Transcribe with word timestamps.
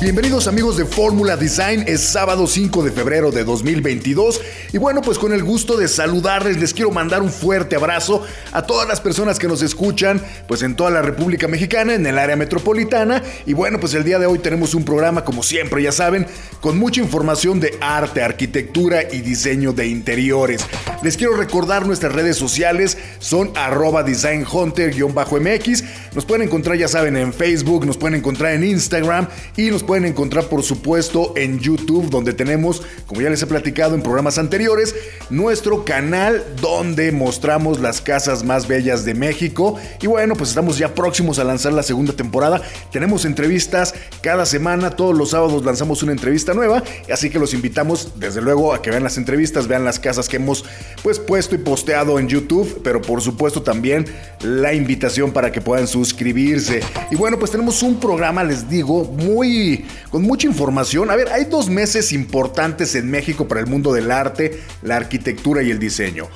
Bienvenidos 0.00 0.46
amigos 0.46 0.76
de 0.76 0.84
Fórmula 0.84 1.36
Design, 1.36 1.82
es 1.88 2.00
sábado 2.00 2.46
5 2.46 2.84
de 2.84 2.92
febrero 2.92 3.32
de 3.32 3.42
2022 3.42 4.40
y 4.72 4.78
bueno 4.78 5.02
pues 5.02 5.18
con 5.18 5.32
el 5.32 5.42
gusto 5.42 5.76
de 5.76 5.88
saludarles 5.88 6.60
les 6.60 6.72
quiero 6.72 6.92
mandar 6.92 7.20
un 7.20 7.30
fuerte 7.30 7.74
abrazo 7.74 8.24
a 8.52 8.62
todas 8.62 8.86
las 8.86 9.00
personas 9.00 9.40
que 9.40 9.48
nos 9.48 9.60
escuchan 9.60 10.22
pues 10.46 10.62
en 10.62 10.76
toda 10.76 10.90
la 10.90 11.02
República 11.02 11.48
Mexicana, 11.48 11.94
en 11.94 12.06
el 12.06 12.16
área 12.16 12.36
metropolitana. 12.36 13.24
Y 13.44 13.54
bueno 13.54 13.80
pues 13.80 13.92
el 13.94 14.04
día 14.04 14.20
de 14.20 14.26
hoy 14.26 14.38
tenemos 14.38 14.72
un 14.74 14.84
programa 14.84 15.24
como 15.24 15.42
siempre 15.42 15.82
ya 15.82 15.90
saben 15.90 16.28
con 16.60 16.78
mucha 16.78 17.00
información 17.00 17.58
de 17.58 17.76
arte, 17.80 18.22
arquitectura 18.22 19.02
y 19.02 19.22
diseño 19.22 19.72
de 19.72 19.88
interiores. 19.88 20.64
Les 21.02 21.16
quiero 21.16 21.34
recordar 21.34 21.86
nuestras 21.86 22.12
redes 22.12 22.36
sociales. 22.36 22.98
Son 23.18 23.50
arroba 23.56 24.04
designhunter-mx, 24.04 25.84
nos 26.14 26.24
pueden 26.24 26.46
encontrar 26.46 26.76
ya 26.76 26.86
saben 26.86 27.16
en 27.16 27.32
Facebook, 27.32 27.84
nos 27.84 27.96
pueden 27.96 28.16
encontrar 28.16 28.52
en 28.52 28.62
Instagram 28.62 29.28
y 29.56 29.70
nos 29.70 29.82
pueden 29.88 30.04
encontrar 30.04 30.50
por 30.50 30.62
supuesto 30.62 31.32
en 31.34 31.60
YouTube 31.60 32.10
donde 32.10 32.34
tenemos, 32.34 32.82
como 33.06 33.22
ya 33.22 33.30
les 33.30 33.40
he 33.40 33.46
platicado 33.46 33.94
en 33.94 34.02
programas 34.02 34.36
anteriores, 34.36 34.94
nuestro 35.30 35.86
canal 35.86 36.44
donde 36.60 37.10
mostramos 37.10 37.80
las 37.80 38.02
casas 38.02 38.44
más 38.44 38.68
bellas 38.68 39.06
de 39.06 39.14
México. 39.14 39.80
Y 40.02 40.06
bueno, 40.06 40.36
pues 40.36 40.50
estamos 40.50 40.76
ya 40.76 40.94
próximos 40.94 41.38
a 41.38 41.44
lanzar 41.44 41.72
la 41.72 41.82
segunda 41.82 42.12
temporada. 42.12 42.60
Tenemos 42.92 43.24
entrevistas 43.24 43.94
cada 44.20 44.44
semana, 44.44 44.90
todos 44.90 45.16
los 45.16 45.30
sábados 45.30 45.64
lanzamos 45.64 46.02
una 46.02 46.12
entrevista 46.12 46.52
nueva, 46.52 46.82
así 47.10 47.30
que 47.30 47.38
los 47.38 47.54
invitamos 47.54 48.12
desde 48.16 48.42
luego 48.42 48.74
a 48.74 48.82
que 48.82 48.90
vean 48.90 49.04
las 49.04 49.16
entrevistas, 49.16 49.68
vean 49.68 49.86
las 49.86 49.98
casas 49.98 50.28
que 50.28 50.36
hemos 50.36 50.66
pues 51.02 51.18
puesto 51.18 51.54
y 51.54 51.58
posteado 51.58 52.18
en 52.18 52.28
YouTube, 52.28 52.82
pero 52.84 53.00
por 53.00 53.22
supuesto 53.22 53.62
también 53.62 54.04
la 54.42 54.74
invitación 54.74 55.32
para 55.32 55.50
que 55.50 55.62
puedan 55.62 55.86
suscribirse. 55.86 56.80
Y 57.10 57.16
bueno, 57.16 57.38
pues 57.38 57.52
tenemos 57.52 57.82
un 57.82 57.98
programa, 57.98 58.44
les 58.44 58.68
digo, 58.68 59.04
muy 59.04 59.77
con 60.10 60.22
mucha 60.22 60.46
información. 60.46 61.10
A 61.10 61.16
ver, 61.16 61.28
hay 61.28 61.44
dos 61.44 61.68
meses 61.68 62.12
importantes 62.12 62.94
en 62.94 63.10
México 63.10 63.48
para 63.48 63.60
el 63.60 63.66
mundo 63.66 63.92
del 63.92 64.10
arte, 64.10 64.60
la 64.82 64.96
arquitectura 64.96 65.62
y 65.62 65.70
el 65.70 65.78
diseño. 65.78 66.28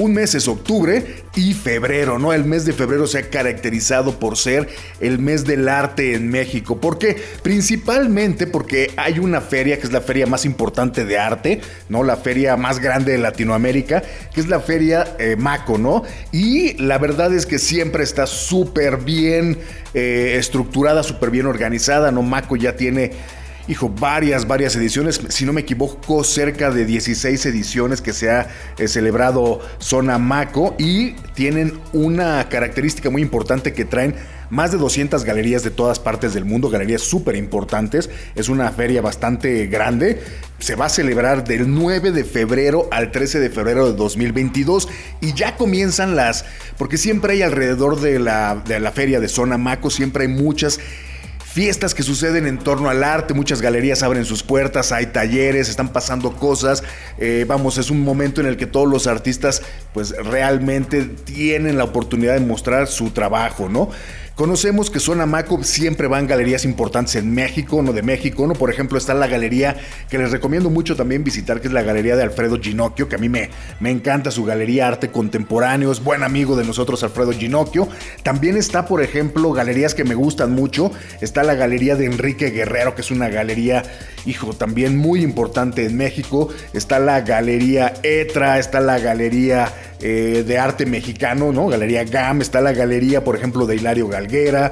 Un 0.00 0.14
mes 0.14 0.34
es 0.34 0.48
octubre 0.48 1.24
y 1.36 1.52
febrero, 1.52 2.18
¿no? 2.18 2.32
El 2.32 2.46
mes 2.46 2.64
de 2.64 2.72
febrero 2.72 3.06
se 3.06 3.18
ha 3.18 3.28
caracterizado 3.28 4.18
por 4.18 4.38
ser 4.38 4.66
el 4.98 5.18
mes 5.18 5.44
del 5.44 5.68
arte 5.68 6.14
en 6.14 6.30
México. 6.30 6.80
¿Por 6.80 6.96
qué? 6.96 7.22
Principalmente 7.42 8.46
porque 8.46 8.92
hay 8.96 9.18
una 9.18 9.42
feria 9.42 9.78
que 9.78 9.86
es 9.86 9.92
la 9.92 10.00
feria 10.00 10.26
más 10.26 10.46
importante 10.46 11.04
de 11.04 11.18
arte, 11.18 11.60
¿no? 11.90 12.02
La 12.02 12.16
feria 12.16 12.56
más 12.56 12.78
grande 12.78 13.12
de 13.12 13.18
Latinoamérica, 13.18 14.02
que 14.34 14.40
es 14.40 14.48
la 14.48 14.60
feria 14.60 15.16
eh, 15.18 15.36
Maco, 15.36 15.76
¿no? 15.76 16.02
Y 16.32 16.82
la 16.82 16.96
verdad 16.96 17.34
es 17.34 17.44
que 17.44 17.58
siempre 17.58 18.02
está 18.02 18.26
súper 18.26 18.96
bien 18.96 19.58
eh, 19.92 20.36
estructurada, 20.38 21.02
súper 21.02 21.30
bien 21.30 21.44
organizada, 21.44 22.10
¿no? 22.10 22.22
Maco 22.22 22.56
ya 22.56 22.74
tiene 22.74 23.12
hijo, 23.68 23.88
varias, 23.88 24.46
varias 24.46 24.74
ediciones. 24.76 25.20
Si 25.28 25.44
no 25.44 25.52
me 25.52 25.62
equivoco, 25.62 26.24
cerca 26.24 26.70
de 26.70 26.84
16 26.84 27.46
ediciones 27.46 28.00
que 28.00 28.12
se 28.12 28.30
ha 28.30 28.48
eh, 28.78 28.88
celebrado 28.88 29.60
Zona 29.78 30.18
Maco 30.18 30.74
y 30.78 31.12
tienen 31.34 31.78
una 31.92 32.48
característica 32.48 33.10
muy 33.10 33.22
importante 33.22 33.72
que 33.72 33.84
traen 33.84 34.14
más 34.50 34.72
de 34.72 34.78
200 34.78 35.24
galerías 35.24 35.62
de 35.62 35.70
todas 35.70 36.00
partes 36.00 36.34
del 36.34 36.44
mundo, 36.44 36.68
galerías 36.68 37.02
súper 37.02 37.36
importantes. 37.36 38.10
Es 38.34 38.48
una 38.48 38.70
feria 38.72 39.00
bastante 39.00 39.66
grande. 39.68 40.20
Se 40.58 40.74
va 40.74 40.86
a 40.86 40.90
celebrar 40.90 41.44
del 41.44 41.72
9 41.72 42.10
de 42.10 42.24
febrero 42.24 42.88
al 42.90 43.12
13 43.12 43.38
de 43.38 43.50
febrero 43.50 43.86
de 43.86 43.96
2022 43.96 44.88
y 45.20 45.32
ya 45.32 45.56
comienzan 45.56 46.16
las, 46.16 46.44
porque 46.76 46.98
siempre 46.98 47.34
hay 47.34 47.42
alrededor 47.42 48.00
de 48.00 48.18
la, 48.18 48.60
de 48.66 48.80
la 48.80 48.92
feria 48.92 49.20
de 49.20 49.28
Zona 49.28 49.56
Maco, 49.56 49.88
siempre 49.88 50.24
hay 50.24 50.28
muchas 50.28 50.80
fiestas 51.52 51.94
que 51.94 52.04
suceden 52.04 52.46
en 52.46 52.58
torno 52.58 52.90
al 52.90 53.02
arte, 53.02 53.34
muchas 53.34 53.60
galerías 53.60 54.04
abren 54.04 54.24
sus 54.24 54.44
puertas, 54.44 54.92
hay 54.92 55.06
talleres, 55.06 55.68
están 55.68 55.92
pasando 55.92 56.36
cosas, 56.36 56.84
eh, 57.18 57.44
vamos, 57.48 57.76
es 57.76 57.90
un 57.90 58.02
momento 58.02 58.40
en 58.40 58.46
el 58.46 58.56
que 58.56 58.66
todos 58.66 58.88
los 58.88 59.08
artistas 59.08 59.62
pues 59.92 60.14
realmente 60.16 61.02
tienen 61.02 61.76
la 61.76 61.84
oportunidad 61.84 62.34
de 62.34 62.40
mostrar 62.40 62.86
su 62.86 63.10
trabajo, 63.10 63.68
¿no? 63.68 63.90
Conocemos 64.40 64.88
que 64.88 65.00
Zona 65.00 65.26
Maco 65.26 65.62
siempre 65.62 66.08
van 66.08 66.26
galerías 66.26 66.64
importantes 66.64 67.14
en 67.16 67.30
México, 67.30 67.82
no 67.82 67.92
de 67.92 68.00
México, 68.00 68.46
¿no? 68.46 68.54
Por 68.54 68.70
ejemplo, 68.70 68.96
está 68.96 69.12
la 69.12 69.26
galería 69.26 69.76
que 70.08 70.16
les 70.16 70.30
recomiendo 70.30 70.70
mucho 70.70 70.96
también 70.96 71.22
visitar, 71.22 71.60
que 71.60 71.68
es 71.68 71.74
la 71.74 71.82
galería 71.82 72.16
de 72.16 72.22
Alfredo 72.22 72.58
Ginocchio, 72.58 73.06
que 73.06 73.16
a 73.16 73.18
mí 73.18 73.28
me, 73.28 73.50
me 73.80 73.90
encanta 73.90 74.30
su 74.30 74.46
galería 74.46 74.88
arte 74.88 75.10
contemporáneo, 75.10 75.92
es 75.92 76.02
buen 76.02 76.22
amigo 76.22 76.56
de 76.56 76.64
nosotros 76.64 77.02
Alfredo 77.02 77.32
Ginocchio. 77.32 77.86
También 78.22 78.56
está, 78.56 78.86
por 78.86 79.02
ejemplo, 79.02 79.52
galerías 79.52 79.94
que 79.94 80.04
me 80.04 80.14
gustan 80.14 80.52
mucho. 80.52 80.90
Está 81.20 81.42
la 81.42 81.54
galería 81.54 81.94
de 81.94 82.06
Enrique 82.06 82.48
Guerrero, 82.48 82.94
que 82.94 83.02
es 83.02 83.10
una 83.10 83.28
galería, 83.28 83.82
hijo, 84.24 84.54
también 84.54 84.96
muy 84.96 85.22
importante 85.22 85.84
en 85.84 85.98
México. 85.98 86.48
Está 86.72 86.98
la 86.98 87.20
galería 87.20 87.92
Etra, 88.02 88.58
está 88.58 88.80
la 88.80 89.00
galería 89.00 89.70
eh, 90.02 90.44
de 90.46 90.58
arte 90.58 90.86
mexicano, 90.86 91.52
¿no? 91.52 91.66
Galería 91.66 92.04
GAM, 92.04 92.40
está 92.40 92.62
la 92.62 92.72
galería, 92.72 93.22
por 93.22 93.36
ejemplo, 93.36 93.66
de 93.66 93.76
Hilario 93.76 94.08
Nogueira. 94.30 94.70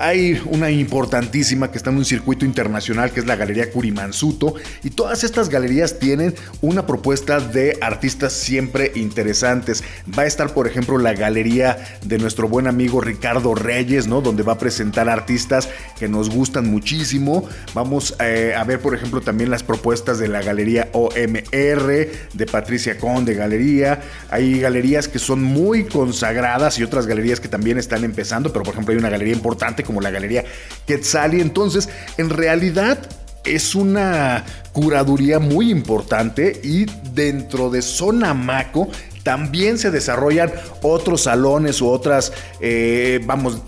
Hay 0.00 0.40
una 0.46 0.70
importantísima 0.70 1.70
que 1.70 1.76
está 1.76 1.90
en 1.90 1.98
un 1.98 2.06
circuito 2.06 2.46
internacional 2.46 3.12
que 3.12 3.20
es 3.20 3.26
la 3.26 3.36
Galería 3.36 3.70
Curimansuto 3.70 4.54
y 4.82 4.88
todas 4.88 5.24
estas 5.24 5.50
galerías 5.50 5.98
tienen 5.98 6.34
una 6.62 6.86
propuesta 6.86 7.38
de 7.38 7.76
artistas 7.82 8.32
siempre 8.32 8.92
interesantes. 8.94 9.84
Va 10.18 10.22
a 10.22 10.26
estar, 10.26 10.54
por 10.54 10.66
ejemplo, 10.66 10.96
la 10.96 11.12
galería 11.12 11.76
de 12.02 12.16
nuestro 12.16 12.48
buen 12.48 12.66
amigo 12.66 13.02
Ricardo 13.02 13.54
Reyes, 13.54 14.06
¿no? 14.06 14.22
Donde 14.22 14.42
va 14.42 14.54
a 14.54 14.58
presentar 14.58 15.10
artistas 15.10 15.68
que 15.98 16.08
nos 16.08 16.30
gustan 16.30 16.70
muchísimo. 16.70 17.46
Vamos 17.74 18.16
eh, 18.20 18.54
a 18.56 18.64
ver, 18.64 18.80
por 18.80 18.94
ejemplo, 18.94 19.20
también 19.20 19.50
las 19.50 19.62
propuestas 19.62 20.18
de 20.18 20.28
la 20.28 20.40
Galería 20.40 20.88
OMR, 20.94 22.08
de 22.32 22.46
Patricia 22.50 22.96
Conde 22.96 23.34
Galería. 23.34 24.00
Hay 24.30 24.60
galerías 24.60 25.08
que 25.08 25.18
son 25.18 25.42
muy 25.42 25.84
consagradas 25.84 26.78
y 26.78 26.84
otras 26.84 27.06
galerías 27.06 27.38
que 27.38 27.48
también 27.48 27.76
están 27.76 28.02
empezando, 28.02 28.50
pero 28.50 28.64
por 28.64 28.72
ejemplo 28.72 28.92
hay 28.92 28.98
una 28.98 29.10
galería 29.10 29.34
importante 29.34 29.84
como 29.90 30.00
la 30.00 30.10
Galería 30.10 30.44
Quetzali. 30.86 31.40
Entonces, 31.40 31.88
en 32.16 32.30
realidad 32.30 32.98
es 33.44 33.74
una 33.74 34.44
curaduría 34.72 35.40
muy 35.40 35.70
importante 35.70 36.60
y 36.62 36.86
dentro 37.12 37.70
de 37.70 37.82
Zona 37.82 38.34
Maco 38.34 38.88
también 39.30 39.78
se 39.78 39.92
desarrollan 39.92 40.50
otros 40.82 41.22
salones 41.22 41.80
u 41.80 41.88
otras, 41.88 42.32
eh, 42.60 43.20
vamos, 43.24 43.62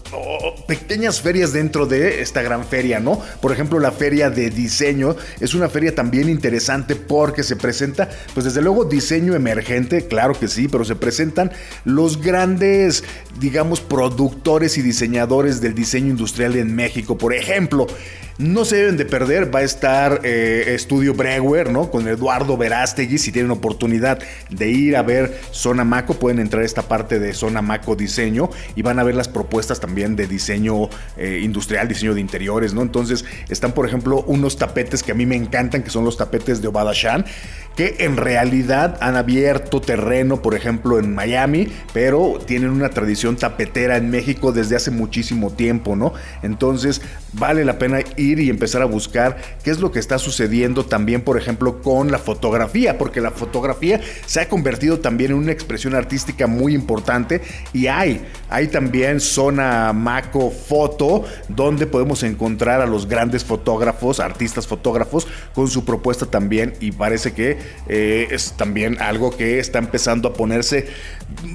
pequeñas 0.66 1.20
ferias 1.20 1.52
dentro 1.52 1.86
de 1.86 2.20
esta 2.20 2.42
gran 2.42 2.64
feria, 2.64 2.98
¿no? 2.98 3.22
Por 3.40 3.52
ejemplo, 3.52 3.78
la 3.78 3.92
feria 3.92 4.28
de 4.28 4.50
diseño 4.50 5.14
es 5.38 5.54
una 5.54 5.68
feria 5.68 5.94
también 5.94 6.28
interesante 6.28 6.96
porque 6.96 7.44
se 7.44 7.54
presenta, 7.54 8.08
pues 8.34 8.44
desde 8.44 8.60
luego, 8.60 8.86
diseño 8.86 9.36
emergente, 9.36 10.08
claro 10.08 10.36
que 10.36 10.48
sí, 10.48 10.66
pero 10.66 10.84
se 10.84 10.96
presentan 10.96 11.52
los 11.84 12.20
grandes, 12.20 13.04
digamos, 13.38 13.80
productores 13.80 14.76
y 14.78 14.82
diseñadores 14.82 15.60
del 15.60 15.76
diseño 15.76 16.08
industrial 16.08 16.56
en 16.56 16.74
México. 16.74 17.16
Por 17.16 17.34
ejemplo, 17.34 17.86
no 18.38 18.64
se 18.64 18.76
deben 18.76 18.96
de 18.96 19.04
perder, 19.04 19.54
va 19.54 19.60
a 19.60 19.62
estar 19.62 20.20
eh, 20.24 20.74
Estudio 20.74 21.14
Brewer, 21.14 21.70
¿no? 21.70 21.90
Con 21.90 22.08
Eduardo 22.08 22.56
Verástegui, 22.56 23.18
si 23.18 23.30
tienen 23.30 23.50
oportunidad 23.50 24.18
de 24.50 24.68
ir 24.68 24.96
a 24.96 25.02
ver 25.02 25.38
Zona 25.52 25.84
Maco, 25.84 26.14
pueden 26.14 26.40
entrar 26.40 26.62
a 26.62 26.66
esta 26.66 26.82
parte 26.82 27.18
de 27.18 27.32
Zona 27.32 27.62
Maco 27.62 27.94
Diseño 27.94 28.50
y 28.74 28.82
van 28.82 28.98
a 28.98 29.04
ver 29.04 29.14
las 29.14 29.28
propuestas 29.28 29.80
también 29.80 30.16
de 30.16 30.26
diseño 30.26 30.88
eh, 31.16 31.40
industrial, 31.42 31.86
diseño 31.86 32.14
de 32.14 32.20
interiores, 32.20 32.74
¿no? 32.74 32.82
Entonces 32.82 33.24
están, 33.48 33.72
por 33.72 33.86
ejemplo, 33.86 34.24
unos 34.26 34.56
tapetes 34.56 35.02
que 35.02 35.12
a 35.12 35.14
mí 35.14 35.26
me 35.26 35.36
encantan, 35.36 35.82
que 35.82 35.90
son 35.90 36.04
los 36.04 36.16
tapetes 36.16 36.60
de 36.62 36.68
Obada 36.68 36.92
Shan, 36.94 37.24
que 37.76 37.96
en 38.00 38.16
realidad 38.16 38.98
han 39.00 39.16
abierto 39.16 39.80
terreno, 39.80 40.42
por 40.42 40.54
ejemplo, 40.54 40.98
en 40.98 41.14
Miami, 41.14 41.68
pero 41.92 42.38
tienen 42.44 42.70
una 42.70 42.90
tradición 42.90 43.36
tapetera 43.36 43.96
en 43.96 44.10
México 44.10 44.52
desde 44.52 44.76
hace 44.76 44.90
muchísimo 44.90 45.50
tiempo, 45.50 45.96
¿no? 45.96 46.12
Entonces 46.42 47.00
vale 47.32 47.64
la 47.64 47.78
pena 47.78 48.00
ir 48.16 48.40
y 48.40 48.50
empezar 48.50 48.82
a 48.82 48.86
buscar 48.86 49.38
qué 49.64 49.70
es 49.70 49.80
lo 49.80 49.90
que 49.90 49.98
está 49.98 50.18
sucediendo 50.18 50.84
también, 50.84 51.22
por 51.22 51.38
ejemplo, 51.38 51.80
con 51.80 52.10
la 52.10 52.18
fotografía, 52.18 52.98
porque 52.98 53.20
la 53.20 53.30
fotografía 53.30 54.00
se 54.26 54.40
ha 54.40 54.48
convertido 54.48 55.00
también 55.00 55.31
una 55.34 55.52
expresión 55.52 55.94
artística 55.94 56.46
muy 56.46 56.74
importante 56.74 57.40
y 57.72 57.86
hay, 57.86 58.20
hay 58.48 58.68
también 58.68 59.20
zona 59.20 59.52
Sonamaco 59.52 60.50
Foto, 60.50 61.24
donde 61.48 61.86
podemos 61.86 62.22
encontrar 62.22 62.80
a 62.80 62.86
los 62.86 63.06
grandes 63.06 63.44
fotógrafos, 63.44 64.20
artistas 64.20 64.66
fotógrafos, 64.66 65.26
con 65.54 65.68
su 65.68 65.84
propuesta 65.84 66.26
también. 66.26 66.74
Y 66.80 66.92
parece 66.92 67.32
que 67.32 67.58
eh, 67.88 68.28
es 68.30 68.52
también 68.52 69.00
algo 69.00 69.36
que 69.36 69.58
está 69.58 69.78
empezando 69.78 70.28
a 70.28 70.32
ponerse, 70.32 70.86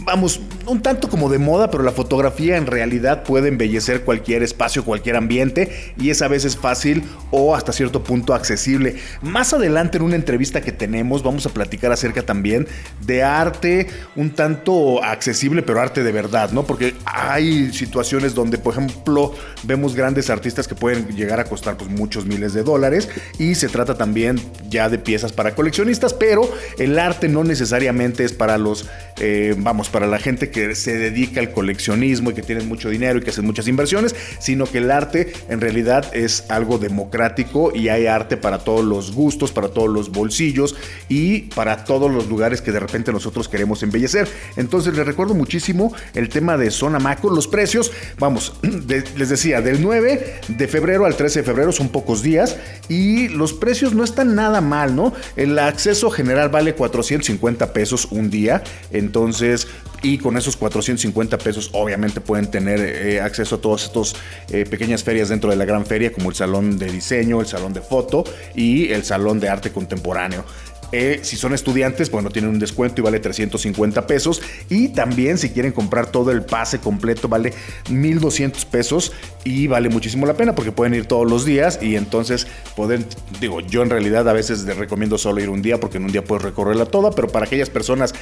vamos, 0.05 0.41
un 0.65 0.81
tanto 0.81 1.09
como 1.09 1.29
de 1.29 1.37
moda, 1.37 1.69
pero 1.71 1.83
la 1.83 1.91
fotografía 1.91 2.57
en 2.57 2.65
realidad 2.65 3.23
puede 3.23 3.49
embellecer 3.49 4.01
cualquier 4.01 4.43
espacio, 4.43 4.83
cualquier 4.83 5.15
ambiente, 5.15 5.93
y 5.97 6.09
es 6.09 6.21
a 6.21 6.27
veces 6.27 6.57
fácil 6.57 7.03
o 7.31 7.55
hasta 7.55 7.71
cierto 7.71 8.03
punto 8.03 8.33
accesible. 8.33 8.95
Más 9.21 9.53
adelante 9.53 9.97
en 9.97 10.03
una 10.03 10.15
entrevista 10.15 10.61
que 10.61 10.71
tenemos, 10.71 11.23
vamos 11.23 11.45
a 11.45 11.49
platicar 11.49 11.91
acerca 11.91 12.23
también 12.23 12.67
de 13.01 13.23
arte 13.23 13.87
un 14.15 14.31
tanto 14.31 15.03
accesible, 15.03 15.61
pero 15.61 15.81
arte 15.81 16.03
de 16.03 16.11
verdad, 16.11 16.51
¿no? 16.51 16.65
Porque 16.65 16.95
hay 17.05 17.71
situaciones 17.73 18.33
donde, 18.33 18.57
por 18.57 18.73
ejemplo, 18.73 19.33
vemos 19.63 19.95
grandes 19.95 20.29
artistas 20.29 20.67
que 20.67 20.75
pueden 20.75 21.07
llegar 21.15 21.39
a 21.39 21.45
costar 21.45 21.77
pues, 21.77 21.89
muchos 21.89 22.25
miles 22.25 22.53
de 22.53 22.63
dólares 22.63 23.09
y 23.39 23.55
se 23.55 23.69
trata 23.69 23.95
también 23.95 24.39
ya 24.69 24.89
de 24.89 24.97
piezas 24.97 25.33
para 25.33 25.55
coleccionistas, 25.55 26.13
pero 26.13 26.49
el 26.77 26.97
arte 26.99 27.27
no 27.27 27.43
necesariamente 27.43 28.23
es 28.23 28.33
para 28.33 28.57
los, 28.57 28.87
eh, 29.19 29.55
vamos, 29.67 29.89
para 29.89 30.07
la 30.07 30.17
gente 30.17 30.49
que 30.49 30.75
se 30.75 30.97
dedica 30.97 31.41
al 31.41 31.51
coleccionismo 31.51 32.31
y 32.31 32.33
que 32.33 32.41
tiene 32.41 32.63
mucho 32.63 32.89
dinero 32.89 33.19
y 33.19 33.21
que 33.21 33.31
hacen 33.31 33.45
muchas 33.45 33.67
inversiones, 33.67 34.15
sino 34.39 34.65
que 34.65 34.77
el 34.77 34.89
arte 34.89 35.33
en 35.49 35.59
realidad 35.59 36.09
es 36.15 36.45
algo 36.47 36.77
democrático 36.77 37.75
y 37.75 37.89
hay 37.89 38.07
arte 38.07 38.37
para 38.37 38.59
todos 38.59 38.85
los 38.85 39.11
gustos, 39.11 39.51
para 39.51 39.67
todos 39.67 39.89
los 39.89 40.09
bolsillos 40.09 40.77
y 41.09 41.49
para 41.53 41.83
todos 41.83 42.09
los 42.09 42.29
lugares 42.29 42.61
que 42.61 42.71
de 42.71 42.79
repente 42.79 43.11
nosotros 43.11 43.49
queremos 43.49 43.83
embellecer. 43.83 44.29
Entonces 44.55 44.95
les 44.95 45.05
recuerdo 45.05 45.33
muchísimo 45.33 45.93
el 46.13 46.29
tema 46.29 46.55
de 46.55 46.71
Zona 46.71 46.99
Maco, 46.99 47.29
los 47.29 47.49
precios, 47.49 47.91
vamos, 48.17 48.53
les 49.17 49.27
decía, 49.27 49.59
del 49.59 49.81
9 49.81 50.39
de 50.47 50.67
febrero 50.69 51.05
al 51.05 51.17
13 51.17 51.39
de 51.39 51.45
febrero 51.45 51.73
son 51.73 51.89
pocos 51.89 52.23
días 52.23 52.55
y 52.87 53.27
los 53.27 53.51
precios 53.51 53.93
no 53.93 54.05
están 54.05 54.33
nada 54.33 54.61
mal, 54.61 54.95
¿no? 54.95 55.11
El 55.35 55.59
acceso 55.59 56.09
general 56.09 56.47
vale 56.47 56.73
450 56.73 57.73
pesos 57.73 58.07
un 58.11 58.29
día, 58.29 58.63
entonces 58.91 59.56
y 60.03 60.17
con 60.17 60.37
esos 60.37 60.57
450 60.57 61.37
pesos 61.37 61.69
obviamente 61.73 62.21
pueden 62.21 62.51
tener 62.51 62.79
eh, 62.79 63.21
acceso 63.21 63.55
a 63.55 63.61
todas 63.61 63.85
estas 63.85 64.15
eh, 64.49 64.65
pequeñas 64.69 65.03
ferias 65.03 65.29
dentro 65.29 65.49
de 65.49 65.55
la 65.55 65.65
gran 65.65 65.85
feria 65.85 66.11
como 66.11 66.29
el 66.29 66.35
salón 66.35 66.77
de 66.77 66.91
diseño, 66.91 67.39
el 67.39 67.47
salón 67.47 67.73
de 67.73 67.81
foto 67.81 68.23
y 68.53 68.91
el 68.91 69.03
salón 69.03 69.39
de 69.39 69.49
arte 69.49 69.71
contemporáneo. 69.71 70.43
Eh, 70.91 71.19
si 71.23 71.35
son 71.35 71.53
estudiantes, 71.53 72.09
bueno, 72.09 72.29
tienen 72.29 72.51
un 72.51 72.59
descuento 72.59 73.01
y 73.01 73.03
vale 73.03 73.19
350 73.19 74.07
pesos. 74.07 74.41
Y 74.69 74.89
también 74.89 75.37
si 75.37 75.49
quieren 75.49 75.71
comprar 75.71 76.11
todo 76.11 76.31
el 76.31 76.43
pase 76.43 76.79
completo, 76.79 77.27
vale 77.27 77.53
1200 77.89 78.65
pesos 78.65 79.11
y 79.43 79.67
vale 79.67 79.89
muchísimo 79.89 80.25
la 80.25 80.35
pena 80.35 80.55
porque 80.55 80.71
pueden 80.71 80.93
ir 80.93 81.05
todos 81.05 81.29
los 81.29 81.45
días 81.45 81.79
y 81.81 81.95
entonces 81.95 82.47
pueden, 82.75 83.05
digo, 83.39 83.59
yo 83.61 83.83
en 83.83 83.89
realidad 83.89 84.27
a 84.29 84.33
veces 84.33 84.63
les 84.63 84.77
recomiendo 84.77 85.17
solo 85.17 85.41
ir 85.41 85.49
un 85.49 85.61
día 85.61 85.79
porque 85.79 85.97
en 85.97 86.05
un 86.05 86.11
día 86.11 86.23
puedes 86.23 86.43
recorrerla 86.43 86.85
toda, 86.85 87.11
pero 87.11 87.27
para 87.27 87.45
aquellas 87.45 87.69
personas 87.69 88.13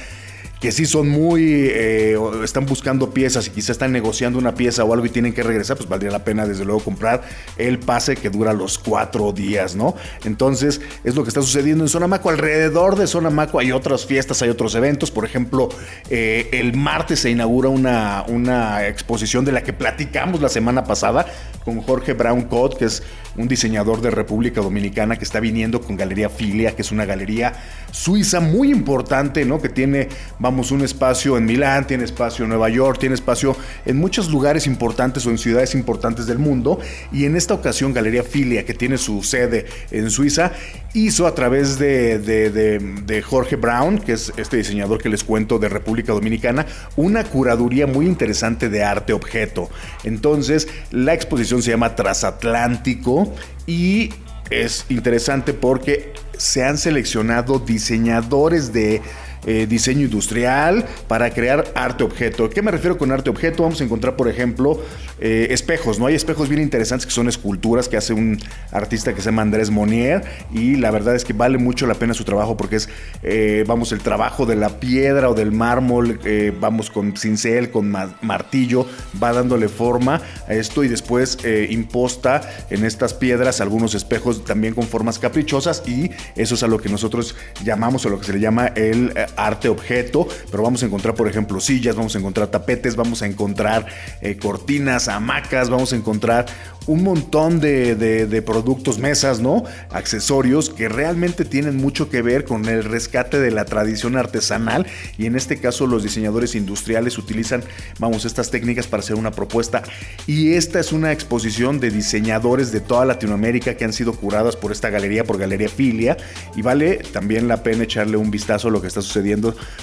que 0.60 0.72
sí 0.72 0.86
son 0.86 1.08
muy, 1.08 1.68
eh, 1.70 2.16
están 2.42 2.64
buscando 2.66 3.10
piezas 3.10 3.46
y 3.46 3.50
quizá 3.50 3.72
están 3.72 3.92
negociando 3.92 4.38
una 4.38 4.54
pieza 4.54 4.84
o 4.84 4.92
algo 4.92 5.04
y 5.04 5.10
tienen 5.10 5.34
que 5.34 5.42
regresar, 5.42 5.76
pues 5.76 5.88
valdría 5.88 6.10
la 6.10 6.24
pena 6.24 6.46
desde 6.46 6.64
luego 6.64 6.80
comprar 6.80 7.22
el 7.58 7.78
pase 7.78 8.16
que 8.16 8.30
dura 8.30 8.52
los 8.52 8.78
cuatro 8.78 9.32
días, 9.32 9.76
¿no? 9.76 9.94
Entonces 10.24 10.80
es 11.04 11.14
lo 11.14 11.22
que 11.24 11.28
está 11.28 11.42
sucediendo 11.42 11.84
en 11.84 11.88
Zona 11.88 12.06
Maco. 12.06 12.30
Alrededor 12.30 12.96
de 12.96 13.06
Zona 13.06 13.28
Maco 13.28 13.58
hay 13.58 13.72
otras 13.72 14.06
fiestas, 14.06 14.40
hay 14.42 14.48
otros 14.48 14.74
eventos. 14.74 15.10
Por 15.10 15.24
ejemplo, 15.24 15.68
eh, 16.08 16.48
el 16.52 16.74
martes 16.74 17.20
se 17.20 17.30
inaugura 17.30 17.68
una, 17.68 18.24
una 18.28 18.86
exposición 18.86 19.44
de 19.44 19.52
la 19.52 19.62
que 19.62 19.72
platicamos 19.72 20.40
la 20.40 20.48
semana 20.48 20.84
pasada 20.84 21.26
con 21.64 21.82
Jorge 21.82 22.14
Brown 22.14 22.42
Cott, 22.42 22.78
que 22.78 22.84
es 22.86 23.02
un 23.36 23.48
diseñador 23.48 24.00
de 24.00 24.10
República 24.10 24.60
Dominicana 24.60 25.16
que 25.16 25.24
está 25.24 25.40
viniendo 25.40 25.80
con 25.80 25.96
Galería 25.96 26.28
Filia, 26.28 26.74
que 26.74 26.82
es 26.82 26.92
una 26.92 27.04
galería 27.04 27.52
suiza 27.90 28.40
muy 28.40 28.70
importante, 28.70 29.44
¿no? 29.44 29.60
Que 29.60 29.68
tiene, 29.68 30.08
un 30.56 30.82
espacio 30.82 31.36
en 31.36 31.44
Milán, 31.44 31.86
tiene 31.86 32.04
espacio 32.04 32.44
en 32.44 32.48
Nueva 32.48 32.68
York, 32.68 32.98
tiene 32.98 33.14
espacio 33.14 33.56
en 33.84 33.96
muchos 33.98 34.30
lugares 34.30 34.66
importantes 34.66 35.26
o 35.26 35.30
en 35.30 35.38
ciudades 35.38 35.74
importantes 35.74 36.26
del 36.26 36.38
mundo. 36.38 36.78
Y 37.12 37.24
en 37.24 37.36
esta 37.36 37.54
ocasión, 37.54 37.92
Galería 37.92 38.22
Filia, 38.22 38.64
que 38.64 38.74
tiene 38.74 38.98
su 38.98 39.22
sede 39.22 39.66
en 39.90 40.10
Suiza, 40.10 40.52
hizo 40.94 41.26
a 41.26 41.34
través 41.34 41.78
de, 41.78 42.18
de 42.18 43.22
Jorge 43.22 43.56
Brown, 43.56 43.98
que 43.98 44.12
es 44.12 44.32
este 44.36 44.56
diseñador 44.56 45.00
que 45.00 45.08
les 45.08 45.22
cuento 45.22 45.58
de 45.58 45.68
República 45.68 46.12
Dominicana, 46.12 46.66
una 46.96 47.22
curaduría 47.24 47.86
muy 47.86 48.06
interesante 48.06 48.68
de 48.68 48.82
arte 48.82 49.12
objeto. 49.12 49.68
Entonces, 50.04 50.68
la 50.90 51.14
exposición 51.14 51.62
se 51.62 51.72
llama 51.72 51.94
Transatlántico 51.94 53.34
y 53.66 54.10
es 54.50 54.86
interesante 54.88 55.52
porque 55.52 56.12
se 56.36 56.64
han 56.64 56.78
seleccionado 56.78 57.58
diseñadores 57.58 58.72
de 58.72 59.02
eh, 59.46 59.66
diseño 59.68 60.02
industrial, 60.02 60.84
para 61.06 61.30
crear 61.30 61.70
arte 61.76 62.02
objeto. 62.02 62.50
¿Qué 62.50 62.62
me 62.62 62.72
refiero 62.72 62.98
con 62.98 63.12
arte 63.12 63.30
objeto? 63.30 63.62
Vamos 63.62 63.80
a 63.80 63.84
encontrar, 63.84 64.16
por 64.16 64.28
ejemplo, 64.28 64.82
eh, 65.20 65.46
espejos, 65.50 66.00
¿no? 66.00 66.06
Hay 66.06 66.16
espejos 66.16 66.48
bien 66.48 66.60
interesantes 66.60 67.06
que 67.06 67.12
son 67.12 67.28
esculturas 67.28 67.88
que 67.88 67.96
hace 67.96 68.12
un 68.12 68.38
artista 68.72 69.14
que 69.14 69.20
se 69.20 69.26
llama 69.26 69.42
Andrés 69.42 69.70
Monier 69.70 70.24
y 70.52 70.74
la 70.74 70.90
verdad 70.90 71.14
es 71.14 71.24
que 71.24 71.32
vale 71.32 71.58
mucho 71.58 71.86
la 71.86 71.94
pena 71.94 72.12
su 72.12 72.24
trabajo 72.24 72.56
porque 72.56 72.74
es, 72.74 72.88
eh, 73.22 73.64
vamos, 73.68 73.92
el 73.92 74.00
trabajo 74.00 74.46
de 74.46 74.56
la 74.56 74.80
piedra 74.80 75.30
o 75.30 75.34
del 75.34 75.52
mármol, 75.52 76.18
vamos, 76.60 76.90
con 76.90 77.16
cincel, 77.16 77.70
con 77.70 77.88
martillo, 78.22 78.86
va 79.22 79.32
dándole 79.32 79.68
forma 79.68 80.20
a 80.48 80.54
esto 80.54 80.82
y 80.82 80.88
después 80.88 81.38
imposta 81.70 82.40
en 82.70 82.84
estas 82.84 83.14
piedras 83.14 83.60
algunos 83.60 83.94
espejos 83.94 84.44
también 84.44 84.74
con 84.74 84.84
formas 84.88 85.20
caprichosas 85.20 85.82
y 85.86 86.10
eso 86.34 86.56
es 86.56 86.62
a 86.62 86.66
lo 86.66 86.78
que 86.78 86.88
nosotros 86.88 87.36
llamamos 87.64 88.04
o 88.06 88.08
lo 88.08 88.18
que 88.18 88.26
se 88.26 88.32
le 88.32 88.40
llama 88.40 88.66
el 88.74 89.12
arte 89.36 89.68
objeto, 89.68 90.28
pero 90.50 90.62
vamos 90.62 90.82
a 90.82 90.86
encontrar, 90.86 91.14
por 91.14 91.28
ejemplo, 91.28 91.60
sillas, 91.60 91.96
vamos 91.96 92.14
a 92.14 92.18
encontrar 92.18 92.48
tapetes, 92.48 92.96
vamos 92.96 93.22
a 93.22 93.26
encontrar 93.26 93.86
eh, 94.20 94.36
cortinas, 94.36 95.08
hamacas, 95.08 95.70
vamos 95.70 95.92
a 95.92 95.96
encontrar 95.96 96.46
un 96.86 97.02
montón 97.02 97.58
de, 97.60 98.42
productos, 98.46 98.98
mesas, 98.98 99.40
¿no? 99.40 99.64
Accesorios 99.90 100.70
que 100.70 100.88
realmente 100.88 101.44
tienen 101.44 101.76
mucho 101.76 102.08
que 102.08 102.22
ver 102.22 102.44
con 102.44 102.66
el 102.66 102.84
rescate 102.84 103.40
de 103.40 103.50
la 103.50 103.64
tradición 103.64 104.16
artesanal 104.16 104.86
y 105.18 105.26
en 105.26 105.34
este 105.34 105.58
caso 105.58 105.88
los 105.88 106.04
diseñadores 106.04 106.54
industriales 106.54 107.18
utilizan, 107.18 107.64
vamos, 107.98 108.24
estas 108.24 108.50
técnicas 108.50 108.86
para 108.86 109.02
hacer 109.02 109.16
una 109.16 109.32
propuesta 109.32 109.82
y 110.28 110.52
esta 110.52 110.78
es 110.78 110.92
una 110.92 111.10
exposición 111.10 111.80
de 111.80 111.90
diseñadores 111.90 112.70
de 112.70 112.80
toda 112.80 113.04
Latinoamérica 113.04 113.76
que 113.76 113.84
han 113.84 113.92
sido 113.92 114.12
curadas 114.12 114.54
por 114.54 114.70
esta 114.70 114.90
galería, 114.90 115.24
por 115.24 115.38
Galería 115.38 115.68
Filia 115.68 116.16
y 116.54 116.62
vale 116.62 116.98
también 117.12 117.48
la 117.48 117.64
pena 117.64 117.84
echarle 117.84 118.16
un 118.16 118.30
vistazo 118.30 118.68
a 118.68 118.70
lo 118.70 118.80
que 118.80 118.86
está 118.86 119.02
sucediendo 119.02 119.25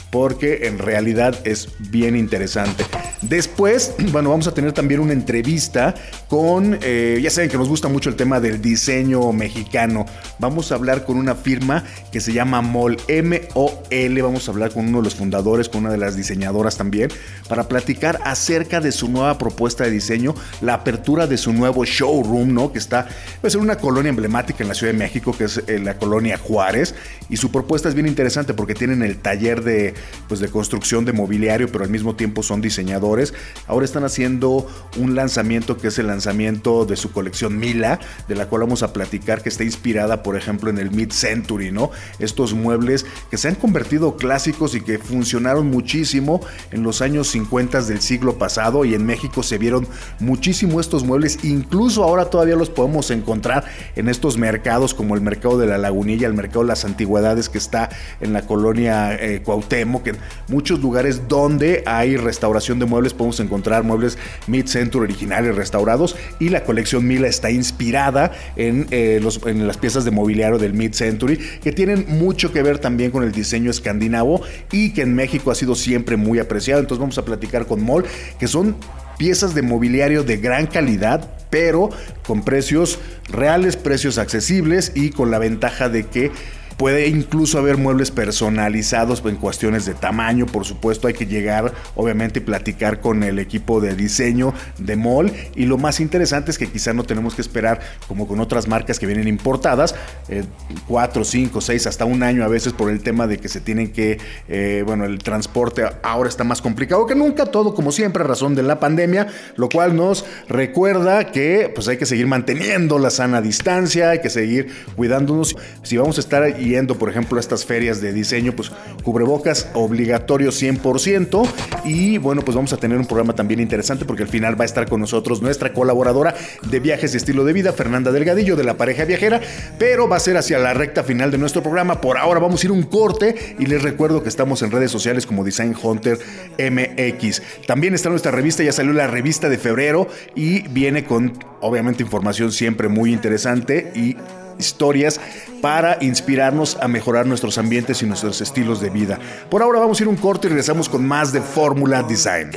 porque 0.10 0.68
en 0.68 0.78
realidad 0.78 1.40
es 1.44 1.70
bien 1.80 2.16
interesante. 2.16 2.86
Después, 3.24 3.96
bueno, 4.12 4.30
vamos 4.30 4.48
a 4.48 4.54
tener 4.54 4.72
también 4.74 5.00
una 5.00 5.14
entrevista 5.14 5.96
con... 6.28 6.78
Eh, 6.82 7.20
ya 7.22 7.30
saben 7.30 7.50
que 7.50 7.58
nos 7.58 7.68
gusta 7.68 7.88
mucho 7.88 8.10
el 8.10 8.16
tema 8.16 8.40
del 8.40 8.62
diseño 8.62 9.32
mexicano. 9.32 10.06
Vamos 10.40 10.72
a 10.72 10.76
hablar 10.76 11.06
con 11.06 11.18
una 11.18 11.36
firma 11.36 11.84
que 12.12 12.20
se 12.20 12.34
llama 12.34 12.62
MOL, 12.62 12.98
M-O-L. 13.08 14.22
Vamos 14.22 14.48
a 14.48 14.52
hablar 14.52 14.72
con 14.72 14.88
uno 14.88 15.00
de 15.00 15.06
los 15.06 15.16
fundadores, 15.16 15.70
con 15.70 15.82
una 15.82 15.92
de 15.92 15.98
las 15.98 16.16
diseñadoras 16.16 16.78
también, 16.78 17.10
para 17.50 17.68
platicar 17.68 18.20
acerca 18.24 18.82
de 18.82 18.92
su 18.92 19.10
nueva 19.10 19.38
propuesta 19.38 19.84
de 19.84 19.92
diseño, 19.92 20.36
la 20.62 20.76
apertura 20.76 21.28
de 21.28 21.38
su 21.38 21.54
nuevo 21.54 21.86
showroom, 21.86 22.54
¿no? 22.54 22.72
Que 22.72 22.80
está 22.80 23.08
pues, 23.42 23.56
en 23.56 23.62
una 23.62 23.78
colonia 23.78 24.10
emblemática 24.10 24.64
en 24.64 24.70
la 24.70 24.76
Ciudad 24.76 24.94
de 24.94 25.00
México, 25.00 25.36
que 25.36 25.46
es 25.46 25.58
eh, 25.68 25.80
la 25.80 25.98
colonia 25.98 26.38
Juárez. 26.38 26.94
Y 27.30 27.38
su 27.38 27.52
propuesta 27.52 27.90
es 27.90 27.96
bien 27.96 28.08
interesante 28.08 28.54
porque 28.54 28.76
tienen 28.76 29.02
el 29.02 29.18
taller 29.24 29.64
de, 29.64 29.96
pues, 30.28 30.40
de 30.40 30.50
construcción 30.50 31.06
de 31.06 31.14
mobiliario, 31.14 31.72
pero 31.72 31.84
al 31.84 31.90
mismo 31.90 32.16
tiempo 32.16 32.44
son 32.44 32.62
diseñadores. 32.62 33.34
Ahora 33.66 33.86
están 33.86 34.04
haciendo 34.04 34.68
un 34.98 35.16
lanzamiento 35.16 35.78
que 35.78 35.88
es 35.88 35.98
el 35.98 36.08
lanzamiento 36.08 36.86
de 36.86 36.96
su 36.96 37.12
colección 37.12 37.58
Mila, 37.58 38.00
de 38.28 38.36
la 38.36 38.48
cual 38.48 38.62
vamos 38.62 38.84
a 38.84 38.94
platicar, 38.94 39.42
que 39.42 39.50
está 39.50 39.64
inspirada, 39.64 40.22
por 40.22 40.36
ejemplo, 40.36 40.70
en 40.70 40.78
el 40.78 40.92
mid-century, 40.92 41.72
¿no? 41.72 41.90
Estos 42.20 42.54
muebles 42.54 43.06
que 43.32 43.38
se 43.38 43.48
han 43.48 43.56
convertido 43.56 44.16
clásicos 44.18 44.76
y 44.76 44.82
que 44.82 45.00
funcionaron 45.00 45.68
muchísimo 45.72 46.42
en 46.72 46.84
los 46.84 47.02
años 47.02 47.30
50 47.30 47.82
del 47.82 48.02
siglo 48.02 48.38
pasado 48.38 48.86
y 48.86 48.94
en 48.94 49.06
México 49.06 49.42
se 49.42 49.58
vieron 49.58 49.88
muchísimo 50.20 50.80
estos 50.80 51.04
muebles, 51.04 51.40
incluso 51.44 52.04
ahora 52.04 52.26
todavía 52.26 52.56
los 52.56 52.70
podemos 52.70 53.10
encontrar 53.12 53.64
en 53.96 54.10
estos 54.10 54.38
mercados 54.38 54.94
como 54.94 55.16
el 55.16 55.22
mercado 55.22 55.58
de 55.58 55.68
la 55.68 55.78
Lagunilla, 55.78 56.28
el 56.28 56.34
mercado 56.34 56.62
de 56.62 56.68
las 56.68 56.86
antigüedades 56.86 57.50
que 57.50 57.58
está 57.58 57.90
en 58.20 58.34
la 58.34 58.44
colonia 58.46 59.13
eh, 59.20 59.42
Cuauhtémoc, 59.44 60.08
en 60.08 60.18
muchos 60.48 60.80
lugares 60.80 61.28
donde 61.28 61.84
hay 61.86 62.18
restauración 62.18 62.80
de 62.80 62.86
muebles 62.86 63.14
podemos 63.14 63.40
encontrar 63.40 63.84
muebles 63.84 64.18
mid-century 64.48 65.04
originales 65.04 65.56
restaurados 65.56 66.16
y 66.40 66.50
la 66.50 66.64
colección 66.64 67.08
Mila 67.08 67.28
está 67.28 67.52
inspirada 67.52 68.32
en, 68.56 68.88
eh, 68.92 69.22
en 69.46 69.68
las 69.68 69.78
piezas 69.78 70.06
de 70.06 70.12
mobiliario 70.12 70.58
del 70.58 70.74
mid-century, 70.74 71.38
que 71.62 71.72
tienen 71.72 72.06
mucho 72.08 72.52
que 72.52 72.62
ver 72.62 72.80
también 72.80 73.12
con 73.12 73.24
el 73.24 73.32
diseño 73.32 73.72
escandinavo 73.72 74.42
y 74.72 74.94
que 74.94 75.02
en 75.02 75.16
México 75.16 75.52
ha 75.52 75.56
sido 75.56 75.76
siempre 75.76 76.18
muy 76.18 76.40
apreciado. 76.40 76.82
Entonces 76.82 77.00
vamos 77.00 77.18
a 77.18 77.26
platicar 77.26 77.66
con 77.66 77.82
Moll, 77.82 78.06
que 78.40 78.48
son 78.48 78.76
piezas 79.18 79.54
de 79.54 79.62
mobiliario 79.62 80.24
de 80.24 80.38
gran 80.38 80.68
calidad, 80.68 81.30
pero 81.50 81.90
con 82.26 82.44
precios 82.44 83.00
reales, 83.30 83.78
precios 83.78 84.18
accesibles 84.18 84.92
y 84.96 85.12
con 85.12 85.32
la 85.32 85.40
ventaja 85.40 85.90
de 85.90 86.04
que 86.04 86.32
Puede 86.78 87.08
incluso 87.08 87.60
haber 87.60 87.78
muebles 87.78 88.12
personalizados 88.12 89.24
en 89.26 89.36
cuestiones 89.38 89.86
de 89.86 89.94
tamaño, 89.94 90.46
por 90.46 90.66
supuesto 90.66 91.08
hay 91.08 91.14
que 91.14 91.26
llegar 91.26 91.74
obviamente 91.96 92.40
y 92.40 92.42
platicar 92.42 93.00
con 93.00 93.24
el 93.24 93.40
equipo 93.40 93.80
de 93.80 93.96
diseño 93.96 94.54
de 94.78 94.96
mall 94.96 95.32
y 95.56 95.66
lo 95.66 95.78
más 95.78 96.00
interesante 96.00 96.52
es 96.52 96.58
que 96.58 96.68
quizá 96.68 96.94
no 96.94 97.04
tenemos 97.04 97.36
que 97.36 97.42
esperar 97.42 97.80
como 98.08 98.28
con 98.28 98.40
otras 98.40 98.68
marcas 98.68 99.00
que 99.00 99.06
vienen 99.06 99.28
importadas, 99.28 99.96
eh, 100.30 100.44
cuatro, 100.88 101.24
cinco, 101.24 101.62
seis, 101.62 101.88
hasta 101.88 102.06
un 102.06 102.24
año 102.24 102.44
a 102.44 102.48
veces 102.48 102.74
por 102.74 102.90
el 102.90 103.02
tema 103.02 103.28
de 103.28 103.38
que 103.38 103.50
se 103.50 103.62
tienen 103.62 103.92
que, 103.92 104.20
eh, 104.48 104.84
bueno, 104.86 105.06
el 105.06 105.20
transporte 105.20 105.84
ahora 106.02 106.30
está 106.30 106.44
más 106.44 106.62
complicado 106.62 107.06
que 107.06 107.16
nunca, 107.16 107.46
todo 107.46 107.74
como 107.74 107.92
siempre 107.92 108.24
a 108.24 108.28
razón 108.28 108.56
de 108.56 108.64
la 108.64 108.80
pandemia, 108.80 109.28
lo 109.56 109.70
cual 109.70 109.96
nos 109.96 110.26
recuerda 110.48 111.32
que 111.32 111.72
pues 111.74 111.88
hay 111.88 111.98
que 111.98 112.06
seguir 112.06 112.28
manteniendo 112.28 113.00
la 113.00 113.10
sana 113.10 113.42
distancia, 113.42 114.12
hay 114.12 114.20
que 114.20 114.30
seguir 114.30 114.72
cuidándonos. 114.96 115.56
Si 115.84 115.98
vamos 115.98 116.18
a 116.18 116.22
estar 116.22 116.44
yendo, 116.64 116.98
por 116.98 117.10
ejemplo, 117.10 117.38
a 117.38 117.40
estas 117.40 117.66
ferias 117.66 118.02
de 118.02 118.14
diseño, 118.14 118.54
pues 118.56 118.72
cubrebocas 119.04 119.70
obligatorio 119.74 120.52
100%. 120.52 121.48
Y 121.86 122.18
bueno, 122.18 122.42
pues 122.44 122.56
vamos 122.56 122.74
a 122.74 122.78
tener 122.78 122.98
un 122.98 123.06
programa 123.06 123.34
también 123.34 123.60
interesante 123.60 124.06
porque 124.06 124.24
al 124.24 124.30
final 124.30 124.60
va 124.60 124.64
a 124.64 124.66
estar 124.66 124.88
con 124.88 125.00
nosotros 125.00 125.42
nuestra 125.42 125.74
colaboradora 125.74 126.36
de 126.70 126.80
viajes 126.80 127.14
y 127.14 127.18
estilo 127.18 127.44
de 127.46 127.54
vida, 127.54 127.74
Fernanda 127.74 128.12
Delgadillo, 128.12 128.56
de 128.56 128.64
la 128.64 128.76
pareja 128.76 129.06
viajera, 129.06 129.42
pero 129.78 130.08
va 130.08 130.18
a 130.18 130.20
ser 130.20 130.38
hacia 130.38 130.60
la 130.60 130.74
recta 130.74 131.04
final 131.04 131.32
de 131.32 131.38
nuestro 131.38 131.62
programa. 131.62 132.02
Por 132.02 132.18
ahora 132.18 132.40
vamos 132.40 132.64
a 132.64 132.66
ir 132.68 132.72
un 132.72 132.84
corte 132.84 133.56
y 133.60 133.66
les 133.66 133.82
recuerdo 133.82 134.24
que 134.24 134.30
estamos 134.30 134.62
en 134.62 134.72
redes 134.72 134.92
sociales 134.92 135.26
como 135.26 135.44
Design 135.44 135.76
Hunter 135.82 136.20
MX. 136.58 137.42
También 137.68 137.94
está 137.94 138.10
nuestra 138.10 138.32
revista, 138.32 138.64
ya 138.64 138.72
salió 138.72 138.94
la 138.94 139.08
revista 139.08 139.50
de 139.50 139.58
febrero 139.58 140.08
y 140.36 140.68
viene 140.70 141.04
con 141.04 141.34
obviamente 141.64 142.04
información 142.04 142.52
siempre 142.52 142.88
muy 142.88 143.14
interesante 143.14 143.92
y 143.96 144.16
historias 144.60 145.20
para 145.62 145.98
inspirarnos 146.02 146.78
a 146.82 146.88
mejorar 146.88 147.26
nuestros 147.26 147.58
ambientes 147.58 148.02
y 148.04 148.06
nuestros 148.06 148.42
estilos 148.42 148.82
de 148.82 148.90
vida. 148.90 149.20
Por 149.50 149.62
ahora 149.62 149.80
vamos 149.80 150.00
a 150.00 150.04
ir 150.04 150.10
un 150.10 150.18
corte 150.18 150.48
y 150.48 150.50
regresamos 150.50 150.90
con 150.90 151.06
más 151.06 151.32
de 151.32 151.42
Fórmula 151.42 152.04
Design. 152.04 152.52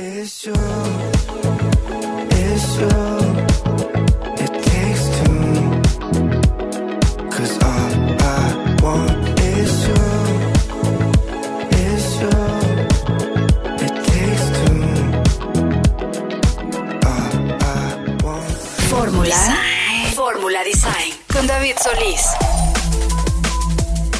Solís. 21.75 22.21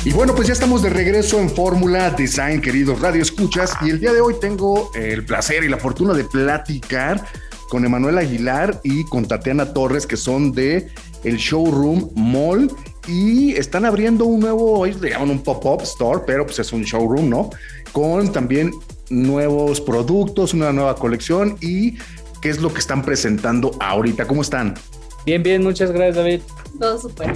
Y 0.04 0.12
bueno, 0.12 0.36
pues 0.36 0.48
ya 0.48 0.54
estamos 0.54 0.82
de 0.82 0.90
regreso 0.90 1.40
en 1.40 1.50
Fórmula 1.50 2.10
Design, 2.10 2.62
queridos 2.62 3.00
Radio 3.00 3.22
Escuchas, 3.22 3.74
y 3.82 3.90
el 3.90 4.00
día 4.00 4.12
de 4.12 4.20
hoy 4.20 4.36
tengo 4.42 4.92
el 4.96 5.26
placer 5.26 5.64
y 5.64 5.70
la 5.70 5.78
fortuna 5.78 6.14
de 6.14 6.26
platicar 6.26 7.24
con 7.70 7.86
Emanuel 7.86 8.18
Aguilar 8.18 8.82
y 8.84 9.06
con 9.06 9.28
Tatiana 9.28 9.74
Torres, 9.74 10.06
que 10.06 10.18
son 10.18 10.52
de 10.52 10.90
el 11.24 11.38
Showroom 11.38 12.12
Mall 12.16 12.72
y 13.08 13.54
están 13.54 13.86
abriendo 13.86 14.26
un 14.26 14.42
nuevo, 14.42 14.86
ellos 14.86 15.02
le 15.02 15.12
llaman 15.12 15.30
un 15.30 15.44
pop-up 15.44 15.82
store, 15.84 16.22
pero 16.26 16.46
pues 16.46 16.60
es 16.60 16.74
un 16.74 16.84
showroom, 16.84 17.30
¿no? 17.30 17.50
Con 17.94 18.32
también 18.32 18.72
nuevos 19.10 19.80
productos, 19.80 20.54
una 20.54 20.74
nueva 20.74 20.96
colección 20.96 21.58
y 21.62 21.98
qué 22.42 22.50
es 22.50 22.60
lo 22.60 22.74
que 22.74 22.80
están 22.80 23.04
presentando 23.04 23.72
ahorita. 23.80 24.28
¿Cómo 24.28 24.42
están? 24.42 24.76
Bien, 25.28 25.44
bien, 25.44 25.62
muchas 25.62 25.92
gracias, 25.92 26.16
David. 26.16 26.40
Todo 26.80 26.98
súper. 27.02 27.34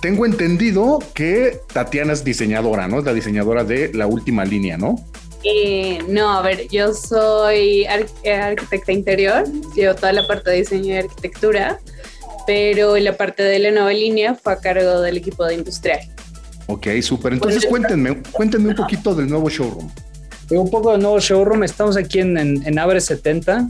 Tengo 0.00 0.26
entendido 0.26 0.98
que 1.14 1.60
Tatiana 1.72 2.12
es 2.12 2.24
diseñadora, 2.24 2.88
¿no? 2.88 2.98
Es 2.98 3.04
la 3.04 3.14
diseñadora 3.14 3.62
de 3.62 3.94
la 3.94 4.08
última 4.08 4.44
línea, 4.44 4.76
¿no? 4.76 4.96
Eh, 5.44 6.00
no, 6.08 6.36
a 6.36 6.42
ver, 6.42 6.66
yo 6.66 6.92
soy 6.92 7.86
eh, 8.24 8.32
arquitecta 8.34 8.90
interior, 8.90 9.44
llevo 9.76 9.94
toda 9.94 10.12
la 10.12 10.26
parte 10.26 10.50
de 10.50 10.56
diseño 10.56 10.86
y 10.86 10.96
arquitectura, 10.96 11.78
pero 12.44 12.96
la 12.96 13.16
parte 13.16 13.44
de 13.44 13.60
la 13.60 13.70
nueva 13.70 13.92
línea 13.92 14.34
fue 14.34 14.54
a 14.54 14.56
cargo 14.58 15.00
del 15.00 15.18
equipo 15.18 15.44
de 15.46 15.54
industrial. 15.54 16.00
Ok, 16.66 16.88
súper. 17.02 17.34
Entonces 17.34 17.66
cuéntenme, 17.66 18.20
cuéntenme 18.32 18.70
un 18.70 18.74
poquito 18.74 19.14
del 19.14 19.28
nuevo 19.28 19.48
showroom. 19.48 19.88
Un 20.50 20.70
poco 20.70 20.90
del 20.90 21.02
nuevo 21.02 21.20
showroom. 21.20 21.62
Estamos 21.62 21.96
aquí 21.96 22.18
en, 22.18 22.36
en, 22.36 22.66
en 22.66 22.78
Abre 22.80 23.00
70 23.00 23.68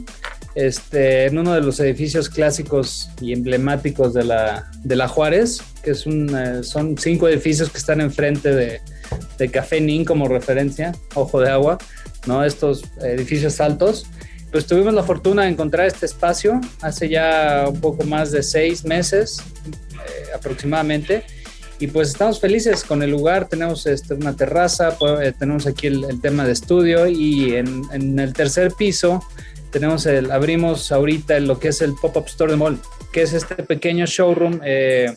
este, 0.55 1.25
en 1.25 1.37
uno 1.37 1.53
de 1.53 1.61
los 1.61 1.79
edificios 1.79 2.29
clásicos 2.29 3.09
y 3.21 3.33
emblemáticos 3.33 4.13
de 4.13 4.23
la, 4.23 4.69
de 4.83 4.95
la 4.95 5.07
Juárez, 5.07 5.61
que 5.83 5.91
es 5.91 6.05
un, 6.05 6.35
eh, 6.35 6.63
son 6.63 6.97
cinco 6.97 7.27
edificios 7.27 7.69
que 7.69 7.77
están 7.77 8.01
enfrente 8.01 8.53
de, 8.53 8.81
de 9.37 9.49
Café 9.49 9.79
Nin 9.79 10.05
como 10.05 10.27
referencia, 10.27 10.93
Ojo 11.13 11.39
de 11.39 11.49
Agua, 11.49 11.77
¿no? 12.25 12.43
estos 12.43 12.83
edificios 13.01 13.59
altos. 13.61 14.07
Pues 14.51 14.65
tuvimos 14.65 14.93
la 14.95 15.03
fortuna 15.03 15.43
de 15.43 15.49
encontrar 15.49 15.85
este 15.85 16.07
espacio 16.07 16.59
hace 16.81 17.07
ya 17.07 17.65
un 17.67 17.79
poco 17.79 18.03
más 18.03 18.31
de 18.31 18.41
seis 18.41 18.83
meses 18.83 19.37
eh, 19.67 20.29
aproximadamente. 20.35 21.23
Y 21.81 21.87
pues 21.87 22.09
estamos 22.09 22.41
felices 22.41 22.83
con 22.83 23.03
el 23.03 23.11
lugar, 23.11 23.47
tenemos 23.47 23.85
este, 23.85 24.15
una 24.15 24.35
terraza, 24.35 24.97
pues, 24.97 25.33
tenemos 25.37 25.65
aquí 25.65 25.87
el, 25.87 26.19
tema 26.19 26.43
de 26.43 26.51
estudio 26.51 27.07
y 27.07 27.55
en 27.55 28.19
el 28.19 28.33
tercer 28.33 28.73
piso 28.73 29.23
tenemos 29.71 30.05
el, 30.05 30.31
abrimos 30.31 30.91
ahorita 30.91 31.39
lo 31.39 31.59
que 31.59 31.69
es 31.69 31.81
el 31.81 31.93
Pop-Up 31.93 32.25
Store 32.27 32.51
de 32.51 32.57
Mall, 32.57 32.79
que 33.11 33.21
es 33.21 33.33
este 33.33 33.55
pequeño 33.63 34.05
showroom 34.05 34.59
eh, 34.63 35.15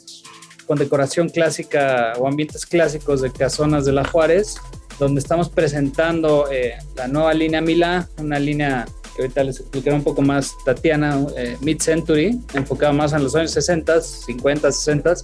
con 0.67 0.79
decoración 0.79 1.29
clásica 1.29 2.13
o 2.19 2.27
ambientes 2.27 2.67
clásicos 2.67 3.21
de 3.21 3.33
casonas 3.33 3.85
de 3.85 3.93
la 3.93 4.05
Juárez, 4.05 4.57
donde 4.99 5.21
estamos 5.21 5.49
presentando 5.49 6.51
eh, 6.51 6.75
la 6.95 7.09
nueva 7.09 7.35
línea 7.35 7.61
Milá, 7.61 8.09
una 8.19 8.39
línea 8.39 8.87
que 9.15 9.23
ahorita 9.23 9.45
les 9.45 9.61
explicaré 9.61 9.97
un 9.97 10.05
poco 10.05 10.23
más 10.23 10.53
Tatiana, 10.65 11.27
eh, 11.37 11.57
mid-century, 11.61 12.41
enfocada 12.55 12.93
más 12.93 13.13
en 13.13 13.23
los 13.23 13.35
años 13.35 13.51
60, 13.51 14.01
50, 14.01 14.73
60, 14.73 15.15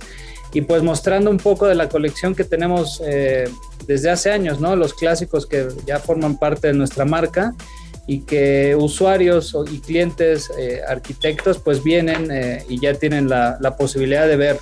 y 0.52 0.62
pues 0.62 0.82
mostrando 0.82 1.30
un 1.30 1.38
poco 1.38 1.66
de 1.66 1.74
la 1.74 1.88
colección 1.88 2.34
que 2.34 2.44
tenemos 2.44 3.02
eh, 3.04 3.48
desde 3.86 4.10
hace 4.10 4.30
años, 4.30 4.60
¿no? 4.60 4.76
Los 4.76 4.94
clásicos 4.94 5.46
que 5.46 5.68
ya 5.86 5.98
forman 5.98 6.38
parte 6.38 6.68
de 6.68 6.74
nuestra 6.74 7.04
marca 7.04 7.54
y 8.08 8.22
que 8.22 8.74
usuarios 8.74 9.54
y 9.70 9.78
clientes, 9.78 10.50
eh, 10.58 10.80
arquitectos, 10.88 11.58
pues 11.58 11.84
vienen 11.84 12.30
eh, 12.32 12.64
y 12.68 12.80
ya 12.80 12.94
tienen 12.94 13.28
la, 13.28 13.58
la, 13.60 13.76
posibilidad 13.76 14.26
de 14.26 14.36
ver 14.36 14.58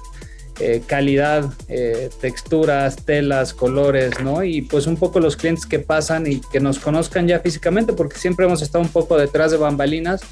eh, 0.59 0.83
calidad, 0.87 1.53
eh, 1.69 2.09
texturas, 2.19 3.05
telas, 3.05 3.53
colores, 3.53 4.21
¿no? 4.21 4.43
Y 4.43 4.63
pues 4.63 4.87
un 4.87 4.97
poco 4.97 5.21
los 5.21 5.37
clientes 5.37 5.67
que 5.67 5.81
pasan 5.81 6.27
y 6.27 6.41
que 6.41 6.61
nos 6.61 6.79
conozcan 6.79 7.29
ya 7.29 7.41
físicamente, 7.41 7.93
porque 7.93 8.19
siempre 8.19 8.47
hemos 8.47 8.63
estado 8.63 8.83
un 8.83 8.89
poco 8.89 9.19
detrás 9.19 9.51
de 9.51 9.59
bambalinas, 9.59 10.23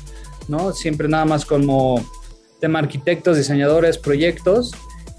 ¿no? 0.48 0.72
Siempre 0.72 1.08
nada 1.08 1.26
más 1.26 1.44
como 1.44 2.02
tema 2.58 2.78
arquitectos, 2.78 3.36
diseñadores, 3.36 3.98
proyectos. 3.98 4.72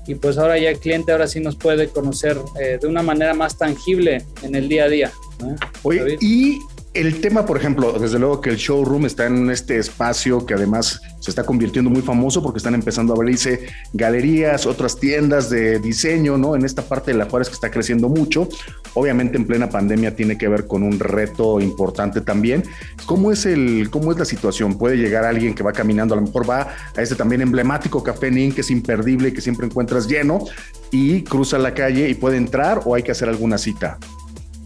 Y 0.08 0.16
pues 0.16 0.40
ahora 0.40 0.58
ya 0.58 0.72
el 0.72 0.80
cliente 0.80 1.12
ahora 1.12 1.28
sí 1.28 1.40
nos 1.40 1.56
puede 1.56 1.90
conocer 1.90 2.40
eh, 2.60 2.80
de 2.82 2.88
una 2.88 3.04
manera 3.04 3.36
más 3.36 3.60
tangible 3.60 4.26
en 4.42 4.56
el 4.56 4.68
día 4.68 4.86
a 4.86 4.90
día. 4.90 5.12
¿no? 5.40 5.56
Oye, 5.84 6.18
y 6.20 6.58
el 6.96 7.20
tema, 7.20 7.46
por 7.46 7.58
ejemplo, 7.58 8.00
desde 8.00 8.18
luego 8.20 8.40
que 8.40 8.50
el 8.50 8.56
showroom 8.56 9.06
está 9.06 9.26
en 9.26 9.50
este 9.52 9.78
espacio 9.78 10.46
que 10.46 10.54
además 10.54 11.02
se 11.20 11.30
está 11.30 11.44
convirtiendo 11.44 11.92
muy 11.92 12.02
famoso 12.02 12.42
porque 12.42 12.58
están 12.58 12.74
empezando 12.74 13.14
a 13.14 13.18
abrirse 13.18 13.68
galerías, 13.92 14.66
otras 14.66 14.98
tiendas 14.98 15.50
de 15.50 15.80
diseño, 15.80 16.38
¿no? 16.38 16.56
En 16.56 16.64
esta 16.64 16.84
parte 16.84 17.12
de 17.12 17.18
la 17.18 17.26
Juárez 17.26 17.50
que 17.50 17.56
está 17.56 17.70
creciendo 17.70 18.08
mucho. 18.08 18.48
Obviamente 18.94 19.36
en 19.36 19.46
plena 19.46 19.70
pandemia 19.70 20.16
tiene 20.16 20.38
que 20.38 20.48
ver 20.48 20.68
con 20.68 20.84
un 20.84 20.98
reto 20.98 21.60
importante 21.60 22.22
también. 22.22 22.64
¿Cómo 23.06 23.30
es 23.32 23.46
el, 23.46 23.90
cómo 23.90 24.14
es 24.14 24.18
la 24.18 24.26
situación? 24.26 24.78
Puede 24.78 24.96
llegar 24.96 25.26
alguien 25.26 25.54
que 25.54 25.64
va 25.64 25.74
caminando, 25.74 26.14
a 26.14 26.18
lo 26.18 26.24
mejor 26.24 26.50
va 26.50 26.70
a 26.96 27.02
este 27.02 27.16
también 27.16 27.42
emblemático 27.42 28.04
Café 28.04 28.32
Nin, 28.32 28.54
que 28.54 28.62
es 28.62 28.72
imperdible 28.72 29.30
y 29.30 29.32
que 29.34 29.42
siempre 29.42 29.66
encuentras 29.66 30.08
lleno, 30.08 30.46
y 30.92 31.24
cruza 31.24 31.58
la 31.58 31.74
calle 31.74 32.08
y 32.08 32.14
puede 32.14 32.38
entrar 32.38 32.84
o 32.86 32.96
hay 32.96 33.04
que 33.04 33.12
hacer 33.12 33.28
alguna 33.28 33.58
cita. 33.58 33.98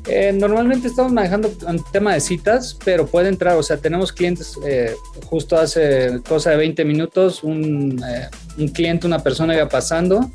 Eh, 0.07 0.31
normalmente 0.33 0.87
estamos 0.87 1.11
manejando 1.11 1.51
un 1.67 1.83
tema 1.91 2.13
de 2.13 2.21
citas, 2.21 2.77
pero 2.83 3.05
puede 3.05 3.29
entrar, 3.29 3.57
o 3.57 3.63
sea, 3.63 3.77
tenemos 3.77 4.11
clientes, 4.11 4.53
eh, 4.65 4.93
justo 5.25 5.57
hace 5.57 6.21
cosa 6.27 6.51
de 6.51 6.57
20 6.57 6.85
minutos, 6.85 7.43
un, 7.43 8.01
eh, 8.03 8.29
un, 8.57 8.69
cliente, 8.69 9.05
una 9.05 9.19
persona 9.19 9.55
iba 9.55 9.67
pasando 9.67 10.31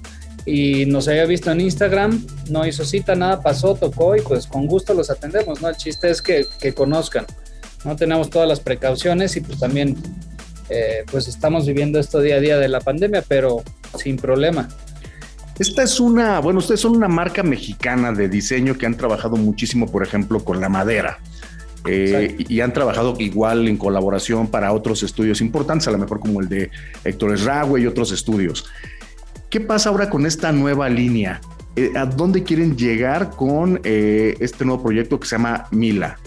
y 0.47 0.85
nos 0.87 1.09
había 1.09 1.25
visto 1.25 1.51
en 1.51 1.61
Instagram, 1.61 2.25
no 2.51 2.67
hizo 2.67 2.85
cita, 2.85 3.15
nada 3.15 3.41
pasó, 3.41 3.75
tocó 3.75 4.15
y 4.15 4.21
pues 4.21 4.47
con 4.47 4.67
gusto 4.67 4.93
los 4.93 5.11
atendemos, 5.11 5.63
¿no? 5.63 5.69
El 5.69 5.77
chiste 5.77 6.11
es 6.11 6.21
que, 6.21 6.47
que 6.61 6.75
conozcan, 6.75 7.27
¿no? 7.85 7.97
Tenemos 7.97 8.31
todas 8.31 8.47
las 8.47 8.61
precauciones 8.61 9.35
y 9.37 9.41
pues 9.41 9.59
también, 9.59 9.97
eh, 10.69 11.05
pues 11.11 11.27
estamos 11.29 11.67
viviendo 11.67 11.99
esto 11.99 12.21
día 12.21 12.37
a 12.37 12.41
día 12.41 12.59
de 12.59 12.69
la 12.69 12.81
pandemia, 12.81 13.25
pero 13.27 13.63
sin 13.99 14.17
problema. 14.17 14.69
Esta 15.59 15.85
es 15.85 16.01
una, 16.01 16.41
bueno, 16.41 16.59
ustedes 16.59 16.81
son 16.81 16.97
una 16.97 17.07
marca 17.07 17.43
mexicana 17.43 18.13
de 18.13 18.29
diseño 18.29 18.77
que 18.77 18.87
han 18.87 18.97
trabajado 18.97 19.37
muchísimo, 19.37 19.91
por 19.91 20.03
ejemplo, 20.03 20.45
con 20.45 20.61
la 20.61 20.69
madera. 20.69 21.19
eh, 21.87 22.35
y, 22.39 22.61
han 22.61 22.73
trabajado 22.73 23.15
igual 23.19 23.69
en 23.69 23.77
colaboración 23.77 24.47
para 24.47 24.73
otros 24.73 25.03
estudios 25.03 25.43
importantes, 25.43 25.87
a 25.87 25.91
lo 25.91 25.99
mejor 25.99 26.19
como 26.19 26.41
el 26.41 26.49
de 26.49 26.71
Héctor 27.05 27.35
Esragüe 27.35 27.83
y 27.83 27.87
otros 27.87 28.11
estudios. 28.11 28.65
¿Qué 29.51 29.61
pasa 29.61 29.91
ahora 29.91 30.09
con 30.09 30.25
esta 30.25 30.51
nueva 30.51 30.89
línea? 30.89 31.43
Eh, 31.77 31.93
¿A 31.95 32.07
dónde 32.07 32.43
quieren 32.43 32.77
llegar 32.77 33.31
con 33.31 33.81
eh, 33.85 34.35
este 34.41 34.65
nuevo 34.65 34.83
proyecto 34.83 35.21
que 35.21 35.29
se 35.29 35.37
llama 35.37 35.67
Mila? 35.71 36.19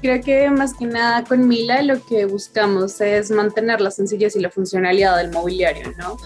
Creo 0.00 0.20
que 0.20 0.50
más 0.50 0.74
que 0.74 0.86
nada 0.86 1.22
con 1.24 1.46
Mila 1.46 1.82
lo 1.82 2.04
que 2.04 2.24
buscamos 2.24 3.00
es 3.00 3.30
mantener 3.30 3.80
la 3.80 3.90
sencillez 3.90 4.34
y 4.34 4.40
la 4.40 4.50
funcionalidad 4.50 5.16
del 5.18 5.30
mobiliario, 5.30 5.92
¿no? 5.98 6.16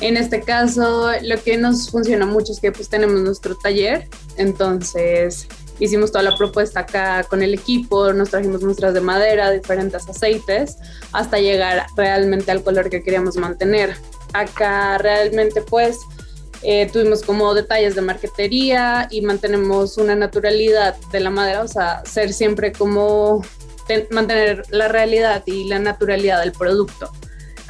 En 0.00 0.16
este 0.16 0.40
caso, 0.40 1.10
lo 1.22 1.42
que 1.42 1.58
nos 1.58 1.90
funciona 1.90 2.24
mucho 2.24 2.52
es 2.52 2.60
que 2.60 2.72
pues 2.72 2.88
tenemos 2.88 3.20
nuestro 3.20 3.54
taller, 3.56 4.08
entonces 4.36 5.46
hicimos 5.78 6.12
toda 6.12 6.22
la 6.22 6.36
propuesta 6.36 6.80
acá 6.80 7.24
con 7.24 7.42
el 7.42 7.54
equipo, 7.54 8.12
nos 8.12 8.30
trajimos 8.30 8.62
muestras 8.62 8.94
de 8.94 9.00
madera, 9.00 9.50
diferentes 9.50 10.08
aceites, 10.08 10.76
hasta 11.12 11.38
llegar 11.38 11.86
realmente 11.96 12.50
al 12.50 12.62
color 12.62 12.88
que 12.88 13.02
queríamos 13.02 13.36
mantener. 13.36 13.94
Acá 14.32 14.98
realmente 14.98 15.62
pues 15.62 15.98
eh, 16.62 16.88
tuvimos 16.92 17.22
como 17.22 17.52
detalles 17.54 17.94
de 17.94 18.02
marquetería 18.02 19.08
y 19.10 19.22
mantenemos 19.22 19.96
una 19.98 20.14
naturalidad 20.14 20.96
de 21.12 21.20
la 21.20 21.30
madera, 21.30 21.62
o 21.62 21.68
sea, 21.68 22.02
ser 22.04 22.32
siempre 22.32 22.72
como 22.72 23.42
mantener 24.10 24.62
la 24.70 24.88
realidad 24.88 25.42
y 25.46 25.64
la 25.64 25.78
naturalidad 25.78 26.40
del 26.40 26.52
producto. 26.52 27.10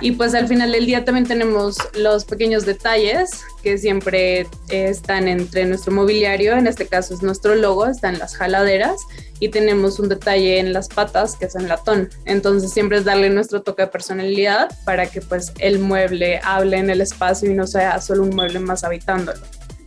Y 0.00 0.12
pues 0.12 0.35
al 0.35 0.49
final 0.49 0.73
del 0.73 0.87
día 0.87 1.04
también 1.04 1.26
tenemos 1.26 1.76
los 1.95 2.25
pequeños 2.25 2.64
detalles 2.64 3.30
que 3.62 3.76
siempre 3.76 4.47
están 4.71 5.28
entre 5.28 5.66
nuestro 5.66 5.92
mobiliario, 5.92 6.57
en 6.57 6.66
este 6.66 6.87
caso 6.87 7.12
es 7.12 7.23
nuestro 7.23 7.54
logo, 7.54 7.87
están 7.87 8.19
las 8.19 8.37
jaladeras 8.37 8.97
y 9.40 9.50
tenemos 9.50 9.99
un 9.99 10.09
detalle 10.09 10.59
en 10.59 10.73
las 10.73 10.88
patas 10.88 11.37
que 11.37 11.47
es 11.47 11.54
en 11.54 11.69
latón. 11.69 12.09
Entonces 12.25 12.73
siempre 12.73 12.99
es 12.99 13.04
darle 13.04 13.28
nuestro 13.30 13.62
toque 13.62 13.83
de 13.83 13.88
personalidad 13.88 14.69
para 14.85 15.07
que 15.07 15.21
pues 15.21 15.52
el 15.59 15.78
mueble 15.78 16.40
hable 16.42 16.78
en 16.78 16.88
el 16.88 17.00
espacio 17.00 17.50
y 17.50 17.54
no 17.54 17.66
sea 17.66 18.00
solo 18.00 18.23
un 18.23 18.30
mueble 18.30 18.61
más 18.61 18.85
habitándolo. 18.85 19.40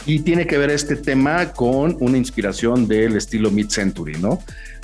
Y 0.05 0.19
tiene 0.19 0.45
que 0.45 0.57
ver 0.57 0.69
este 0.69 0.97
tema 0.97 1.53
con 1.53 1.95
una 2.01 2.17
inspiración 2.17 2.87
del 2.87 3.15
estilo 3.15 3.49
mid-century, 3.49 4.17
¿no? 4.19 4.39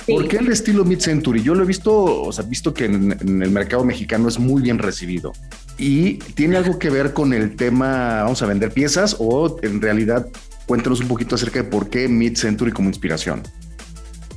¿Por 0.06 0.28
qué 0.28 0.38
el 0.38 0.48
estilo 0.48 0.84
mid-century? 0.84 1.42
Yo 1.42 1.54
lo 1.54 1.62
he 1.62 1.66
visto, 1.66 2.22
o 2.22 2.32
sea, 2.32 2.44
visto 2.44 2.74
que 2.74 2.86
en, 2.86 3.12
el 3.42 3.50
mercado 3.50 3.84
mexicano 3.84 4.28
es 4.28 4.38
muy 4.38 4.62
bien 4.62 4.78
recibido. 4.78 5.32
¿Y 5.78 6.14
tiene 6.34 6.56
algo 6.56 6.78
que 6.78 6.90
ver 6.90 7.12
con 7.12 7.32
el 7.32 7.56
tema, 7.56 8.22
vamos 8.22 8.42
a 8.42 8.46
vender 8.46 8.72
piezas 8.72 9.16
o 9.18 9.58
en 9.62 9.80
realidad 9.80 10.26
cuéntanos 10.66 11.00
un 11.00 11.08
poquito 11.08 11.34
acerca 11.34 11.62
de 11.62 11.68
por 11.68 11.88
qué 11.88 12.08
mid-century 12.08 12.72
como 12.72 12.88
inspiración? 12.88 13.42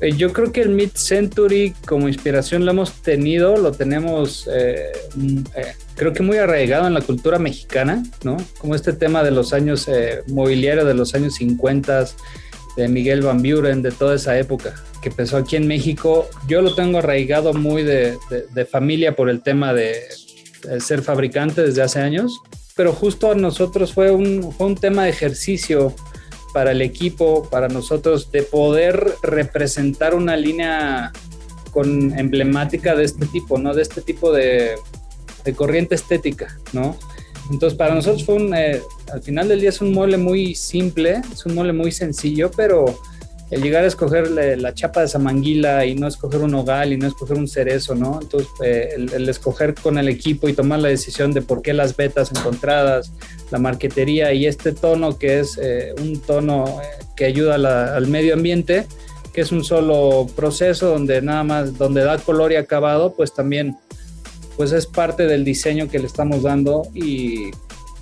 Eh, 0.03 0.11
yo 0.17 0.33
creo 0.33 0.51
que 0.51 0.61
el 0.61 0.69
mid-century 0.69 1.73
como 1.85 2.07
inspiración 2.07 2.65
lo 2.65 2.71
hemos 2.71 3.01
tenido, 3.01 3.55
lo 3.55 3.71
tenemos, 3.71 4.49
eh, 4.51 4.91
mm, 5.15 5.37
eh, 5.55 5.75
creo 5.95 6.11
que 6.11 6.21
muy 6.21 6.37
arraigado 6.37 6.87
en 6.87 6.93
la 6.93 7.01
cultura 7.01 7.39
mexicana, 7.39 8.03
¿no? 8.23 8.35
Como 8.57 8.75
este 8.75 8.91
tema 8.93 9.23
de 9.23 9.31
los 9.31 9.53
años 9.53 9.87
mobiliario 10.27 10.83
de 10.83 10.93
los 10.93 11.15
años 11.15 11.35
50, 11.35 12.07
de 12.75 12.87
Miguel 12.87 13.21
Van 13.21 13.41
Buren, 13.41 13.81
de 13.81 13.91
toda 13.91 14.15
esa 14.15 14.37
época 14.37 14.75
que 15.01 15.09
empezó 15.09 15.37
aquí 15.37 15.55
en 15.55 15.67
México. 15.67 16.27
Yo 16.47 16.61
lo 16.61 16.73
tengo 16.73 16.99
arraigado 16.99 17.53
muy 17.53 17.83
de, 17.83 18.17
familia 18.71 19.15
por 19.15 19.29
el 19.29 19.41
tema 19.41 19.73
de, 19.73 19.95
ser 20.79 21.01
fabricante 21.01 21.61
desde 21.61 21.81
hace 21.81 21.99
años, 21.99 22.41
pero 22.75 22.93
justo 22.93 23.31
a 23.31 23.35
nosotros 23.35 23.93
fue 23.93 24.11
un, 24.11 24.53
fue 24.53 24.67
un 24.67 24.75
tema 24.75 25.03
de 25.03 25.09
ejercicio 25.09 25.93
para 26.53 26.71
el 26.71 26.81
equipo, 26.81 27.49
para 27.49 27.67
nosotros, 27.67 28.31
de 28.31 28.43
poder 28.43 29.15
representar 29.21 30.15
una 30.15 30.37
línea 30.37 31.11
con 31.71 32.17
emblemática 32.17 32.95
de 32.95 33.03
este 33.03 33.25
tipo, 33.25 33.57
¿no? 33.57 33.73
De 33.73 33.81
este 33.81 34.01
tipo 34.01 34.31
de, 34.31 34.75
de 35.43 35.53
corriente 35.53 35.95
estética, 35.95 36.57
¿no? 36.71 36.97
Entonces, 37.51 37.77
para 37.77 37.93
nosotros 37.95 38.23
fue 38.23 38.35
un, 38.35 38.55
eh, 38.55 38.81
al 39.11 39.21
final 39.21 39.47
del 39.47 39.59
día 39.59 39.69
es 39.69 39.81
un 39.81 39.91
mueble 39.91 40.17
muy 40.17 40.55
simple, 40.55 41.21
es 41.31 41.45
un 41.45 41.55
mueble 41.55 41.73
muy 41.73 41.91
sencillo, 41.91 42.49
pero 42.55 42.85
el 43.51 43.61
llegar 43.61 43.83
a 43.83 43.87
escoger 43.87 44.31
la 44.31 44.73
chapa 44.73 45.01
de 45.01 45.07
samanguila 45.07 45.85
y 45.85 45.93
no 45.93 46.07
escoger 46.07 46.41
un 46.41 46.55
hogal 46.55 46.91
y 46.91 46.97
no 46.97 47.07
escoger 47.07 47.37
un 47.37 47.47
cerezo, 47.47 47.93
¿no? 47.93 48.19
Entonces, 48.19 48.49
eh, 48.63 48.95
el, 48.95 49.29
escoger 49.29 49.75
con 49.75 49.99
el 49.99 50.09
equipo 50.09 50.49
y 50.49 50.53
tomar 50.53 50.79
la 50.79 50.89
decisión 50.89 51.33
de 51.33 51.43
por 51.43 51.61
qué 51.61 51.73
las 51.73 51.95
vetas 51.95 52.31
encontradas, 52.31 53.11
la 53.51 53.59
marquetería 53.59 54.33
y 54.33 54.47
este 54.47 54.71
tono 54.71 55.19
que 55.19 55.39
es 55.39 55.59
eh, 55.61 55.93
un 56.01 56.19
tono 56.19 56.79
que 57.15 57.25
ayuda 57.25 57.55
al 57.95 58.07
medio 58.07 58.33
ambiente, 58.33 58.87
que 59.33 59.41
es 59.41 59.51
un 59.51 59.63
solo 59.63 60.27
proceso 60.35 60.89
donde 60.89 61.21
nada 61.21 61.43
más, 61.43 61.77
donde 61.77 62.01
da 62.01 62.17
color 62.17 62.53
y 62.53 62.55
acabado, 62.55 63.13
pues 63.13 63.33
también 63.35 63.77
pues 64.57 64.71
es 64.71 64.85
parte 64.85 65.25
del 65.25 65.43
diseño 65.43 65.89
que 65.89 65.99
le 65.99 66.05
estamos 66.05 66.43
dando 66.43 66.83
y, 66.93 67.51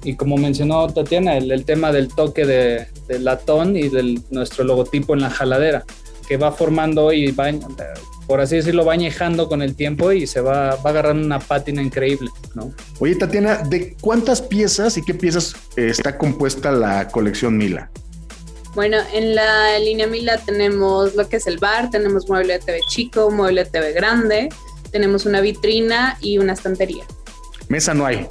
y 0.03 0.15
como 0.15 0.37
mencionó 0.37 0.87
Tatiana, 0.87 1.37
el, 1.37 1.65
tema 1.65 1.91
del 1.91 2.07
toque 2.09 2.45
de, 2.45 2.87
latón 3.19 3.75
y 3.75 3.89
de 3.89 4.19
nuestro 4.29 4.63
logotipo 4.63 5.13
en 5.13 5.21
la 5.21 5.29
jaladera, 5.29 5.85
que 6.27 6.37
va 6.37 6.51
formando 6.51 7.11
y 7.13 7.31
va, 7.31 7.51
por 8.27 8.41
así 8.41 8.55
decirlo, 8.55 8.85
va 8.85 8.93
añejando 8.93 9.47
con 9.47 9.61
el 9.61 9.75
tiempo 9.75 10.11
y 10.11 10.25
se 10.27 10.41
va, 10.41 10.75
va 10.75 10.89
agarrando 10.89 11.25
una 11.25 11.39
pátina 11.39 11.81
increíble, 11.81 12.29
¿no? 12.55 12.73
Oye, 12.99 13.15
Tatiana, 13.15 13.57
¿de 13.57 13.95
cuántas 14.01 14.41
piezas 14.41 14.97
y 14.97 15.03
qué 15.03 15.13
piezas 15.13 15.55
eh, 15.75 15.87
está 15.89 16.17
compuesta 16.17 16.71
la 16.71 17.07
colección 17.07 17.57
Mila? 17.57 17.91
Bueno, 18.73 18.97
en 19.13 19.35
la 19.35 19.77
línea 19.79 20.07
Mila 20.07 20.37
tenemos 20.37 21.13
lo 21.15 21.27
que 21.27 21.37
es 21.37 21.47
el 21.47 21.57
bar, 21.57 21.89
tenemos 21.89 22.29
mueble 22.29 22.53
de 22.53 22.59
TV 22.59 22.79
chico, 22.87 23.29
mueble 23.29 23.65
de 23.65 23.69
TV 23.69 23.91
grande, 23.91 24.49
tenemos 24.91 25.25
una 25.25 25.41
vitrina 25.41 26.17
y 26.21 26.38
una 26.38 26.54
estantería. 26.54 27.06
Mesa 27.69 27.93
no 27.93 28.06
hay. 28.06 28.27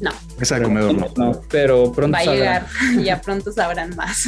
No. 0.00 0.10
Mesa 0.38 0.58
de 0.58 0.62
comedor 0.62 0.94
no. 0.94 1.12
no. 1.16 1.40
pero 1.50 1.92
pronto 1.92 2.16
Va 2.16 2.20
a 2.20 2.24
llegar, 2.24 2.66
ya 3.02 3.20
pronto 3.20 3.52
sabrán 3.52 3.94
más. 3.96 4.26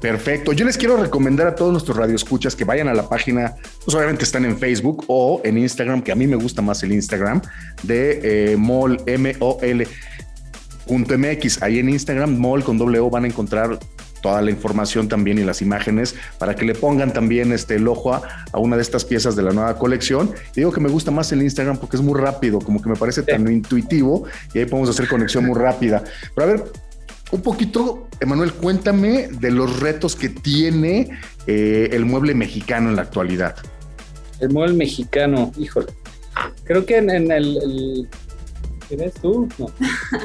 Perfecto. 0.00 0.52
Yo 0.52 0.66
les 0.66 0.76
quiero 0.76 0.98
recomendar 0.98 1.46
a 1.46 1.54
todos 1.54 1.72
nuestros 1.72 1.96
radioescuchas 1.96 2.54
que 2.54 2.64
vayan 2.64 2.88
a 2.88 2.94
la 2.94 3.08
página, 3.08 3.56
pues 3.84 3.94
obviamente 3.96 4.24
están 4.24 4.44
en 4.44 4.58
Facebook 4.58 5.04
o 5.08 5.40
en 5.42 5.56
Instagram, 5.56 6.02
que 6.02 6.12
a 6.12 6.14
mí 6.14 6.26
me 6.26 6.36
gusta 6.36 6.60
más 6.60 6.82
el 6.82 6.92
Instagram, 6.92 7.40
de 7.82 8.52
eh, 8.52 8.56
MOL, 8.56 9.02
M-O-L. 9.06 9.88
.mx, 10.86 11.62
ahí 11.62 11.78
en 11.78 11.88
Instagram, 11.88 12.38
MOL 12.38 12.62
con 12.62 12.76
doble 12.76 12.98
O, 12.98 13.08
van 13.08 13.24
a 13.24 13.26
encontrar 13.26 13.78
toda 14.24 14.40
la 14.40 14.50
información 14.50 15.06
también 15.06 15.36
y 15.38 15.44
las 15.44 15.60
imágenes 15.60 16.14
para 16.38 16.56
que 16.56 16.64
le 16.64 16.74
pongan 16.74 17.12
también 17.12 17.52
este, 17.52 17.74
el 17.74 17.86
ojo 17.86 18.14
a, 18.14 18.22
una 18.54 18.76
de 18.76 18.80
estas 18.80 19.04
piezas 19.04 19.36
de 19.36 19.42
la 19.42 19.52
nueva 19.52 19.78
colección. 19.78 20.32
Y 20.52 20.60
digo 20.60 20.72
que 20.72 20.80
me 20.80 20.88
gusta 20.88 21.10
más 21.10 21.30
el 21.32 21.42
Instagram 21.42 21.76
porque 21.76 21.98
es 21.98 22.02
muy 22.02 22.18
rápido, 22.18 22.58
como 22.58 22.80
que 22.80 22.88
me 22.88 22.96
parece 22.96 23.22
tan 23.22 23.46
intuitivo 23.52 24.24
y 24.54 24.60
ahí 24.60 24.64
podemos 24.64 24.88
hacer 24.88 25.08
conexión 25.08 25.44
muy 25.44 25.58
rápida. 25.58 26.02
Pero 26.34 26.48
a 26.48 26.52
ver, 26.52 26.64
un 27.32 27.42
poquito, 27.42 28.08
Emanuel, 28.18 28.54
cuéntame 28.54 29.28
de 29.28 29.50
los 29.50 29.80
retos 29.80 30.16
que 30.16 30.30
tiene 30.30 31.10
eh, 31.46 31.90
el 31.92 32.06
mueble 32.06 32.34
mexicano 32.34 32.88
en 32.88 32.96
la 32.96 33.02
actualidad. 33.02 33.56
El 34.40 34.54
mueble 34.54 34.72
mexicano, 34.74 35.52
híjole. 35.58 35.92
Creo 36.64 36.86
que 36.86 36.96
en, 36.96 37.10
el, 37.10 37.30
el... 37.30 38.08
¿Quién 38.88 39.12
tú? 39.20 39.50
No. 39.58 39.70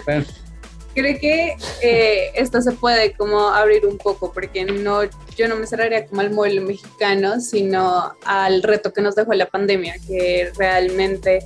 creo 0.94 1.20
que 1.20 1.56
eh, 1.82 2.32
esto 2.36 2.62
se 2.62 2.72
puede 2.72 3.14
como 3.14 3.50
abrir 3.50 3.86
un 3.86 3.98
poco, 3.98 4.32
porque 4.32 4.66
no, 4.66 5.04
yo 5.36 5.48
no 5.48 5.56
me 5.56 5.68
cerraría 5.68 6.06
como 6.06 6.22
al 6.22 6.32
mueble 6.32 6.62
mexicano, 6.62 7.40
sino 7.40 8.16
al 8.26 8.64
reto 8.64 8.94
que 8.94 9.02
nos 9.02 9.16
dejó 9.16 9.34
la 9.34 9.48
pandemia, 9.48 9.96
que 10.08 10.52
realmente 10.58 11.40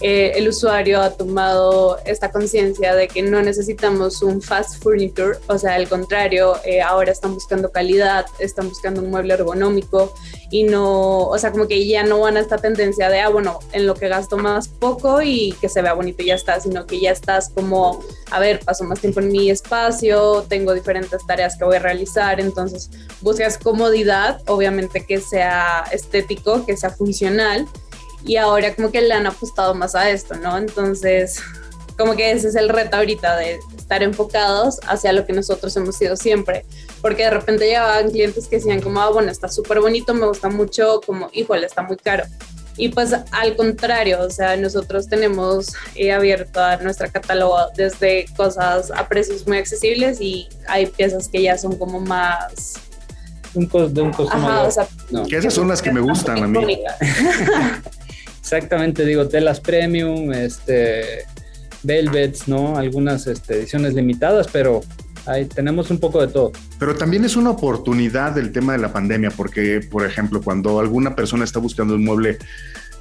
eh, 0.00 0.32
el 0.36 0.48
usuario 0.48 1.00
ha 1.00 1.10
tomado 1.10 1.98
esta 2.04 2.30
conciencia 2.30 2.94
de 2.94 3.08
que 3.08 3.22
no 3.22 3.40
necesitamos 3.40 4.22
un 4.22 4.42
fast 4.42 4.82
furniture, 4.82 5.38
o 5.46 5.58
sea, 5.58 5.74
al 5.74 5.88
contrario, 5.88 6.56
eh, 6.64 6.82
ahora 6.82 7.12
están 7.12 7.32
buscando 7.34 7.72
calidad, 7.72 8.26
están 8.38 8.68
buscando 8.68 9.00
un 9.00 9.10
mueble 9.10 9.34
ergonómico 9.34 10.12
y 10.50 10.64
no, 10.64 11.28
o 11.28 11.38
sea, 11.38 11.50
como 11.50 11.66
que 11.66 11.86
ya 11.86 12.02
no 12.02 12.20
van 12.20 12.36
a 12.36 12.40
esta 12.40 12.58
tendencia 12.58 13.08
de, 13.08 13.20
ah, 13.20 13.30
bueno, 13.30 13.58
en 13.72 13.86
lo 13.86 13.94
que 13.94 14.08
gasto 14.08 14.36
más 14.36 14.68
poco 14.68 15.22
y 15.22 15.52
que 15.60 15.68
se 15.68 15.80
vea 15.80 15.94
bonito 15.94 16.22
y 16.22 16.26
ya 16.26 16.34
está, 16.34 16.60
sino 16.60 16.86
que 16.86 17.00
ya 17.00 17.10
estás 17.10 17.48
como, 17.48 18.04
a 18.30 18.38
ver, 18.38 18.60
paso 18.60 18.84
más 18.84 19.00
tiempo 19.00 19.20
en 19.20 19.32
mi 19.32 19.50
espacio, 19.50 20.44
tengo 20.48 20.74
diferentes 20.74 21.26
tareas 21.26 21.56
que 21.56 21.64
voy 21.64 21.76
a 21.76 21.80
realizar, 21.80 22.38
entonces 22.38 22.90
buscas 23.22 23.56
comodidad, 23.56 24.40
obviamente 24.46 25.06
que 25.06 25.20
sea 25.20 25.84
estético, 25.90 26.66
que 26.66 26.76
sea 26.76 26.90
funcional 26.90 27.66
y 28.24 28.36
ahora 28.36 28.74
como 28.74 28.90
que 28.90 29.00
le 29.00 29.14
han 29.14 29.26
apostado 29.26 29.74
más 29.74 29.94
a 29.94 30.10
esto, 30.10 30.34
¿no? 30.36 30.56
Entonces, 30.56 31.40
como 31.96 32.14
que 32.14 32.30
ese 32.30 32.48
es 32.48 32.54
el 32.54 32.68
reto 32.68 32.96
ahorita 32.96 33.36
de 33.36 33.58
estar 33.76 34.02
enfocados 34.02 34.80
hacia 34.86 35.12
lo 35.12 35.24
que 35.26 35.32
nosotros 35.32 35.76
hemos 35.76 35.96
sido 35.96 36.16
siempre, 36.16 36.64
porque 37.00 37.24
de 37.24 37.30
repente 37.30 37.66
llegaban 37.66 38.10
clientes 38.10 38.48
que 38.48 38.56
decían 38.56 38.80
como, 38.80 39.00
ah, 39.00 39.10
bueno, 39.10 39.30
está 39.30 39.48
súper 39.48 39.80
bonito, 39.80 40.12
me 40.14 40.26
gusta 40.26 40.48
mucho, 40.48 41.00
como, 41.06 41.30
híjole, 41.32 41.66
está 41.66 41.82
muy 41.82 41.96
caro. 41.96 42.24
Y 42.78 42.90
pues 42.90 43.14
al 43.30 43.56
contrario, 43.56 44.20
o 44.20 44.28
sea, 44.28 44.56
nosotros 44.56 45.08
tenemos 45.08 45.72
eh, 45.94 46.12
abierta 46.12 46.76
nuestra 46.78 47.08
catálogo 47.08 47.56
desde 47.74 48.26
cosas 48.36 48.90
a 48.90 49.08
precios 49.08 49.46
muy 49.46 49.56
accesibles 49.56 50.20
y 50.20 50.48
hay 50.68 50.86
piezas 50.86 51.28
que 51.28 51.40
ya 51.40 51.56
son 51.56 51.78
como 51.78 52.00
más 52.00 52.74
un 53.54 53.66
cos, 53.66 53.94
de 53.94 54.02
un 54.02 54.12
costume. 54.12 54.44
Ajá, 54.44 54.62
o 54.64 54.70
sea, 54.70 54.86
que 55.26 55.36
esas 55.38 55.54
son 55.54 55.68
las 55.68 55.80
que 55.80 55.90
me 55.90 56.00
gustan 56.00 56.42
a 56.42 56.46
mí. 56.46 56.82
Exactamente, 58.46 59.04
digo, 59.04 59.26
telas 59.26 59.58
premium, 59.58 60.32
este, 60.32 61.24
velvets, 61.82 62.46
¿no? 62.46 62.78
Algunas 62.78 63.26
este, 63.26 63.56
ediciones 63.56 63.94
limitadas, 63.94 64.46
pero 64.52 64.82
ahí 65.26 65.46
tenemos 65.46 65.90
un 65.90 65.98
poco 65.98 66.24
de 66.24 66.28
todo. 66.28 66.52
Pero 66.78 66.94
también 66.94 67.24
es 67.24 67.34
una 67.34 67.50
oportunidad 67.50 68.38
el 68.38 68.52
tema 68.52 68.74
de 68.74 68.78
la 68.78 68.92
pandemia, 68.92 69.32
porque, 69.32 69.80
por 69.90 70.06
ejemplo, 70.06 70.40
cuando 70.42 70.78
alguna 70.78 71.16
persona 71.16 71.42
está 71.42 71.58
buscando 71.58 71.96
un 71.96 72.04
mueble 72.04 72.38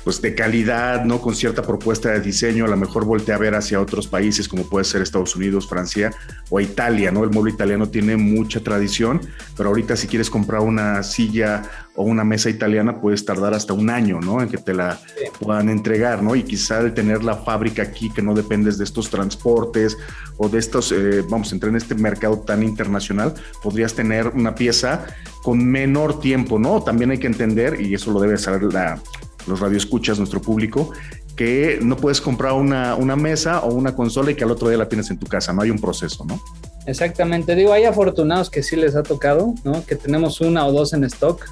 pues 0.06 0.22
de 0.22 0.36
calidad, 0.36 1.04
¿no? 1.04 1.20
Con 1.20 1.36
cierta 1.36 1.64
propuesta 1.64 2.12
de 2.12 2.22
diseño, 2.22 2.66
a 2.66 2.68
lo 2.68 2.78
mejor 2.78 3.06
voltea 3.06 3.36
a 3.36 3.40
ver 3.40 3.56
hacia 3.56 3.82
otros 3.82 4.08
países 4.08 4.48
como 4.48 4.70
puede 4.70 4.86
ser 4.86 5.02
Estados 5.02 5.36
Unidos, 5.36 5.68
Francia 5.68 6.12
o 6.52 6.60
Italia, 6.60 7.12
¿no? 7.12 7.24
El 7.24 7.32
mueble 7.32 7.52
italiano 7.52 7.90
tiene 7.90 8.16
mucha 8.16 8.60
tradición, 8.60 9.20
pero 9.58 9.70
ahorita 9.70 9.96
si 9.96 10.08
quieres 10.08 10.30
comprar 10.30 10.62
una 10.62 11.02
silla 11.02 11.64
o 11.96 12.04
una 12.04 12.24
mesa 12.24 12.52
italiana 12.52 13.02
puedes 13.02 13.26
tardar 13.26 13.56
hasta 13.56 13.74
un 13.74 13.90
año, 13.90 14.20
¿no? 14.22 14.44
En 14.44 14.48
que 14.48 14.60
te 14.60 14.76
la 14.76 15.00
puedan 15.40 15.70
entregar, 15.70 16.22
¿no? 16.22 16.36
Y 16.36 16.44
quizá 16.44 16.82
el 16.82 16.94
tener 16.94 17.24
la 17.24 17.38
fábrica 17.38 17.82
aquí 17.82 18.12
que 18.12 18.22
no 18.22 18.36
dependes 18.36 18.78
de 18.78 18.84
estos 18.84 19.10
transportes 19.10 19.98
o 20.38 20.50
de 20.50 20.60
estos, 20.60 20.92
eh, 20.92 21.24
vamos 21.28 21.52
entrar 21.52 21.72
en 21.72 21.78
este 21.78 21.96
mercado 21.96 22.38
tan 22.38 22.62
internacional, 22.62 23.34
podrías 23.64 23.96
tener 23.96 24.28
una 24.28 24.54
pieza 24.54 25.08
con 25.42 25.66
menor 25.66 26.20
tiempo, 26.20 26.60
¿no? 26.60 26.84
También 26.84 27.10
hay 27.10 27.18
que 27.18 27.28
entender, 27.28 27.82
y 27.82 27.96
eso 27.96 28.12
lo 28.12 28.20
debe 28.20 28.38
saber 28.38 28.64
la, 28.64 29.00
los 29.48 29.60
radioescuchas, 29.60 30.18
nuestro 30.18 30.42
público, 30.42 30.92
que 31.36 31.80
no 31.82 31.98
puedes 31.98 32.22
comprar 32.22 32.54
una, 32.54 32.96
una, 32.96 33.16
mesa 33.16 33.60
o 33.62 33.74
una 33.74 33.96
consola 33.96 34.32
y 34.32 34.36
que 34.36 34.44
al 34.44 34.52
otro 34.52 34.70
día 34.70 34.78
la 34.78 34.88
tienes 34.88 35.10
en 35.12 35.20
tu 35.20 35.28
casa, 35.28 35.54
no 35.54 35.62
hay 35.62 35.70
un 35.70 35.80
proceso, 35.80 36.26
¿no? 36.26 36.42
Exactamente, 36.86 37.56
digo, 37.56 37.74
hay 37.74 37.84
afortunados 37.86 38.50
que 38.50 38.62
sí 38.62 38.76
les 38.76 38.96
ha 38.96 39.04
tocado, 39.04 39.54
¿no? 39.64 39.86
Que 39.86 39.96
tenemos 39.96 40.40
una 40.40 40.66
o 40.68 40.72
dos 40.72 40.94
en 40.94 41.04
stock, 41.04 41.44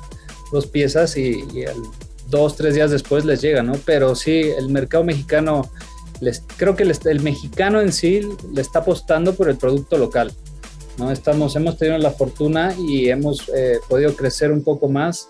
dos 0.52 0.68
piezas 0.68 1.18
y, 1.18 1.44
dos, 2.30 2.56
tres 2.56 2.76
días 2.76 2.92
después 2.92 3.26
les 3.26 3.42
llega, 3.42 3.64
¿no? 3.64 3.74
Pero 3.86 4.16
sí, 4.16 4.42
el 4.58 4.70
mercado 4.70 5.04
mexicano, 5.04 5.70
les, 6.20 6.44
creo 6.58 6.76
que 6.76 6.84
el, 6.84 7.20
mexicano 7.22 7.82
en 7.82 7.92
sí 7.92 8.22
le 8.54 8.62
está 8.62 8.80
apostando 8.80 9.36
por 9.36 9.50
el 9.50 9.58
producto 9.58 9.98
local, 9.98 10.32
¿no? 10.98 11.12
Estamos, 11.12 11.56
hemos 11.56 11.78
tenido 11.78 11.98
la 11.98 12.12
fortuna 12.12 12.74
y 12.88 13.10
hemos 13.10 13.50
eh, 13.56 13.80
podido 13.90 14.16
crecer 14.16 14.52
un 14.52 14.64
poco 14.64 14.88
más 14.88 15.30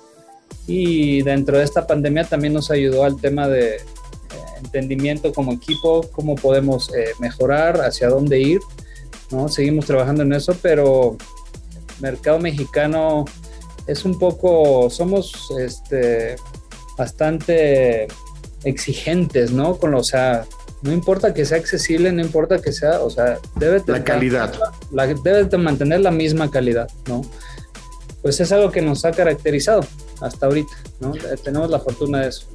y 0.67 1.21
dentro 1.23 1.57
de 1.57 1.63
esta 1.63 1.85
pandemia 1.85 2.23
también 2.23 2.53
nos 2.53 2.71
ayudó 2.71 3.03
al 3.03 3.19
tema 3.19 3.47
de 3.47 3.75
eh, 3.75 3.81
entendimiento 4.59 5.33
como 5.33 5.53
equipo, 5.53 6.07
cómo 6.11 6.35
podemos 6.35 6.93
eh, 6.93 7.09
mejorar, 7.19 7.81
hacia 7.81 8.09
dónde 8.09 8.39
ir, 8.39 8.59
¿no? 9.31 9.49
Seguimos 9.49 9.85
trabajando 9.85 10.23
en 10.23 10.33
eso, 10.33 10.55
pero 10.61 11.17
el 11.95 12.01
mercado 12.01 12.39
mexicano 12.39 13.25
es 13.87 14.05
un 14.05 14.17
poco, 14.17 14.89
somos 14.89 15.49
este, 15.59 16.37
bastante 16.97 18.07
exigentes, 18.63 19.51
¿no? 19.51 19.75
Con 19.77 19.91
lo, 19.91 19.99
o 19.99 20.03
sea, 20.03 20.45
no 20.81 20.93
importa 20.93 21.33
que 21.33 21.45
sea 21.45 21.57
accesible, 21.57 22.11
no 22.11 22.21
importa 22.21 22.61
que 22.61 22.71
sea, 22.71 23.01
o 23.01 23.09
sea, 23.09 23.39
debe. 23.55 23.81
La 23.87 24.03
calidad. 24.03 24.53
La, 24.91 25.07
debe 25.07 25.43
de 25.43 25.57
mantener 25.57 26.01
la 26.01 26.11
misma 26.11 26.49
calidad, 26.49 26.89
¿no? 27.07 27.21
Pues 28.21 28.39
es 28.39 28.51
algo 28.53 28.71
que 28.71 28.81
nos 28.81 29.03
ha 29.03 29.11
caracterizado 29.11 29.81
hasta 30.23 30.45
ahorita, 30.47 30.73
¿no? 30.99 31.13
Tenemos 31.43 31.69
la 31.69 31.79
fortuna 31.79 32.21
de 32.21 32.29
eso. 32.29 32.47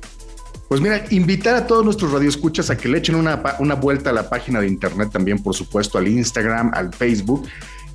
Pues 0.69 0.83
mira, 0.83 1.05
invitar 1.11 1.55
a 1.55 1.67
todos 1.67 1.85
nuestros 1.85 2.13
radioescuchas 2.13 2.69
a 2.69 2.77
que 2.77 2.89
le 2.89 2.99
echen 2.99 3.15
una, 3.15 3.43
una 3.59 3.75
vuelta 3.75 4.11
a 4.11 4.13
la 4.13 4.29
página 4.29 4.61
de 4.61 4.67
internet 4.69 5.11
también, 5.11 5.43
por 5.43 5.55
supuesto, 5.55 5.97
al 5.97 6.09
Instagram, 6.09 6.73
al 6.75 6.93
Facebook. 6.93 7.47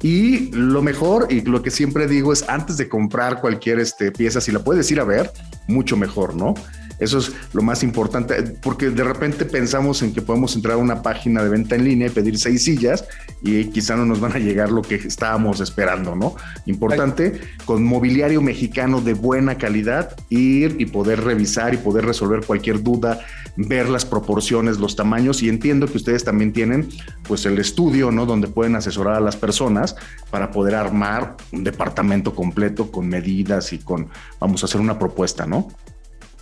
Y 0.01 0.51
lo 0.51 0.81
mejor, 0.81 1.27
y 1.29 1.41
lo 1.41 1.61
que 1.61 1.69
siempre 1.69 2.07
digo 2.07 2.33
es 2.33 2.43
antes 2.49 2.77
de 2.77 2.89
comprar 2.89 3.39
cualquier 3.39 3.79
este, 3.79 4.11
pieza, 4.11 4.41
si 4.41 4.51
la 4.51 4.59
puedes 4.59 4.89
ir 4.91 4.99
a 4.99 5.03
ver, 5.03 5.31
mucho 5.67 5.95
mejor, 5.95 6.35
¿no? 6.35 6.55
Eso 7.03 7.17
es 7.19 7.31
lo 7.51 7.61
más 7.61 7.83
importante, 7.83 8.41
porque 8.61 8.89
de 8.89 9.03
repente 9.03 9.45
pensamos 9.45 10.01
en 10.01 10.13
que 10.13 10.21
podemos 10.21 10.55
entrar 10.55 10.75
a 10.75 10.77
una 10.77 11.01
página 11.01 11.43
de 11.43 11.49
venta 11.49 11.75
en 11.75 11.83
línea 11.83 12.07
y 12.07 12.09
pedir 12.11 12.37
seis 12.37 12.63
sillas 12.63 13.05
y 13.41 13.65
quizá 13.65 13.95
no 13.95 14.05
nos 14.05 14.21
van 14.21 14.33
a 14.33 14.39
llegar 14.39 14.71
lo 14.71 14.81
que 14.81 14.95
estábamos 14.95 15.59
esperando, 15.59 16.15
¿no? 16.15 16.35
Importante, 16.65 17.41
con 17.65 17.83
mobiliario 17.83 18.41
mexicano 18.41 19.01
de 19.01 19.13
buena 19.13 19.57
calidad, 19.57 20.15
ir 20.29 20.77
y 20.79 20.85
poder 20.85 21.23
revisar 21.23 21.73
y 21.73 21.77
poder 21.77 22.05
resolver 22.05 22.45
cualquier 22.45 22.81
duda, 22.81 23.19
ver 23.57 23.89
las 23.89 24.05
proporciones, 24.05 24.79
los 24.79 24.95
tamaños 24.95 25.43
y 25.43 25.49
entiendo 25.49 25.87
que 25.87 25.97
ustedes 25.97 26.23
también 26.23 26.53
tienen 26.53 26.89
pues 27.27 27.45
el 27.45 27.57
estudio, 27.59 28.11
¿no? 28.11 28.25
Donde 28.25 28.47
pueden 28.47 28.75
asesorar 28.75 29.15
a 29.15 29.19
las 29.19 29.35
personas 29.35 29.95
para 30.31 30.51
poder 30.51 30.75
armar 30.75 31.35
un 31.51 31.63
departamento 31.63 32.33
completo 32.33 32.91
con 32.91 33.09
medidas 33.09 33.73
y 33.73 33.79
con, 33.79 34.07
vamos 34.39 34.63
a 34.63 34.67
hacer 34.67 34.79
una 34.79 34.97
propuesta, 34.97 35.45
¿no? 35.45 35.67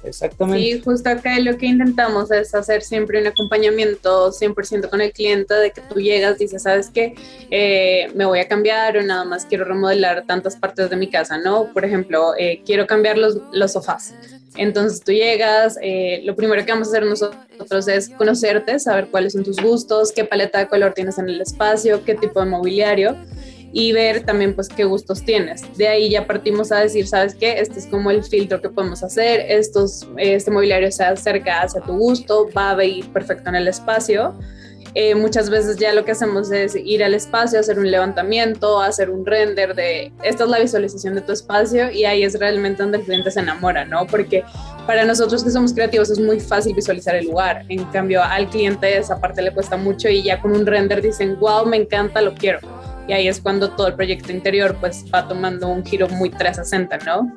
Exactamente. 0.03 0.63
Sí, 0.63 0.81
justo 0.83 1.09
acá 1.09 1.39
lo 1.39 1.57
que 1.57 1.67
intentamos 1.67 2.31
es 2.31 2.53
hacer 2.55 2.81
siempre 2.81 3.21
un 3.21 3.27
acompañamiento 3.27 4.31
100% 4.31 4.89
con 4.89 5.01
el 5.01 5.11
cliente, 5.11 5.53
de 5.53 5.71
que 5.71 5.81
tú 5.81 5.99
llegas, 5.99 6.37
dices, 6.37 6.63
¿sabes 6.63 6.89
qué? 6.89 7.13
Eh, 7.49 8.11
me 8.15 8.25
voy 8.25 8.39
a 8.39 8.47
cambiar 8.47 8.97
o 8.97 9.03
nada 9.03 9.23
más 9.25 9.45
quiero 9.45 9.65
remodelar 9.65 10.25
tantas 10.25 10.55
partes 10.55 10.89
de 10.89 10.95
mi 10.95 11.07
casa, 11.07 11.37
¿no? 11.37 11.71
Por 11.71 11.85
ejemplo, 11.85 12.33
eh, 12.37 12.61
quiero 12.65 12.87
cambiar 12.87 13.17
los, 13.17 13.37
los, 13.51 13.73
sofás. 13.73 14.13
Entonces 14.57 15.01
tú 15.01 15.11
llegas, 15.11 15.77
eh, 15.81 16.21
lo 16.25 16.35
primero 16.35 16.65
que 16.65 16.71
vamos 16.71 16.89
a 16.89 16.91
hacer 16.91 17.05
nosotros 17.05 17.87
es 17.87 18.09
conocerte, 18.09 18.79
saber 18.79 19.07
cuáles 19.07 19.33
son 19.33 19.43
tus 19.43 19.57
gustos, 19.57 20.11
qué 20.11 20.25
paleta 20.25 20.59
de 20.59 20.67
color 20.67 20.93
tienes 20.93 21.17
en 21.19 21.29
el 21.29 21.39
espacio, 21.39 22.03
qué 22.03 22.15
tipo 22.15 22.41
de 22.41 22.47
mobiliario 22.47 23.15
y 23.73 23.93
ver 23.93 24.23
también 24.23 24.53
pues 24.53 24.67
qué 24.67 24.83
gustos 24.83 25.23
tienes. 25.23 25.77
De 25.77 25.87
ahí 25.87 26.09
ya 26.09 26.27
partimos 26.27 26.71
a 26.71 26.79
decir, 26.79 27.07
¿sabes 27.07 27.35
qué? 27.35 27.59
Este 27.59 27.79
es 27.79 27.87
como 27.87 28.11
el 28.11 28.23
filtro 28.23 28.61
que 28.61 28.69
podemos 28.69 29.03
hacer, 29.03 29.45
estos, 29.47 30.07
este 30.17 30.51
mobiliario 30.51 30.91
se 30.91 31.03
acerca 31.03 31.61
hacia 31.61 31.81
tu 31.81 31.93
gusto, 31.93 32.49
va 32.55 32.71
a 32.71 32.83
ir 32.83 33.11
perfecto 33.11 33.49
en 33.49 33.55
el 33.55 33.67
espacio. 33.67 34.35
Eh, 34.93 35.15
muchas 35.15 35.49
veces 35.49 35.77
ya 35.77 35.93
lo 35.93 36.03
que 36.03 36.11
hacemos 36.11 36.51
es 36.51 36.75
ir 36.75 37.01
al 37.01 37.13
espacio, 37.13 37.61
hacer 37.61 37.79
un 37.79 37.89
levantamiento, 37.89 38.81
hacer 38.81 39.09
un 39.09 39.25
render 39.25 39.73
de, 39.73 40.11
esta 40.21 40.43
es 40.43 40.49
la 40.49 40.59
visualización 40.59 41.15
de 41.15 41.21
tu 41.21 41.31
espacio 41.31 41.89
y 41.89 42.03
ahí 42.03 42.23
es 42.23 42.37
realmente 42.37 42.83
donde 42.83 42.97
el 42.97 43.05
cliente 43.05 43.31
se 43.31 43.39
enamora, 43.39 43.85
¿no? 43.85 44.05
Porque 44.05 44.43
para 44.85 45.05
nosotros 45.05 45.45
que 45.45 45.49
somos 45.49 45.71
creativos 45.71 46.09
es 46.09 46.19
muy 46.19 46.41
fácil 46.41 46.75
visualizar 46.75 47.15
el 47.15 47.27
lugar, 47.27 47.63
en 47.69 47.85
cambio 47.85 48.21
al 48.21 48.49
cliente 48.49 48.97
esa 48.97 49.17
parte 49.21 49.41
le 49.41 49.53
cuesta 49.53 49.77
mucho 49.77 50.09
y 50.09 50.23
ya 50.23 50.41
con 50.41 50.51
un 50.51 50.65
render 50.65 51.01
dicen, 51.01 51.39
wow, 51.39 51.65
me 51.65 51.77
encanta, 51.77 52.21
lo 52.21 52.33
quiero 52.33 52.59
y 53.11 53.13
ahí 53.13 53.27
es 53.27 53.41
cuando 53.41 53.71
todo 53.71 53.87
el 53.87 53.95
proyecto 53.95 54.31
interior 54.31 54.77
pues 54.79 55.03
va 55.13 55.27
tomando 55.27 55.67
un 55.67 55.83
giro 55.83 56.07
muy 56.07 56.29
360, 56.29 56.97
¿no? 56.99 57.29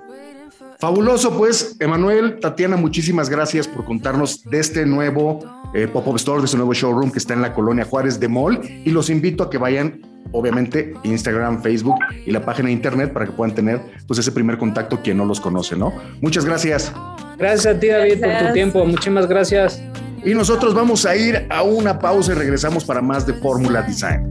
Fabuloso, 0.79 1.37
pues, 1.37 1.77
Emanuel, 1.81 2.39
Tatiana, 2.39 2.77
muchísimas 2.77 3.29
gracias 3.29 3.67
por 3.67 3.85
contarnos 3.85 4.45
de 4.45 4.61
este 4.61 4.87
nuevo 4.87 5.41
eh, 5.75 5.89
pop-up 5.89 6.15
store, 6.15 6.41
de 6.41 6.45
este 6.45 6.57
nuevo 6.59 6.75
showroom 6.75 7.11
que 7.11 7.19
está 7.19 7.35
en 7.35 7.43
la 7.43 7.53
colonia 7.53 7.85
Juárez 7.85 8.21
de 8.21 8.29
Mall. 8.29 8.61
Y 8.85 8.91
los 8.91 9.11
invito 9.11 9.43
a 9.43 9.51
que 9.51 9.59
vayan, 9.59 10.01
obviamente, 10.31 10.95
Instagram, 11.03 11.61
Facebook 11.61 11.97
y 12.25 12.31
la 12.31 12.45
página 12.45 12.69
de 12.69 12.75
internet 12.75 13.13
para 13.13 13.27
que 13.27 13.33
puedan 13.33 13.53
tener 13.57 13.81
pues 14.07 14.21
ese 14.21 14.31
primer 14.31 14.59
contacto 14.59 15.01
quien 15.03 15.17
no 15.17 15.25
los 15.25 15.41
conoce, 15.41 15.75
¿no? 15.75 15.93
Muchas 16.21 16.45
gracias. 16.45 16.93
Gracias 17.37 17.75
a 17.75 17.81
ti, 17.81 17.89
David, 17.89 18.21
por 18.21 18.47
tu 18.47 18.53
tiempo. 18.53 18.85
Muchísimas 18.85 19.27
gracias. 19.27 19.83
Y 20.25 20.35
nosotros 20.35 20.73
vamos 20.73 21.05
a 21.05 21.17
ir 21.17 21.49
a 21.51 21.65
una 21.65 21.99
pausa 21.99 22.31
y 22.31 22.35
regresamos 22.37 22.85
para 22.85 23.03
más 23.03 23.27
de 23.27 23.35
Fórmula 23.35 23.83
Design. 23.83 24.31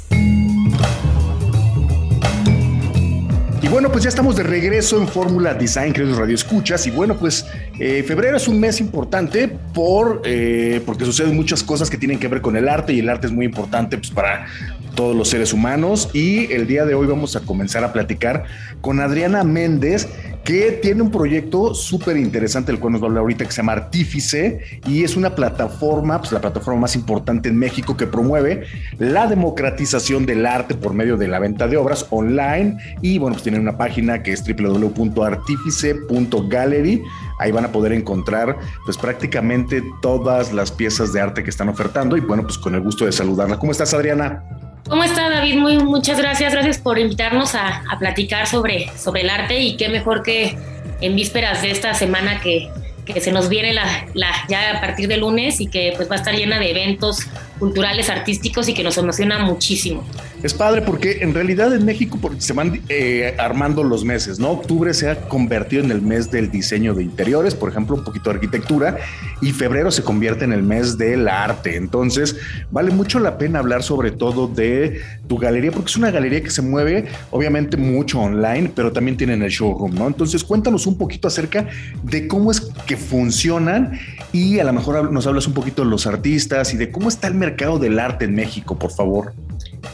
bueno, 3.71 3.89
pues 3.89 4.03
ya 4.03 4.09
estamos 4.09 4.35
de 4.35 4.43
regreso 4.43 4.97
en 4.97 5.07
Fórmula 5.07 5.53
Design, 5.53 5.93
queridos 5.93 6.17
Radio 6.17 6.35
Escuchas. 6.35 6.85
Y 6.87 6.91
bueno, 6.91 7.15
pues 7.17 7.45
Eh, 7.83 8.03
febrero 8.03 8.37
es 8.37 8.47
un 8.47 8.59
mes 8.59 8.79
importante 8.79 9.47
por, 9.73 10.21
eh, 10.23 10.83
porque 10.85 11.03
suceden 11.03 11.35
muchas 11.35 11.63
cosas 11.63 11.89
que 11.89 11.97
tienen 11.97 12.19
que 12.19 12.27
ver 12.27 12.39
con 12.39 12.55
el 12.55 12.69
arte 12.69 12.93
y 12.93 12.99
el 12.99 13.09
arte 13.09 13.25
es 13.25 13.33
muy 13.33 13.43
importante 13.43 13.97
pues, 13.97 14.11
para 14.11 14.45
todos 14.93 15.15
los 15.15 15.29
seres 15.29 15.51
humanos. 15.51 16.11
Y 16.13 16.53
el 16.53 16.67
día 16.67 16.85
de 16.85 16.93
hoy 16.93 17.07
vamos 17.07 17.35
a 17.35 17.39
comenzar 17.39 17.83
a 17.83 17.91
platicar 17.91 18.43
con 18.81 18.99
Adriana 18.99 19.43
Méndez, 19.43 20.07
que 20.43 20.73
tiene 20.73 21.01
un 21.01 21.09
proyecto 21.09 21.73
súper 21.73 22.17
interesante, 22.17 22.71
el 22.71 22.77
cual 22.79 22.93
nos 22.93 23.01
va 23.01 23.05
a 23.05 23.09
hablar 23.09 23.21
ahorita, 23.21 23.45
que 23.45 23.51
se 23.51 23.57
llama 23.57 23.71
Artífice, 23.73 24.61
y 24.87 25.03
es 25.03 25.15
una 25.15 25.33
plataforma, 25.33 26.19
pues 26.19 26.31
la 26.31 26.41
plataforma 26.41 26.81
más 26.81 26.95
importante 26.95 27.49
en 27.49 27.57
México 27.57 27.97
que 27.97 28.05
promueve 28.05 28.65
la 28.99 29.25
democratización 29.25 30.27
del 30.27 30.45
arte 30.45 30.75
por 30.75 30.93
medio 30.93 31.17
de 31.17 31.27
la 31.27 31.39
venta 31.39 31.67
de 31.67 31.77
obras 31.77 32.05
online. 32.11 32.77
Y 33.01 33.17
bueno, 33.17 33.33
pues 33.33 33.41
tienen 33.43 33.61
una 33.61 33.75
página 33.77 34.21
que 34.21 34.33
es 34.33 34.43
www.artifice.gallery. 34.43 37.01
Ahí 37.41 37.51
van 37.51 37.65
a 37.65 37.71
poder 37.71 37.91
encontrar 37.93 38.57
pues 38.85 38.97
prácticamente 38.97 39.83
todas 40.01 40.53
las 40.53 40.71
piezas 40.71 41.11
de 41.11 41.21
arte 41.21 41.43
que 41.43 41.49
están 41.49 41.69
ofertando. 41.69 42.15
Y 42.15 42.19
bueno, 42.21 42.43
pues 42.43 42.57
con 42.57 42.75
el 42.75 42.81
gusto 42.81 43.05
de 43.05 43.11
saludarla. 43.11 43.57
¿Cómo 43.57 43.71
estás, 43.71 43.93
Adriana? 43.93 44.43
¿Cómo 44.87 45.03
está 45.03 45.29
David? 45.29 45.57
Muy, 45.57 45.77
muchas 45.79 46.19
gracias. 46.19 46.53
Gracias 46.53 46.77
por 46.77 46.99
invitarnos 46.99 47.55
a, 47.55 47.83
a, 47.89 47.97
platicar 47.97 48.45
sobre, 48.45 48.89
sobre 48.95 49.21
el 49.21 49.29
arte 49.29 49.59
y 49.59 49.75
qué 49.75 49.89
mejor 49.89 50.21
que 50.21 50.55
en 51.01 51.15
vísperas 51.15 51.63
de 51.63 51.71
esta 51.71 51.93
semana 51.95 52.39
que, 52.41 52.69
que 53.05 53.19
se 53.21 53.31
nos 53.31 53.49
viene 53.49 53.73
la, 53.73 53.85
la, 54.13 54.29
ya 54.47 54.77
a 54.77 54.81
partir 54.81 55.07
de 55.07 55.17
lunes 55.17 55.59
y 55.61 55.67
que 55.67 55.93
pues 55.95 56.09
va 56.09 56.15
a 56.15 56.17
estar 56.17 56.35
llena 56.35 56.59
de 56.59 56.71
eventos 56.71 57.27
culturales, 57.61 58.09
artísticos 58.09 58.67
y 58.69 58.73
que 58.73 58.83
nos 58.83 58.97
emociona 58.97 59.37
muchísimo. 59.37 60.03
Es 60.41 60.51
padre 60.55 60.81
porque 60.81 61.19
en 61.21 61.31
realidad 61.31 61.71
en 61.75 61.85
México 61.85 62.19
se 62.39 62.53
van 62.53 62.81
eh, 62.89 63.35
armando 63.37 63.83
los 63.83 64.03
meses, 64.03 64.39
¿no? 64.39 64.49
Octubre 64.49 64.95
se 64.95 65.11
ha 65.11 65.15
convertido 65.27 65.83
en 65.83 65.91
el 65.91 66.01
mes 66.01 66.31
del 66.31 66.49
diseño 66.49 66.95
de 66.95 67.03
interiores, 67.03 67.53
por 67.53 67.69
ejemplo, 67.69 67.95
un 67.95 68.03
poquito 68.03 68.31
de 68.31 68.37
arquitectura, 68.37 68.97
y 69.43 69.51
febrero 69.51 69.91
se 69.91 70.01
convierte 70.01 70.43
en 70.43 70.53
el 70.53 70.63
mes 70.63 70.97
del 70.97 71.27
arte. 71.27 71.75
Entonces, 71.75 72.35
vale 72.71 72.89
mucho 72.89 73.19
la 73.19 73.37
pena 73.37 73.59
hablar 73.59 73.83
sobre 73.83 74.09
todo 74.09 74.47
de 74.47 74.99
tu 75.27 75.37
galería, 75.37 75.71
porque 75.71 75.91
es 75.91 75.97
una 75.97 76.09
galería 76.09 76.41
que 76.41 76.49
se 76.49 76.63
mueve 76.63 77.09
obviamente 77.29 77.77
mucho 77.77 78.19
online, 78.21 78.71
pero 78.75 78.91
también 78.91 79.17
tienen 79.17 79.43
el 79.43 79.51
showroom, 79.51 79.93
¿no? 79.93 80.07
Entonces, 80.07 80.43
cuéntanos 80.43 80.87
un 80.87 80.97
poquito 80.97 81.27
acerca 81.27 81.67
de 82.01 82.27
cómo 82.27 82.49
es 82.49 82.61
que 82.87 82.97
funcionan 82.97 83.99
y 84.33 84.59
a 84.59 84.63
lo 84.63 84.73
mejor 84.73 85.11
nos 85.11 85.27
hablas 85.27 85.47
un 85.47 85.53
poquito 85.53 85.83
de 85.83 85.89
los 85.89 86.07
artistas 86.07 86.73
y 86.73 86.77
de 86.77 86.91
cómo 86.91 87.09
está 87.09 87.27
el 87.27 87.35
mercado 87.35 87.79
del 87.79 87.99
arte 87.99 88.25
en 88.25 88.35
México, 88.35 88.77
por 88.77 88.91
favor. 88.91 89.33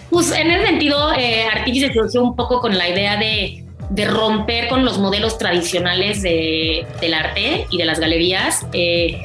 Pues 0.10 0.32
en 0.32 0.52
ese 0.52 0.68
sentido, 0.68 1.14
eh, 1.14 1.46
Artífice 1.46 1.92
surgió 1.94 2.24
un 2.24 2.36
poco 2.36 2.60
con 2.60 2.78
la 2.78 2.88
idea 2.88 3.18
de, 3.18 3.66
de 3.90 4.06
romper 4.06 4.68
con 4.68 4.86
los 4.86 5.00
modelos 5.00 5.38
tradicionales 5.38 6.22
de, 6.22 6.86
del 7.02 7.14
arte 7.14 7.68
y 7.70 7.78
de 7.78 7.86
las 7.86 8.00
galerías. 8.00 8.66
Eh, 8.74 9.20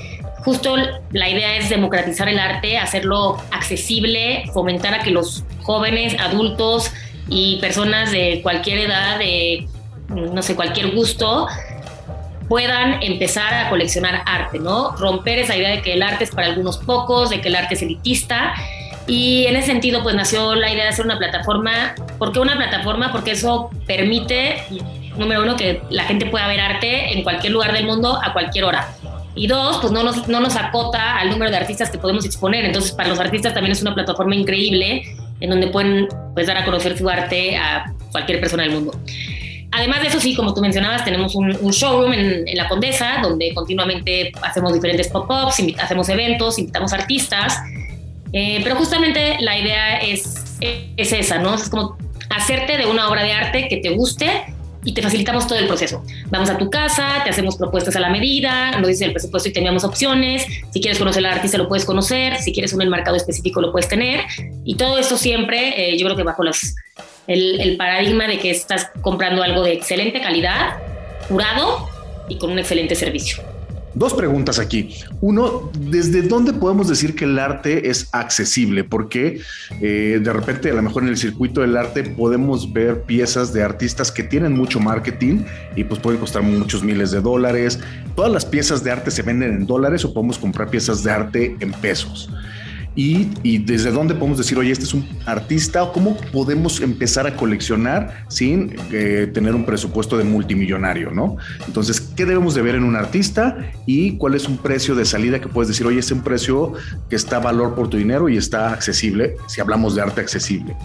justo 0.45 0.77
la 1.11 1.29
idea 1.29 1.57
es 1.57 1.69
democratizar 1.69 2.29
el 2.29 2.39
arte, 2.39 2.79
hacerlo 2.79 3.39
accesible, 3.51 4.45
fomentar 4.53 4.95
a 4.95 5.03
que 5.03 5.11
los 5.11 5.45
jóvenes, 5.63 6.17
adultos 6.19 6.91
y 7.29 7.59
personas 7.61 8.11
de 8.11 8.41
cualquier 8.43 8.79
edad, 8.79 9.19
de 9.19 9.67
no 10.09 10.43
sé, 10.43 10.55
cualquier 10.55 10.95
gusto, 10.95 11.47
puedan 12.53 13.03
empezar 13.03 13.55
a 13.55 13.71
coleccionar 13.71 14.25
arte, 14.27 14.59
¿no? 14.59 14.95
Romper 14.97 15.39
esa 15.39 15.57
idea 15.57 15.71
de 15.71 15.81
que 15.81 15.95
el 15.95 16.03
arte 16.03 16.25
es 16.25 16.31
para 16.33 16.49
algunos 16.49 16.77
pocos, 16.77 17.31
de 17.31 17.41
que 17.41 17.49
el 17.49 17.57
arte 17.57 17.73
es 17.73 17.81
elitista 17.81 18.53
y 19.07 19.47
en 19.47 19.57
ese 19.57 19.69
sentido, 19.69 20.03
pues 20.03 20.15
nació 20.15 20.55
la 20.55 20.71
idea 20.71 20.85
de 20.85 20.91
hacer 20.91 21.07
una 21.07 21.17
plataforma. 21.17 21.95
¿Por 22.19 22.31
qué 22.31 22.41
una 22.41 22.55
plataforma? 22.57 23.11
Porque 23.11 23.31
eso 23.31 23.71
permite, 23.87 24.65
número 25.17 25.45
uno, 25.45 25.57
que 25.57 25.81
la 25.89 26.05
gente 26.05 26.27
pueda 26.27 26.47
ver 26.47 26.61
arte 26.61 27.15
en 27.15 27.23
cualquier 27.23 27.55
lugar 27.55 27.73
del 27.73 27.87
mundo 27.87 28.21
a 28.23 28.35
cualquier 28.35 28.65
hora. 28.65 28.87
Y 29.35 29.47
dos, 29.47 29.79
pues 29.79 29.91
no 29.91 30.03
nos, 30.03 30.29
no 30.29 30.41
nos 30.41 30.55
acota 30.55 31.17
al 31.17 31.31
número 31.31 31.51
de 31.51 31.57
artistas 31.57 31.89
que 31.89 31.97
podemos 31.97 32.27
exponer. 32.27 32.67
Entonces, 32.67 32.93
para 32.93 33.09
los 33.09 33.19
artistas 33.19 33.55
también 33.55 33.73
es 33.73 33.81
una 33.81 33.95
plataforma 33.95 34.35
increíble 34.35 35.05
en 35.41 35.49
donde 35.49 35.69
pueden 35.69 36.07
pues, 36.35 36.49
dar 36.49 36.59
a 36.59 36.67
conocer 36.67 36.99
su 36.99 37.09
arte 37.09 37.57
a 37.57 37.93
cualquier 38.11 38.41
persona 38.41 38.65
del 38.65 38.73
mundo. 38.73 38.93
Además 39.73 40.03
de 40.03 40.09
eso, 40.09 40.21
sí, 40.21 40.35
como 40.35 40.53
tú 40.53 40.61
mencionabas, 40.61 41.05
tenemos 41.05 41.35
un, 41.35 41.57
un 41.61 41.71
showroom 41.73 42.13
en, 42.13 42.47
en, 42.47 42.57
La 42.57 42.69
Condesa, 42.69 43.21
donde 43.23 43.55
continuamente 43.55 44.31
hacemos 44.43 44.75
diferentes 44.75 45.09
pop-ups, 45.09 45.57
hacemos 45.81 46.09
eventos, 46.11 46.59
invitamos 46.59 46.93
artistas. 46.93 47.59
Eh, 48.35 48.61
pero 48.63 48.77
justamente 48.77 49.39
la 49.41 49.59
idea 49.59 49.99
es, 49.99 50.35
es 50.61 51.13
esa, 51.13 51.39
¿no? 51.39 51.55
Es 51.55 51.71
como 51.71 51.97
hacerte 52.29 52.77
de 52.77 52.87
una 52.87 53.09
obra 53.09 53.23
de 53.23 53.33
arte 53.33 53.69
que 53.69 53.79
te 53.79 53.91
guste 53.91 54.45
y 54.85 54.93
te 54.93 55.01
facilitamos 55.01 55.47
todo 55.47 55.59
el 55.59 55.67
proceso. 55.67 56.03
Vamos 56.31 56.51
a 56.51 56.59
tu 56.59 56.69
casa, 56.69 57.23
te 57.25 57.31
hacemos 57.31 57.57
propuestas 57.57 57.95
a 57.97 58.01
la 58.01 58.11
medida, 58.11 58.73
nos 58.73 58.89
dices 58.89 59.03
el 59.03 59.13
presupuesto 59.13 59.49
y 59.49 59.53
teníamos 59.53 59.85
opciones. 59.85 60.45
Si 60.71 60.81
quieres 60.81 60.99
conocer 60.99 61.25
al 61.25 61.33
artista, 61.33 61.57
lo 61.57 61.69
puedes 61.69 61.85
conocer. 61.85 62.37
Si 62.37 62.53
quieres 62.53 62.73
un 62.73 62.83
enmarcado 62.83 63.17
específico, 63.17 63.61
lo 63.61 63.71
puedes 63.71 63.89
tener. 63.89 64.25
Y 64.65 64.75
todo 64.75 64.99
eso 64.99 65.17
siempre, 65.17 65.91
eh, 65.91 65.99
yo 65.99 66.05
creo 66.07 66.17
que 66.17 66.25
bajo 66.25 66.43
los, 66.43 66.75
el, 67.27 67.61
el 67.61 67.77
paradigma 67.77 68.27
de 68.27 68.39
que 68.39 68.51
estás 68.51 68.91
comprando 69.01 69.43
algo 69.43 69.63
de 69.63 69.73
excelente 69.73 70.21
calidad, 70.21 70.77
curado 71.29 71.89
y 72.29 72.39
con 72.39 72.51
un 72.51 72.59
excelente 72.59 72.95
servicio. 72.95 73.43
Dos 73.95 74.15
preguntas 74.15 74.59
aquí. 74.59 74.95
Uno, 75.21 75.71
¿desde 75.79 76.23
dónde 76.23 76.55
podemos 76.55 76.89
decir 76.89 77.15
que 77.15 77.25
el 77.25 77.39
arte 77.39 77.91
es 77.91 78.09
accesible? 78.13 78.85
Porque 78.85 79.43
eh, 79.83 80.19
de 80.23 80.33
repente 80.33 80.71
a 80.71 80.75
lo 80.75 80.83
mejor 80.83 81.03
en 81.03 81.11
el 81.11 81.19
circuito 81.19 81.61
del 81.61 81.77
arte 81.77 82.03
podemos 82.03 82.73
ver 82.73 83.03
piezas 83.03 83.53
de 83.53 83.63
artistas 83.63 84.11
que 84.11 84.23
tienen 84.23 84.55
mucho 84.55 84.81
marketing 84.81 85.45
y 85.77 85.85
pues 85.85 86.01
pueden 86.01 86.21
costar 86.21 86.43
muchos 86.43 86.83
miles 86.83 87.11
de 87.11 87.21
dólares. 87.21 87.81
¿Todas 88.17 88.33
las 88.33 88.47
piezas 88.47 88.83
de 88.83 88.93
arte 88.93 89.11
se 89.11 89.21
venden 89.21 89.51
en 89.51 89.67
dólares 89.67 90.07
o 90.07 90.15
podemos 90.15 90.39
comprar 90.39 90.71
piezas 90.71 91.03
de 91.03 91.11
arte 91.11 91.57
en 91.61 91.73
pesos? 91.73 92.31
Y, 92.95 93.29
y, 93.43 93.59
desde 93.59 93.91
dónde 93.91 94.15
podemos 94.15 94.37
decir, 94.37 94.59
oye, 94.59 94.71
este 94.71 94.85
es 94.85 94.93
un 94.93 95.09
artista 95.25 95.83
o 95.83 95.93
cómo 95.93 96.17
podemos 96.33 96.81
empezar 96.81 97.27
a 97.27 97.37
coleccionar 97.37 98.27
sin 98.29 98.77
eh, 98.93 99.31
tener 99.33 99.55
un 99.55 99.65
presupuesto 99.65 100.19
de 100.19 100.25
multimillonario, 100.25 101.11
¿no? 101.11 101.37
Entonces, 101.67 102.01
¿qué 102.01 102.27
debemos 102.27 102.55
de 102.55 102.61
ver 102.61 102.75
en 102.75 102.85
un 102.85 102.97
artista 102.97 103.57
y 103.87 104.19
cuál 104.19 104.35
es 104.35 104.47
un 104.47 104.59
precio 104.59 104.95
de 104.95 105.07
salida 105.07 105.41
que 105.41 105.49
puedes 105.49 105.69
decir, 105.69 105.87
oye, 105.87 106.01
este 106.01 106.13
es 106.13 106.19
un 106.19 106.25
precio 106.25 106.75
que 107.09 107.17
está 107.17 107.39
valor 107.39 107.75
por 107.75 107.89
tu 107.89 107.97
dinero 107.97 108.29
y 108.29 108.37
está 108.37 108.73
accesible, 108.73 109.37
si 109.47 109.61
hablamos 109.63 109.95
de 109.95 110.03
arte 110.03 110.21
accesible? 110.21 110.77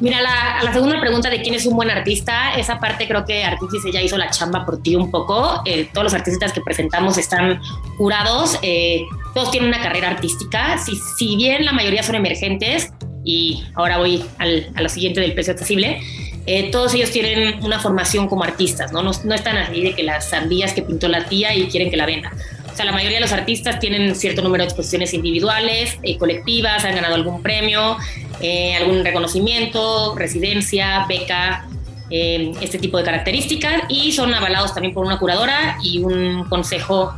Mira, 0.00 0.22
la, 0.22 0.62
la, 0.62 0.72
segunda 0.72 1.00
pregunta 1.00 1.28
de 1.28 1.42
quién 1.42 1.54
es 1.54 1.66
un 1.66 1.74
buen 1.74 1.90
artista, 1.90 2.54
esa 2.54 2.78
parte 2.78 3.08
creo 3.08 3.24
que 3.24 3.42
Artífice 3.44 3.90
ya 3.90 4.00
hizo 4.00 4.16
la 4.16 4.30
chamba 4.30 4.64
por 4.64 4.80
ti 4.80 4.94
un 4.94 5.10
poco. 5.10 5.60
Eh, 5.64 5.88
todos 5.92 6.04
los 6.04 6.14
artistas 6.14 6.52
que 6.52 6.60
presentamos 6.60 7.18
están 7.18 7.60
curados, 7.96 8.58
eh, 8.62 9.02
todos 9.38 9.52
tienen 9.52 9.68
una 9.68 9.80
carrera 9.80 10.08
artística. 10.08 10.78
Si, 10.78 10.96
si, 11.16 11.36
bien 11.36 11.64
la 11.64 11.70
mayoría 11.70 12.02
son 12.02 12.16
emergentes, 12.16 12.92
y 13.22 13.62
ahora 13.76 13.98
voy 13.98 14.24
al, 14.38 14.68
a 14.74 14.82
lo 14.82 14.88
siguiente 14.88 15.20
del 15.20 15.32
precio 15.32 15.52
accesible, 15.52 16.00
eh, 16.46 16.72
todos 16.72 16.92
ellos 16.94 17.12
tienen 17.12 17.62
una 17.62 17.78
formación 17.78 18.26
como 18.26 18.42
artistas, 18.42 18.90
¿no? 18.90 19.00
¿no? 19.00 19.12
No 19.22 19.34
están 19.36 19.56
así 19.56 19.80
de 19.80 19.94
que 19.94 20.02
las 20.02 20.28
sandías 20.30 20.72
que 20.72 20.82
pintó 20.82 21.06
la 21.06 21.26
tía 21.26 21.54
y 21.54 21.68
quieren 21.68 21.88
que 21.88 21.96
la 21.96 22.06
venda. 22.06 22.32
O 22.72 22.74
sea, 22.74 22.84
la 22.84 22.90
mayoría 22.90 23.18
de 23.18 23.20
los 23.20 23.32
artistas 23.32 23.78
tienen 23.78 24.16
cierto 24.16 24.42
número 24.42 24.62
de 24.62 24.70
exposiciones 24.70 25.14
individuales, 25.14 25.96
eh, 26.02 26.18
colectivas, 26.18 26.84
han 26.84 26.96
ganado 26.96 27.14
algún 27.14 27.40
premio, 27.40 27.96
eh, 28.40 28.74
algún 28.74 29.04
reconocimiento, 29.04 30.16
residencia, 30.16 31.06
beca, 31.08 31.68
eh, 32.10 32.52
este 32.60 32.78
tipo 32.78 32.98
de 32.98 33.04
características 33.04 33.82
y 33.88 34.10
son 34.10 34.34
avalados 34.34 34.74
también 34.74 34.94
por 34.94 35.06
una 35.06 35.18
curadora 35.18 35.76
y 35.82 35.98
un 35.98 36.44
consejo 36.48 37.14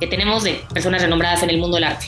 que 0.00 0.06
tenemos 0.06 0.44
de 0.44 0.62
personas 0.72 1.02
renombradas 1.02 1.42
en 1.42 1.50
el 1.50 1.58
mundo 1.58 1.76
del 1.76 1.84
arte. 1.84 2.06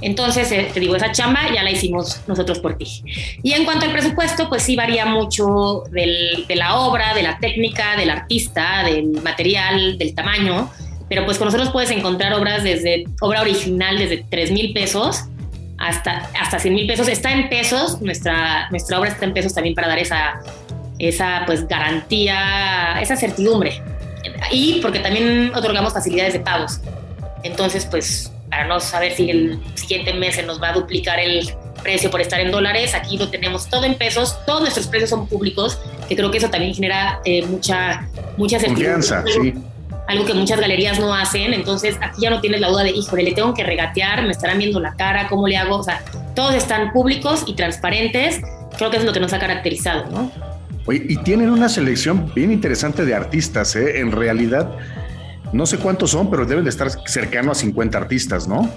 Entonces, 0.00 0.50
eh, 0.50 0.68
te 0.74 0.80
digo, 0.80 0.96
esa 0.96 1.12
chamba 1.12 1.52
ya 1.54 1.62
la 1.62 1.70
hicimos 1.70 2.22
nosotros 2.26 2.58
por 2.58 2.76
ti. 2.76 3.04
Y 3.42 3.52
en 3.52 3.64
cuanto 3.64 3.86
al 3.86 3.92
presupuesto, 3.92 4.48
pues 4.48 4.64
sí 4.64 4.74
varía 4.74 5.06
mucho 5.06 5.84
del, 5.90 6.44
de 6.48 6.56
la 6.56 6.76
obra, 6.80 7.14
de 7.14 7.22
la 7.22 7.38
técnica, 7.38 7.96
del 7.96 8.10
artista, 8.10 8.82
del 8.84 9.22
material, 9.22 9.96
del 9.98 10.14
tamaño 10.14 10.70
pero 11.12 11.26
pues 11.26 11.36
con 11.36 11.44
nosotros 11.44 11.68
puedes 11.72 11.90
encontrar 11.90 12.32
obras 12.32 12.64
desde 12.64 13.04
obra 13.20 13.42
original 13.42 13.98
desde 13.98 14.24
3 14.30 14.50
mil 14.50 14.72
pesos 14.72 15.24
hasta, 15.76 16.30
hasta 16.40 16.58
100 16.58 16.74
mil 16.74 16.86
pesos. 16.86 17.06
Está 17.06 17.32
en 17.32 17.50
pesos, 17.50 18.00
nuestra, 18.00 18.70
nuestra 18.70 18.98
obra 18.98 19.10
está 19.10 19.26
en 19.26 19.34
pesos 19.34 19.52
también 19.52 19.74
para 19.74 19.88
dar 19.88 19.98
esa, 19.98 20.40
esa 20.98 21.42
pues 21.44 21.68
garantía, 21.68 22.98
esa 22.98 23.16
certidumbre. 23.16 23.82
Y 24.50 24.80
porque 24.80 25.00
también 25.00 25.52
otorgamos 25.54 25.92
facilidades 25.92 26.32
de 26.32 26.40
pagos. 26.40 26.80
Entonces, 27.42 27.86
pues 27.86 28.32
para 28.50 28.66
no 28.66 28.80
saber 28.80 29.12
si 29.12 29.30
el 29.30 29.60
siguiente 29.74 30.12
mes 30.12 30.34
se 30.34 30.42
nos 30.42 30.62
va 30.62 30.70
a 30.70 30.72
duplicar 30.74 31.18
el 31.18 31.54
precio 31.82 32.10
por 32.10 32.20
estar 32.20 32.40
en 32.40 32.50
dólares, 32.50 32.94
aquí 32.94 33.16
lo 33.16 33.28
tenemos 33.30 33.68
todo 33.68 33.84
en 33.84 33.94
pesos, 33.96 34.38
todos 34.46 34.60
nuestros 34.60 34.86
precios 34.86 35.10
son 35.10 35.26
públicos, 35.26 35.78
que 36.08 36.14
creo 36.14 36.30
que 36.30 36.38
eso 36.38 36.50
también 36.50 36.74
genera 36.74 37.20
eh, 37.24 37.44
mucha, 37.46 38.08
mucha. 38.36 38.58
Confianza, 38.62 39.24
sí 39.26 39.54
algo 40.06 40.26
que 40.26 40.34
muchas 40.34 40.60
galerías 40.60 40.98
no 41.00 41.14
hacen, 41.14 41.54
entonces 41.54 41.96
aquí 42.00 42.22
ya 42.22 42.30
no 42.30 42.40
tienes 42.40 42.60
la 42.60 42.68
duda 42.68 42.84
de, 42.84 42.90
híjole, 42.90 43.22
le 43.22 43.32
tengo 43.32 43.54
que 43.54 43.64
regatear, 43.64 44.22
me 44.22 44.30
estarán 44.30 44.58
viendo 44.58 44.80
la 44.80 44.94
cara, 44.94 45.28
¿cómo 45.28 45.48
le 45.48 45.56
hago? 45.56 45.76
O 45.76 45.82
sea, 45.82 46.02
todos 46.34 46.54
están 46.54 46.92
públicos 46.92 47.44
y 47.46 47.54
transparentes, 47.54 48.40
creo 48.76 48.90
que 48.90 48.98
es 48.98 49.04
lo 49.04 49.12
que 49.12 49.20
nos 49.20 49.32
ha 49.32 49.38
caracterizado, 49.38 50.10
¿no? 50.10 50.30
Oye, 50.86 51.04
y 51.08 51.16
tienen 51.18 51.50
una 51.50 51.68
selección 51.68 52.32
bien 52.34 52.50
interesante 52.50 53.04
de 53.04 53.14
artistas, 53.14 53.76
¿eh? 53.76 54.00
En 54.00 54.10
realidad, 54.10 54.76
No 55.52 55.66
sé 55.66 55.78
cuántos 55.78 56.10
son, 56.10 56.30
pero 56.30 56.46
deben 56.46 56.64
de 56.64 56.70
estar 56.70 56.90
cercano 57.06 57.52
a 57.52 57.54
50 57.54 57.98
artistas, 57.98 58.48
¿no? 58.48 58.70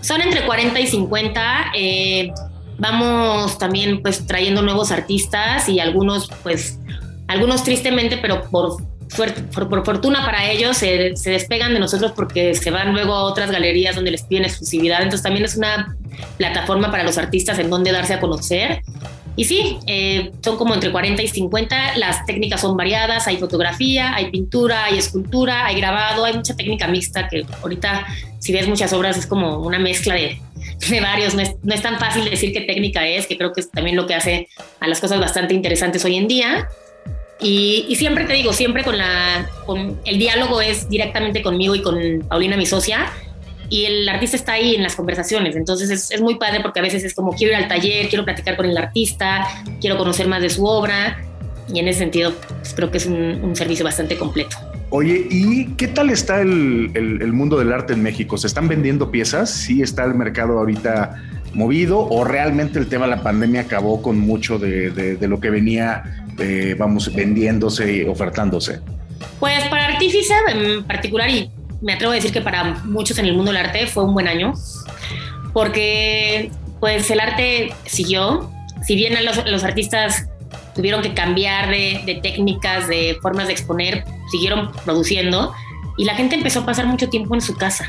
Son 0.00 0.20
entre 0.20 0.44
40 0.44 0.80
y 0.80 0.86
50. 0.86 1.64
Eh, 1.76 2.32
vamos 2.78 3.58
también 3.58 4.02
pues 4.02 4.26
trayendo 4.26 4.62
nuevos 4.62 4.90
artistas 4.90 5.68
y 5.68 5.80
algunos 5.80 6.28
pues 6.42 6.78
algunos 7.26 7.64
tristemente, 7.64 8.18
pero 8.18 8.42
por, 8.50 8.76
por, 9.54 9.84
fortuna 9.84 10.24
para 10.24 10.50
ellos 10.50 10.76
se, 10.76 11.16
se, 11.16 11.30
despegan 11.30 11.72
de 11.72 11.80
nosotros 11.80 12.12
porque 12.12 12.54
se 12.54 12.70
van 12.70 12.92
luego 12.92 13.14
a 13.14 13.22
otras 13.22 13.50
galerías 13.50 13.96
donde 13.96 14.10
les 14.10 14.22
piden 14.22 14.44
exclusividad. 14.44 14.98
Entonces 14.98 15.22
también 15.22 15.44
es 15.44 15.56
una 15.56 15.96
plataforma 16.36 16.90
para 16.90 17.02
los 17.02 17.18
artistas 17.18 17.58
en 17.58 17.70
donde 17.70 17.92
darse 17.92 18.14
a 18.14 18.20
conocer. 18.20 18.82
Y 19.36 19.44
sí, 19.44 19.78
eh, 19.86 20.30
son 20.42 20.56
como 20.56 20.74
entre 20.74 20.92
40 20.92 21.22
y 21.22 21.28
50, 21.28 21.96
las 21.96 22.24
técnicas 22.24 22.60
son 22.60 22.76
variadas, 22.76 23.26
hay 23.26 23.36
fotografía, 23.38 24.14
hay 24.14 24.30
pintura, 24.30 24.84
hay 24.84 24.98
escultura, 24.98 25.66
hay 25.66 25.76
grabado, 25.76 26.24
hay 26.24 26.34
mucha 26.34 26.54
técnica 26.54 26.86
mixta 26.86 27.28
que 27.28 27.44
ahorita 27.62 28.06
si 28.38 28.52
ves 28.52 28.68
muchas 28.68 28.92
obras 28.92 29.16
es 29.16 29.26
como 29.26 29.58
una 29.58 29.78
mezcla 29.78 30.14
de, 30.14 30.38
de 30.88 31.00
varios, 31.00 31.34
no 31.34 31.42
es, 31.42 31.54
no 31.62 31.74
es, 31.74 31.82
tan 31.82 31.98
fácil 31.98 32.28
decir 32.28 32.52
qué 32.52 32.60
técnica 32.60 33.06
es, 33.08 33.26
que 33.26 33.36
creo 33.36 33.52
que 33.52 33.62
es 33.62 33.70
también 33.70 33.96
lo 33.96 34.06
que 34.06 34.14
hace 34.14 34.48
a 34.80 34.86
las 34.86 35.00
cosas 35.00 35.18
bastante 35.18 35.54
interesantes 35.54 36.04
hoy 36.04 36.16
en 36.16 36.28
día. 36.28 36.68
Y, 37.40 37.86
y 37.88 37.96
siempre 37.96 38.24
te 38.24 38.34
digo, 38.34 38.52
siempre 38.52 38.84
con, 38.84 38.96
la, 38.96 39.48
con 39.66 39.98
el 40.04 40.18
diálogo 40.18 40.60
es 40.60 40.88
directamente 40.88 41.42
conmigo 41.42 41.74
y 41.74 41.82
con 41.82 41.98
Paulina, 42.28 42.56
mi 42.56 42.66
socia, 42.66 43.12
y 43.68 43.84
el 43.86 44.08
artista 44.08 44.36
está 44.36 44.52
ahí 44.52 44.74
en 44.74 44.82
las 44.82 44.96
conversaciones. 44.96 45.56
Entonces 45.56 45.90
es, 45.90 46.10
es, 46.10 46.20
muy 46.20 46.36
padre 46.36 46.60
porque 46.60 46.80
a 46.80 46.82
veces 46.82 47.04
es 47.04 47.14
como 47.14 47.32
quiero 47.32 47.52
ir 47.52 47.62
al 47.62 47.68
taller, 47.68 48.08
quiero 48.08 48.24
platicar 48.24 48.56
con 48.56 48.66
el 48.66 48.76
artista, 48.76 49.46
quiero 49.80 49.96
conocer 49.96 50.28
más 50.28 50.42
de 50.42 50.50
su 50.50 50.64
obra 50.64 51.18
y 51.72 51.78
en 51.78 51.88
ese 51.88 52.00
sentido 52.00 52.34
pues, 52.60 52.74
creo 52.74 52.90
que 52.90 52.98
es 52.98 53.06
un, 53.06 53.40
un, 53.42 53.56
servicio 53.56 53.84
bastante 53.84 54.16
completo. 54.16 54.56
Oye, 54.90 55.26
¿y 55.30 55.66
qué 55.76 55.88
tal 55.88 56.10
está 56.10 56.40
el, 56.40 56.90
el, 56.94 57.22
el, 57.22 57.32
mundo 57.32 57.58
del 57.58 57.72
arte 57.72 57.94
en 57.94 58.02
México? 58.02 58.36
¿Se 58.36 58.46
están 58.46 58.68
vendiendo 58.68 59.10
piezas? 59.10 59.50
¿Sí 59.50 59.82
está 59.82 60.04
el 60.04 60.14
mercado 60.14 60.58
ahorita 60.58 61.22
movido 61.52 62.00
o 62.00 62.24
realmente 62.24 62.78
el 62.78 62.88
tema 62.88 63.06
de 63.06 63.16
la 63.16 63.22
pandemia 63.22 63.62
acabó 63.62 64.02
con 64.02 64.18
mucho 64.18 64.58
de, 64.58 64.90
de, 64.90 65.16
de 65.16 65.28
lo 65.28 65.40
que 65.40 65.50
venía, 65.50 66.26
eh, 66.38 66.76
vamos, 66.78 67.12
vendiéndose 67.14 67.92
y 67.92 68.02
ofertándose? 68.02 68.80
Pues 69.40 69.64
para 69.68 69.86
Artífice 69.86 70.34
en 70.52 70.84
particular 70.84 71.30
y 71.30 71.50
me 71.84 71.92
atrevo 71.92 72.12
a 72.12 72.14
decir 72.16 72.32
que 72.32 72.40
para 72.40 72.64
muchos 72.84 73.18
en 73.18 73.26
el 73.26 73.34
mundo 73.34 73.52
del 73.52 73.64
arte 73.64 73.86
fue 73.86 74.04
un 74.04 74.14
buen 74.14 74.26
año, 74.26 74.54
porque 75.52 76.50
pues 76.80 77.10
el 77.10 77.20
arte 77.20 77.72
siguió, 77.84 78.50
si 78.86 78.96
bien 78.96 79.22
los, 79.24 79.48
los 79.48 79.64
artistas 79.64 80.26
tuvieron 80.74 81.02
que 81.02 81.14
cambiar 81.14 81.68
de, 81.68 82.20
técnicas, 82.22 82.88
de 82.88 83.18
formas 83.20 83.46
de 83.46 83.52
exponer, 83.52 84.04
siguieron 84.30 84.72
produciendo 84.84 85.54
y 85.96 86.04
la 86.04 86.14
gente 86.14 86.34
empezó 86.34 86.60
a 86.60 86.66
pasar 86.66 86.86
mucho 86.86 87.08
tiempo 87.08 87.34
en 87.34 87.42
su 87.42 87.54
casa. 87.56 87.86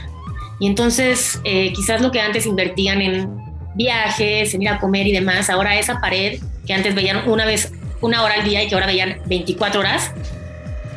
Y 0.59 0.67
entonces 0.67 1.39
eh, 1.43 1.73
quizás 1.73 2.01
lo 2.01 2.11
que 2.11 2.19
antes 2.19 2.45
invertían 2.45 3.01
en 3.01 3.29
viajes, 3.75 4.53
en 4.53 4.61
ir 4.61 4.69
a 4.69 4.79
comer 4.79 5.07
y 5.07 5.13
demás, 5.13 5.49
ahora 5.49 5.77
esa 5.77 5.99
pared 5.99 6.39
que 6.67 6.73
antes 6.73 6.95
veían 6.95 7.29
una 7.29 7.45
vez, 7.45 7.73
una 8.01 8.23
hora 8.23 8.35
al 8.35 8.43
día 8.43 8.61
y 8.61 8.67
que 8.67 8.75
ahora 8.75 8.87
veían 8.87 9.17
24 9.25 9.79
horas, 9.79 10.11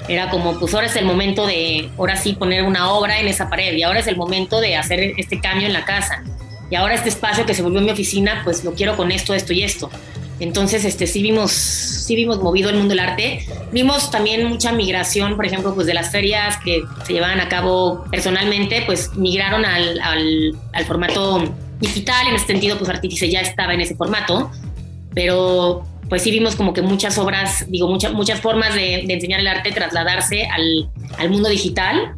era 0.09 0.31
como, 0.31 0.59
pues 0.59 0.75
ahora 0.75 0.87
es 0.87 0.97
el 0.97 1.05
momento 1.05 1.47
de, 1.47 1.91
ahora 1.99 2.17
sí, 2.17 2.33
poner 2.33 2.65
una 2.65 2.91
obra 2.91 3.21
en 3.21 3.29
esa 3.29 3.49
pared 3.51 3.75
y 3.75 3.83
ahora 3.83 4.01
es 4.01 4.07
el 4.07 4.17
momento 4.17 4.61
de 4.61 4.77
hacer 4.77 5.13
este 5.17 5.41
cambio 5.41 5.67
en 5.67 5.73
la 5.73 5.85
casa. 5.85 6.25
Y 6.71 6.75
ahora 6.75 6.95
este 6.95 7.09
espacio 7.09 7.47
que 7.47 7.55
se 7.55 7.63
volvió 7.63 7.81
mi 7.81 7.91
oficina, 7.91 8.43
pues 8.45 8.65
lo 8.65 8.75
quiero 8.75 8.97
con 8.97 9.11
esto, 9.11 9.35
esto 9.35 9.53
y 9.53 9.63
esto. 9.63 9.91
Entonces, 10.41 10.85
este, 10.85 11.07
sí 11.07 11.23
vimos, 11.23 11.51
sí 11.51 12.15
vimos 12.15 12.41
movido 12.41 12.71
el 12.71 12.77
mundo 12.77 12.91
del 12.91 13.01
arte. 13.01 13.47
Vimos 13.73 14.11
también 14.11 14.45
mucha 14.45 14.73
migración, 14.73 15.35
por 15.35 15.47
ejemplo, 15.47 15.75
pues 15.75 15.87
de 15.87 15.95
las 15.95 16.13
ferias 16.13 16.57
que 16.65 16.83
se 17.05 17.13
llevaban 17.15 17.41
a 17.41 17.49
cabo 17.49 18.05
personalmente, 18.11 18.83
pues 18.87 19.15
migraron 19.17 19.65
al, 19.65 20.01
al, 20.01 20.85
formato 20.87 21.43
digital. 21.81 22.29
En 22.29 22.35
ese 22.35 22.47
sentido, 22.47 22.79
pues 22.79 22.89
Artífice 22.89 23.29
ya 23.29 23.41
estaba 23.41 23.75
en 23.75 23.81
ese 23.81 23.97
formato. 23.97 24.51
Pero 25.13 25.85
pues 26.09 26.23
sí 26.23 26.31
vimos 26.31 26.57
como 26.57 26.73
que 26.73 26.83
muchas 26.83 27.19
obras, 27.19 27.67
digo, 27.69 27.89
muchas, 27.89 28.13
muchas 28.13 28.41
formas 28.41 28.75
de, 28.75 29.01
enseñar 29.01 29.41
el 29.41 29.49
arte 29.49 29.73
trasladarse 29.73 30.47
al, 30.47 30.91
al, 31.19 31.31
mundo 31.31 31.49
digital 31.49 32.15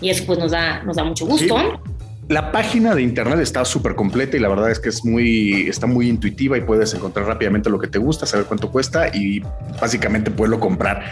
y 0.00 0.10
eso 0.10 0.24
pues 0.26 0.38
nos 0.38 0.52
da, 0.52 0.82
nos 0.82 0.96
da 0.96 1.04
mucho 1.04 1.26
gusto. 1.26 1.80
La 2.28 2.52
página 2.52 2.94
de 2.94 3.02
internet 3.02 3.40
está 3.40 3.64
súper 3.64 3.94
completa 3.94 4.36
y 4.36 4.40
la 4.40 4.48
verdad 4.48 4.70
es 4.70 4.78
que 4.78 4.88
es 4.88 5.04
muy, 5.04 5.68
está 5.68 5.86
muy 5.86 6.08
intuitiva 6.08 6.56
y 6.56 6.60
puedes 6.62 6.94
encontrar 6.94 7.26
rápidamente 7.26 7.68
lo 7.68 7.78
que 7.78 7.88
te 7.88 7.98
gusta, 7.98 8.26
saber 8.26 8.46
cuánto 8.46 8.70
cuesta 8.70 9.08
y 9.12 9.40
básicamente 9.80 10.30
poderlo 10.30 10.60
comprar. 10.60 11.04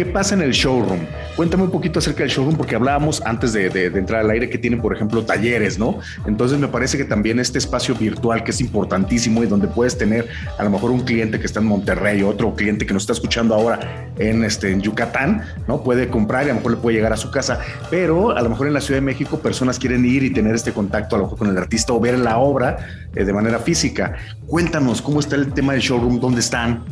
¿Qué 0.00 0.06
pasa 0.06 0.34
en 0.34 0.40
el 0.40 0.52
showroom? 0.52 1.00
Cuéntame 1.36 1.64
un 1.64 1.70
poquito 1.70 1.98
acerca 1.98 2.20
del 2.22 2.30
showroom 2.30 2.56
porque 2.56 2.74
hablábamos 2.74 3.20
antes 3.26 3.52
de, 3.52 3.66
entrar 3.84 4.20
al 4.20 4.30
aire 4.30 4.48
que 4.48 4.56
tienen, 4.56 4.80
por 4.80 4.96
ejemplo, 4.96 5.26
talleres, 5.26 5.78
¿no? 5.78 5.98
Entonces 6.26 6.58
me 6.58 6.68
parece 6.68 6.96
que 6.96 7.04
también 7.04 7.38
este 7.38 7.58
espacio 7.58 7.94
virtual 7.94 8.42
que 8.42 8.50
es 8.50 8.62
importantísimo 8.62 9.44
y 9.44 9.46
donde 9.46 9.68
puedes 9.68 9.98
tener 9.98 10.26
a 10.56 10.64
lo 10.64 10.70
mejor 10.70 10.90
un 10.90 11.00
cliente 11.00 11.38
que 11.38 11.44
está 11.44 11.60
en 11.60 11.66
Monterrey, 11.66 12.22
otro 12.22 12.54
cliente 12.54 12.86
que 12.86 12.94
nos 12.94 13.02
está 13.02 13.12
escuchando 13.12 13.54
ahora 13.54 14.10
en, 14.16 14.42
este, 14.42 14.70
en 14.70 14.80
Yucatán, 14.80 15.42
¿no? 15.68 15.82
Puede 15.82 16.08
comprar 16.08 16.46
y 16.46 16.48
a 16.48 16.54
lo 16.54 16.60
mejor 16.60 16.70
le 16.70 16.78
puede 16.78 16.96
llegar 16.96 17.12
a 17.12 17.18
su 17.18 17.30
casa, 17.30 17.60
pero 17.90 18.30
a 18.30 18.40
lo 18.40 18.48
mejor 18.48 18.68
en 18.68 18.72
la 18.72 18.80
Ciudad 18.80 19.02
de 19.02 19.04
México 19.04 19.40
personas 19.40 19.78
quieren 19.78 20.06
ir 20.06 20.22
y 20.22 20.30
tener 20.30 20.54
este 20.54 20.72
contacto 20.72 21.16
a 21.16 21.18
lo 21.18 21.24
mejor 21.26 21.40
con 21.40 21.48
el 21.50 21.58
artista 21.58 21.92
o 21.92 22.00
ver 22.00 22.18
la 22.18 22.38
obra 22.38 22.78
eh, 23.14 23.22
de 23.22 23.32
manera 23.34 23.58
física. 23.58 24.14
Cuéntanos 24.46 25.02
cómo 25.02 25.20
está 25.20 25.36
el 25.36 25.52
tema 25.52 25.74
del 25.74 25.82
showroom, 25.82 26.20
dónde 26.20 26.40
están. 26.40 26.84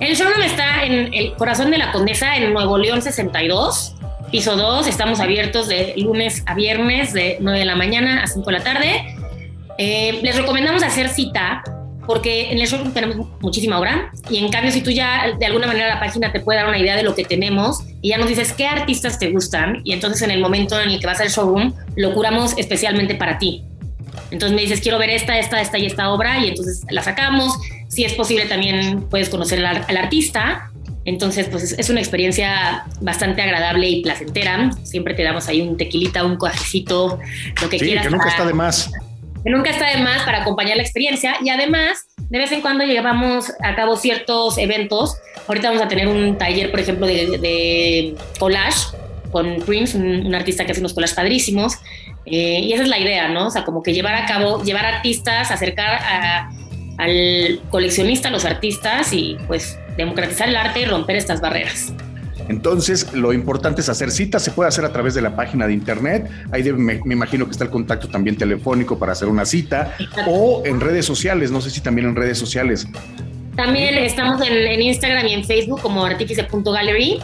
El 0.00 0.16
showroom 0.16 0.40
está 0.40 0.82
en 0.84 1.12
el 1.12 1.34
corazón 1.34 1.70
de 1.70 1.76
la 1.76 1.92
Condesa, 1.92 2.34
en 2.34 2.54
Nuevo 2.54 2.78
León 2.78 3.02
62, 3.02 3.96
piso 4.32 4.56
2. 4.56 4.86
Estamos 4.86 5.20
abiertos 5.20 5.68
de 5.68 5.92
lunes 5.98 6.42
a 6.46 6.54
viernes, 6.54 7.12
de 7.12 7.36
9 7.38 7.58
de 7.58 7.64
la 7.66 7.76
mañana 7.76 8.22
a 8.22 8.26
5 8.26 8.46
de 8.46 8.52
la 8.52 8.64
tarde. 8.64 9.14
Eh, 9.76 10.18
les 10.22 10.36
recomendamos 10.36 10.82
hacer 10.82 11.10
cita 11.10 11.62
porque 12.06 12.50
en 12.50 12.58
el 12.58 12.66
showroom 12.66 12.94
tenemos 12.94 13.28
muchísima 13.40 13.78
obra 13.78 14.10
y 14.30 14.38
en 14.38 14.50
cambio 14.50 14.72
si 14.72 14.80
tú 14.80 14.90
ya 14.90 15.36
de 15.38 15.44
alguna 15.44 15.66
manera 15.66 15.88
la 15.88 16.00
página 16.00 16.32
te 16.32 16.40
puede 16.40 16.60
dar 16.60 16.68
una 16.68 16.78
idea 16.78 16.96
de 16.96 17.02
lo 17.02 17.14
que 17.14 17.24
tenemos 17.24 17.84
y 18.00 18.08
ya 18.08 18.16
nos 18.16 18.28
dices 18.28 18.54
qué 18.54 18.66
artistas 18.66 19.18
te 19.18 19.30
gustan 19.30 19.82
y 19.84 19.92
entonces 19.92 20.22
en 20.22 20.30
el 20.30 20.40
momento 20.40 20.80
en 20.80 20.88
el 20.88 20.98
que 20.98 21.06
vas 21.06 21.20
al 21.20 21.28
showroom 21.28 21.74
lo 21.96 22.14
curamos 22.14 22.56
especialmente 22.56 23.16
para 23.16 23.36
ti. 23.36 23.64
Entonces 24.30 24.54
me 24.54 24.62
dices, 24.62 24.80
quiero 24.80 24.98
ver 24.98 25.10
esta, 25.10 25.38
esta, 25.38 25.60
esta 25.60 25.78
y 25.78 25.86
esta 25.86 26.12
obra 26.12 26.38
y 26.38 26.48
entonces 26.48 26.84
la 26.90 27.02
sacamos. 27.02 27.58
Si 27.88 28.04
es 28.04 28.14
posible 28.14 28.46
también 28.46 29.02
puedes 29.08 29.28
conocer 29.28 29.64
al, 29.64 29.84
al 29.86 29.96
artista. 29.96 30.70
Entonces, 31.04 31.48
pues 31.48 31.72
es, 31.72 31.90
una 31.90 32.00
experiencia 32.00 32.84
bastante 33.00 33.42
agradable 33.42 33.88
y 33.88 34.02
placentera. 34.02 34.70
Siempre 34.82 35.14
te 35.14 35.22
damos 35.22 35.48
ahí 35.48 35.60
un 35.62 35.76
tequilita, 35.76 36.24
un 36.24 36.36
cojecito, 36.36 37.18
lo 37.60 37.68
que 37.68 37.78
sí, 37.78 37.86
quieras. 37.86 38.04
que 38.04 38.10
nunca 38.10 38.24
para, 38.24 38.36
está 38.36 38.46
de 38.46 38.54
más. 38.54 38.92
Que 39.42 39.50
nunca 39.50 39.70
está 39.70 39.96
de 39.96 40.02
más 40.02 40.22
para 40.22 40.42
acompañar 40.42 40.76
la 40.76 40.82
experiencia. 40.82 41.36
Y 41.42 41.48
además, 41.48 42.06
de 42.28 42.38
vez 42.38 42.52
en 42.52 42.60
cuando 42.60 42.84
llevamos 42.84 43.50
a 43.62 43.74
cabo 43.74 43.96
ciertos 43.96 44.58
eventos. 44.58 45.16
Ahorita 45.48 45.68
vamos 45.68 45.82
a 45.82 45.88
tener 45.88 46.06
un 46.06 46.36
taller, 46.36 46.70
por 46.70 46.80
ejemplo, 46.80 47.06
de, 47.06 47.38
de 47.38 48.14
collage 48.38 48.94
con 49.30 49.56
Prince, 49.66 49.96
un, 49.96 50.26
un, 50.26 50.34
artista 50.34 50.64
que 50.64 50.72
hace 50.72 50.80
unos 50.80 50.94
collages 50.94 51.14
padrísimos. 51.14 51.78
Eh, 52.26 52.60
y 52.60 52.72
esa 52.72 52.82
es 52.82 52.88
la 52.88 52.98
idea, 52.98 53.28
¿no? 53.28 53.46
O 53.46 53.50
sea, 53.50 53.64
como 53.64 53.82
que 53.82 53.92
llevar 53.92 54.14
a 54.14 54.26
cabo, 54.26 54.62
llevar 54.62 54.86
artistas, 54.86 55.50
acercar 55.50 56.00
a, 56.02 56.50
al 56.98 57.60
coleccionista, 57.70 58.28
a 58.28 58.30
los 58.30 58.44
artistas 58.44 59.12
y 59.12 59.36
pues 59.46 59.78
democratizar 59.96 60.48
el 60.48 60.56
arte 60.56 60.80
y 60.80 60.84
romper 60.84 61.16
estas 61.16 61.40
barreras. 61.40 61.92
Entonces, 62.48 63.12
lo 63.12 63.32
importante 63.32 63.80
es 63.80 63.88
hacer 63.88 64.10
citas, 64.10 64.42
se 64.42 64.50
puede 64.50 64.68
hacer 64.68 64.84
a 64.84 64.92
través 64.92 65.14
de 65.14 65.22
la 65.22 65.36
página 65.36 65.68
de 65.68 65.72
internet, 65.72 66.28
ahí 66.50 66.62
debe, 66.62 66.78
me, 66.78 67.00
me, 67.04 67.14
imagino 67.14 67.44
que 67.44 67.52
está 67.52 67.62
el 67.62 67.70
contacto 67.70 68.08
también 68.08 68.36
telefónico 68.36 68.98
para 68.98 69.12
hacer 69.12 69.28
una 69.28 69.44
cita, 69.44 69.94
Exacto. 70.00 70.30
o 70.30 70.66
en 70.66 70.80
redes 70.80 71.06
sociales, 71.06 71.52
no 71.52 71.60
sé 71.60 71.70
si 71.70 71.80
también 71.80 72.08
en 72.08 72.16
redes 72.16 72.38
sociales. 72.38 72.88
También 73.54 73.94
estamos 73.98 74.40
en, 74.42 74.52
en 74.54 74.82
Instagram 74.82 75.26
y 75.28 75.34
en 75.34 75.44
Facebook 75.44 75.80
como 75.80 76.04
artífice.gallery 76.04 77.20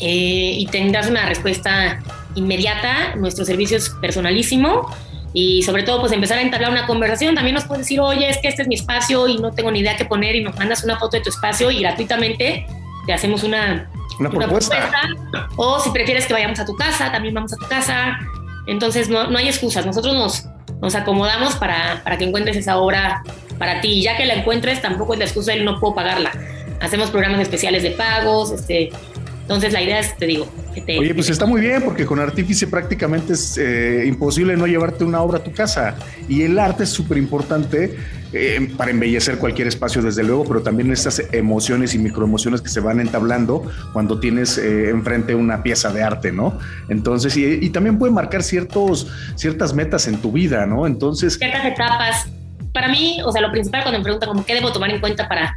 eh, 0.00 0.56
y 0.58 0.66
tendrás 0.66 1.08
una 1.08 1.26
respuesta 1.26 2.00
inmediata, 2.34 3.16
nuestro 3.16 3.44
servicio 3.44 3.76
es 3.78 3.90
personalísimo 3.90 4.90
y 5.32 5.62
sobre 5.62 5.82
todo 5.82 6.00
pues 6.00 6.12
empezar 6.12 6.38
a 6.38 6.42
entablar 6.42 6.70
una 6.70 6.86
conversación, 6.86 7.34
también 7.34 7.54
nos 7.54 7.64
puedes 7.64 7.84
decir, 7.84 8.00
oye, 8.00 8.28
es 8.28 8.38
que 8.38 8.48
este 8.48 8.62
es 8.62 8.68
mi 8.68 8.74
espacio 8.74 9.28
y 9.28 9.38
no 9.38 9.52
tengo 9.52 9.70
ni 9.70 9.80
idea 9.80 9.96
qué 9.96 10.04
poner 10.04 10.34
y 10.34 10.42
nos 10.42 10.56
mandas 10.56 10.84
una 10.84 10.98
foto 10.98 11.16
de 11.16 11.22
tu 11.22 11.30
espacio 11.30 11.70
y 11.70 11.80
gratuitamente 11.80 12.66
te 13.06 13.12
hacemos 13.12 13.42
una, 13.42 13.90
una, 14.18 14.30
una 14.30 14.38
propuesta. 14.46 14.90
propuesta. 14.90 15.48
O 15.56 15.80
si 15.80 15.90
prefieres 15.90 16.26
que 16.26 16.32
vayamos 16.32 16.58
a 16.58 16.64
tu 16.64 16.74
casa, 16.74 17.12
también 17.12 17.34
vamos 17.34 17.52
a 17.52 17.56
tu 17.56 17.66
casa. 17.66 18.18
Entonces 18.66 19.08
no, 19.08 19.30
no 19.30 19.38
hay 19.38 19.48
excusas, 19.48 19.86
nosotros 19.86 20.14
nos, 20.14 20.46
nos 20.80 20.94
acomodamos 20.94 21.54
para, 21.56 22.02
para, 22.02 22.18
que 22.18 22.24
encuentres 22.24 22.56
esa 22.56 22.78
obra 22.78 23.22
para 23.58 23.80
ti. 23.80 23.88
Y 23.88 24.02
ya 24.02 24.16
que 24.16 24.26
la 24.26 24.34
encuentres, 24.34 24.82
tampoco 24.82 25.14
es 25.14 25.18
la 25.18 25.24
excusa 25.24 25.52
de 25.52 25.60
no 25.60 25.78
puedo 25.80 25.94
pagarla. 25.94 26.32
Hacemos 26.80 27.10
programas 27.10 27.40
especiales 27.40 27.82
de 27.82 27.90
pagos, 27.90 28.52
este, 28.52 28.90
Entonces 29.46 29.72
la 29.72 29.80
idea 29.80 30.00
es, 30.00 30.16
te 30.16 30.26
digo, 30.26 30.52
que 30.74 30.80
te... 30.80 30.98
Oye, 30.98 31.14
pues 31.14 31.30
está 31.30 31.46
muy 31.46 31.60
bien 31.60 31.80
porque 31.84 32.04
con 32.04 32.18
artífice 32.18 32.66
prácticamente 32.66 33.34
es 33.34 33.56
eh, 33.56 34.02
imposible 34.04 34.56
no 34.56 34.66
llevarte 34.66 35.04
una 35.04 35.20
obra 35.20 35.38
a 35.38 35.44
tu 35.44 35.52
casa 35.52 35.94
y 36.28 36.42
el 36.42 36.58
arte 36.58 36.82
es 36.82 36.90
súper 36.90 37.16
importante 37.16 37.96
eh, 38.32 38.74
para 38.76 38.90
embellecer 38.90 39.38
cualquier 39.38 39.68
espacio 39.68 40.02
desde 40.02 40.24
luego, 40.24 40.42
pero 40.42 40.62
también 40.62 40.90
estas 40.90 41.22
emociones 41.30 41.94
y 41.94 42.00
microemociones 42.00 42.60
que 42.60 42.68
se 42.68 42.80
van 42.80 42.98
entablando 42.98 43.62
cuando 43.92 44.18
tienes 44.18 44.58
eh, 44.58 44.90
enfrente 44.90 45.36
una 45.36 45.62
pieza 45.62 45.92
de 45.92 46.02
arte, 46.02 46.32
¿no? 46.32 46.58
Entonces, 46.88 47.36
y, 47.36 47.44
y, 47.44 47.70
también 47.70 48.00
puede 48.00 48.12
marcar 48.12 48.42
ciertos, 48.42 49.06
ciertas 49.36 49.72
metas 49.74 50.08
en 50.08 50.20
tu 50.20 50.32
vida, 50.32 50.66
¿no? 50.66 50.88
Entonces... 50.88 51.34
Ciertas 51.38 51.66
etapas. 51.66 52.26
Para 52.72 52.88
mí, 52.88 53.20
o 53.24 53.30
sea, 53.30 53.42
lo 53.42 53.52
principal 53.52 53.82
cuando 53.82 54.00
me 54.00 54.02
preguntan 54.02 54.28
como 54.28 54.44
qué 54.44 54.54
debo 54.54 54.72
tomar 54.72 54.90
en 54.90 55.00
cuenta 55.00 55.28
para 55.28 55.56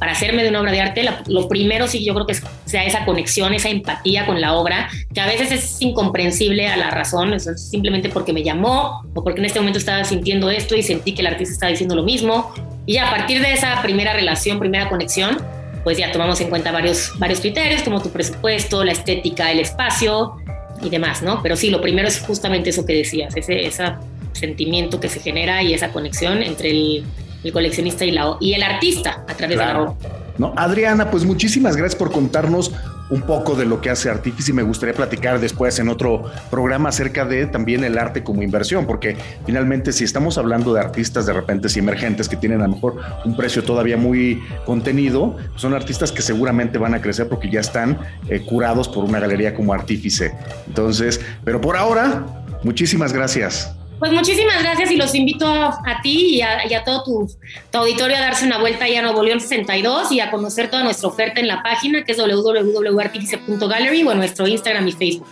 para 0.00 0.12
hacerme 0.12 0.42
de 0.42 0.48
una 0.48 0.62
obra 0.62 0.72
de 0.72 0.80
arte, 0.80 1.06
lo 1.26 1.46
primero 1.46 1.86
sí 1.86 2.02
yo 2.02 2.14
creo 2.14 2.26
que 2.26 2.34
sea 2.64 2.84
esa 2.86 3.04
conexión, 3.04 3.52
esa 3.52 3.68
empatía 3.68 4.24
con 4.24 4.40
la 4.40 4.54
obra, 4.54 4.88
que 5.12 5.20
a 5.20 5.26
veces 5.26 5.52
es 5.52 5.82
incomprensible 5.82 6.66
a 6.68 6.76
la 6.78 6.90
razón, 6.90 7.34
es 7.34 7.68
simplemente 7.68 8.08
porque 8.08 8.32
me 8.32 8.42
llamó 8.42 9.02
o 9.14 9.22
porque 9.22 9.40
en 9.40 9.44
este 9.44 9.60
momento 9.60 9.78
estaba 9.78 10.02
sintiendo 10.04 10.50
esto 10.50 10.74
y 10.74 10.82
sentí 10.82 11.12
que 11.12 11.20
el 11.20 11.26
artista 11.26 11.52
estaba 11.52 11.70
diciendo 11.70 11.94
lo 11.94 12.02
mismo. 12.02 12.50
Y 12.86 12.94
ya 12.94 13.08
a 13.08 13.10
partir 13.10 13.42
de 13.42 13.52
esa 13.52 13.82
primera 13.82 14.14
relación, 14.14 14.58
primera 14.58 14.88
conexión, 14.88 15.36
pues 15.84 15.98
ya 15.98 16.10
tomamos 16.12 16.40
en 16.40 16.48
cuenta 16.48 16.72
varios, 16.72 17.12
varios 17.18 17.40
criterios 17.40 17.82
como 17.82 18.00
tu 18.00 18.08
presupuesto, 18.08 18.82
la 18.82 18.92
estética, 18.92 19.52
el 19.52 19.60
espacio 19.60 20.36
y 20.82 20.88
demás, 20.88 21.20
¿no? 21.20 21.42
Pero 21.42 21.56
sí, 21.56 21.68
lo 21.68 21.82
primero 21.82 22.08
es 22.08 22.20
justamente 22.20 22.70
eso 22.70 22.86
que 22.86 22.94
decías, 22.94 23.36
ese, 23.36 23.66
ese 23.66 23.84
sentimiento 24.32 24.98
que 24.98 25.10
se 25.10 25.20
genera 25.20 25.62
y 25.62 25.74
esa 25.74 25.92
conexión 25.92 26.42
entre 26.42 26.70
el 26.70 27.04
el 27.42 27.52
coleccionista 27.52 28.04
y, 28.04 28.10
la, 28.10 28.36
y 28.40 28.54
el 28.54 28.62
artista 28.62 29.24
a 29.28 29.34
través 29.34 29.58
de 29.58 29.64
la 29.64 29.80
obra. 29.80 29.94
¿No? 30.38 30.54
Adriana, 30.56 31.10
pues 31.10 31.24
muchísimas 31.24 31.76
gracias 31.76 31.96
por 31.96 32.10
contarnos 32.12 32.72
un 33.10 33.22
poco 33.22 33.54
de 33.54 33.66
lo 33.66 33.80
que 33.80 33.90
hace 33.90 34.08
Artifice 34.08 34.52
y 34.52 34.54
me 34.54 34.62
gustaría 34.62 34.94
platicar 34.94 35.40
después 35.40 35.78
en 35.78 35.88
otro 35.88 36.30
programa 36.50 36.88
acerca 36.88 37.24
de 37.24 37.46
también 37.46 37.84
el 37.84 37.98
arte 37.98 38.22
como 38.22 38.42
inversión, 38.42 38.86
porque 38.86 39.16
finalmente 39.44 39.92
si 39.92 40.04
estamos 40.04 40.38
hablando 40.38 40.72
de 40.72 40.80
artistas 40.80 41.26
de 41.26 41.32
repente 41.32 41.68
y 41.74 41.78
emergentes 41.78 42.28
que 42.28 42.36
tienen 42.36 42.60
a 42.60 42.68
lo 42.68 42.74
mejor 42.74 42.96
un 43.24 43.36
precio 43.36 43.62
todavía 43.64 43.96
muy 43.96 44.40
contenido, 44.64 45.36
son 45.56 45.74
artistas 45.74 46.12
que 46.12 46.22
seguramente 46.22 46.78
van 46.78 46.94
a 46.94 47.02
crecer 47.02 47.28
porque 47.28 47.50
ya 47.50 47.60
están 47.60 47.98
eh, 48.28 48.40
curados 48.40 48.88
por 48.88 49.04
una 49.04 49.18
galería 49.18 49.54
como 49.54 49.74
Artífice. 49.74 50.32
Entonces, 50.68 51.20
pero 51.44 51.60
por 51.60 51.76
ahora, 51.76 52.24
muchísimas 52.62 53.12
gracias. 53.12 53.74
Pues 54.00 54.12
muchísimas 54.12 54.62
gracias 54.62 54.90
y 54.90 54.96
los 54.96 55.14
invito 55.14 55.46
a, 55.46 56.00
ti 56.02 56.36
y 56.36 56.42
a, 56.42 56.84
todo 56.84 57.04
tu, 57.04 57.78
auditorio 57.78 58.16
a 58.16 58.20
darse 58.20 58.46
una 58.46 58.58
vuelta 58.58 58.86
allá 58.86 59.00
a 59.00 59.02
Nuevo 59.02 59.22
León 59.22 59.40
62 59.40 60.10
y 60.12 60.20
a 60.20 60.30
conocer 60.30 60.70
toda 60.70 60.82
nuestra 60.82 61.06
oferta 61.08 61.38
en 61.38 61.46
la 61.46 61.62
página 61.62 62.02
que 62.02 62.12
es 62.12 62.18
www.artifice.gallery 62.18 64.02
o 64.04 64.12
en 64.12 64.18
nuestro 64.18 64.48
Instagram 64.48 64.88
y 64.88 64.92
Facebook. 64.92 65.28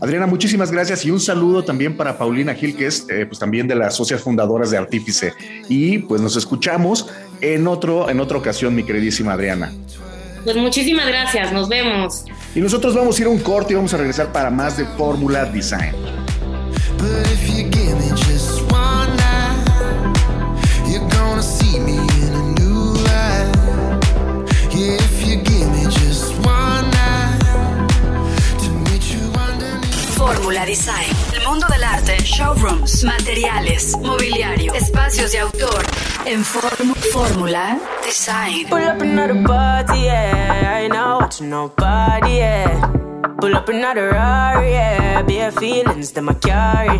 Adriana, 0.00 0.28
muchísimas 0.28 0.70
gracias 0.70 1.04
y 1.04 1.10
un 1.10 1.18
saludo 1.18 1.64
también 1.64 1.96
para 1.96 2.16
Paulina 2.16 2.54
Gil, 2.54 2.76
que 2.76 2.86
es 2.86 3.06
eh, 3.10 3.26
pues 3.26 3.40
también 3.40 3.66
de 3.66 3.74
las 3.74 3.96
socias 3.96 4.20
fundadoras 4.20 4.70
de 4.70 4.78
Artífice. 4.78 5.34
Y 5.68 5.98
pues 5.98 6.22
nos 6.22 6.36
escuchamos 6.36 7.08
en, 7.40 7.66
otro, 7.66 8.08
en 8.08 8.20
otra 8.20 8.38
ocasión, 8.38 8.72
mi 8.72 8.84
queridísima 8.84 9.32
Adriana. 9.32 9.72
Pues 10.44 10.56
muchísimas 10.56 11.08
gracias, 11.08 11.52
nos 11.52 11.68
vemos. 11.68 12.24
Y 12.54 12.60
nosotros 12.60 12.94
vamos 12.94 13.18
a 13.18 13.22
ir 13.22 13.26
a 13.26 13.30
un 13.30 13.40
corte 13.40 13.72
y 13.72 13.76
vamos 13.76 13.92
a 13.92 13.96
regresar 13.96 14.30
para 14.30 14.48
más 14.48 14.76
de 14.76 14.84
Fórmula 14.86 15.44
Design. 15.44 15.92
Fórmula 30.50 30.66
Design. 30.66 31.16
El 31.32 31.46
mundo 31.46 31.66
del 31.68 31.84
arte, 31.84 32.18
showrooms, 32.22 33.04
materiales, 33.04 33.96
mobiliario, 33.98 34.74
espacios 34.74 35.32
de 35.32 35.38
autor. 35.38 35.84
En 36.26 36.44
Fórmula 36.44 37.78
Design. 38.04 38.68
Pull 38.68 38.82
up 38.82 39.00
another 39.00 39.42
party, 39.44 40.02
yeah. 40.02 40.76
I 40.76 40.82
ain't 40.82 40.92
not 40.92 41.22
watching 41.22 41.50
nobody, 41.50 42.36
yeah. 42.36 42.99
Pull 43.40 43.56
up 43.56 43.68
another 43.68 44.10
Rari, 44.10 44.72
yeah. 44.72 45.22
Bare 45.22 45.50
feelings 45.52 46.12
that 46.12 46.22
my 46.22 46.34
carry. 46.34 46.98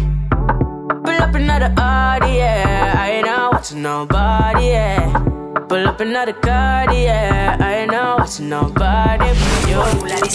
Pull 1.05 1.22
up 1.22 1.34
another 1.34 1.72
Audi, 1.76 2.36
yeah. 2.36 2.95
I 2.97 3.11
ain't 3.11 3.26
not 3.26 3.53
watching 3.53 3.82
nobody, 3.82 4.68
yeah. 4.68 5.12
Pull 5.68 5.86
up 5.86 6.01
another 6.01 6.32
card, 6.32 6.93
yeah. 6.95 7.57
I 7.61 7.74
ain't 7.80 7.93
not 7.93 8.20
watching 8.20 8.49
nobody 8.49 9.28
you. 9.70 9.82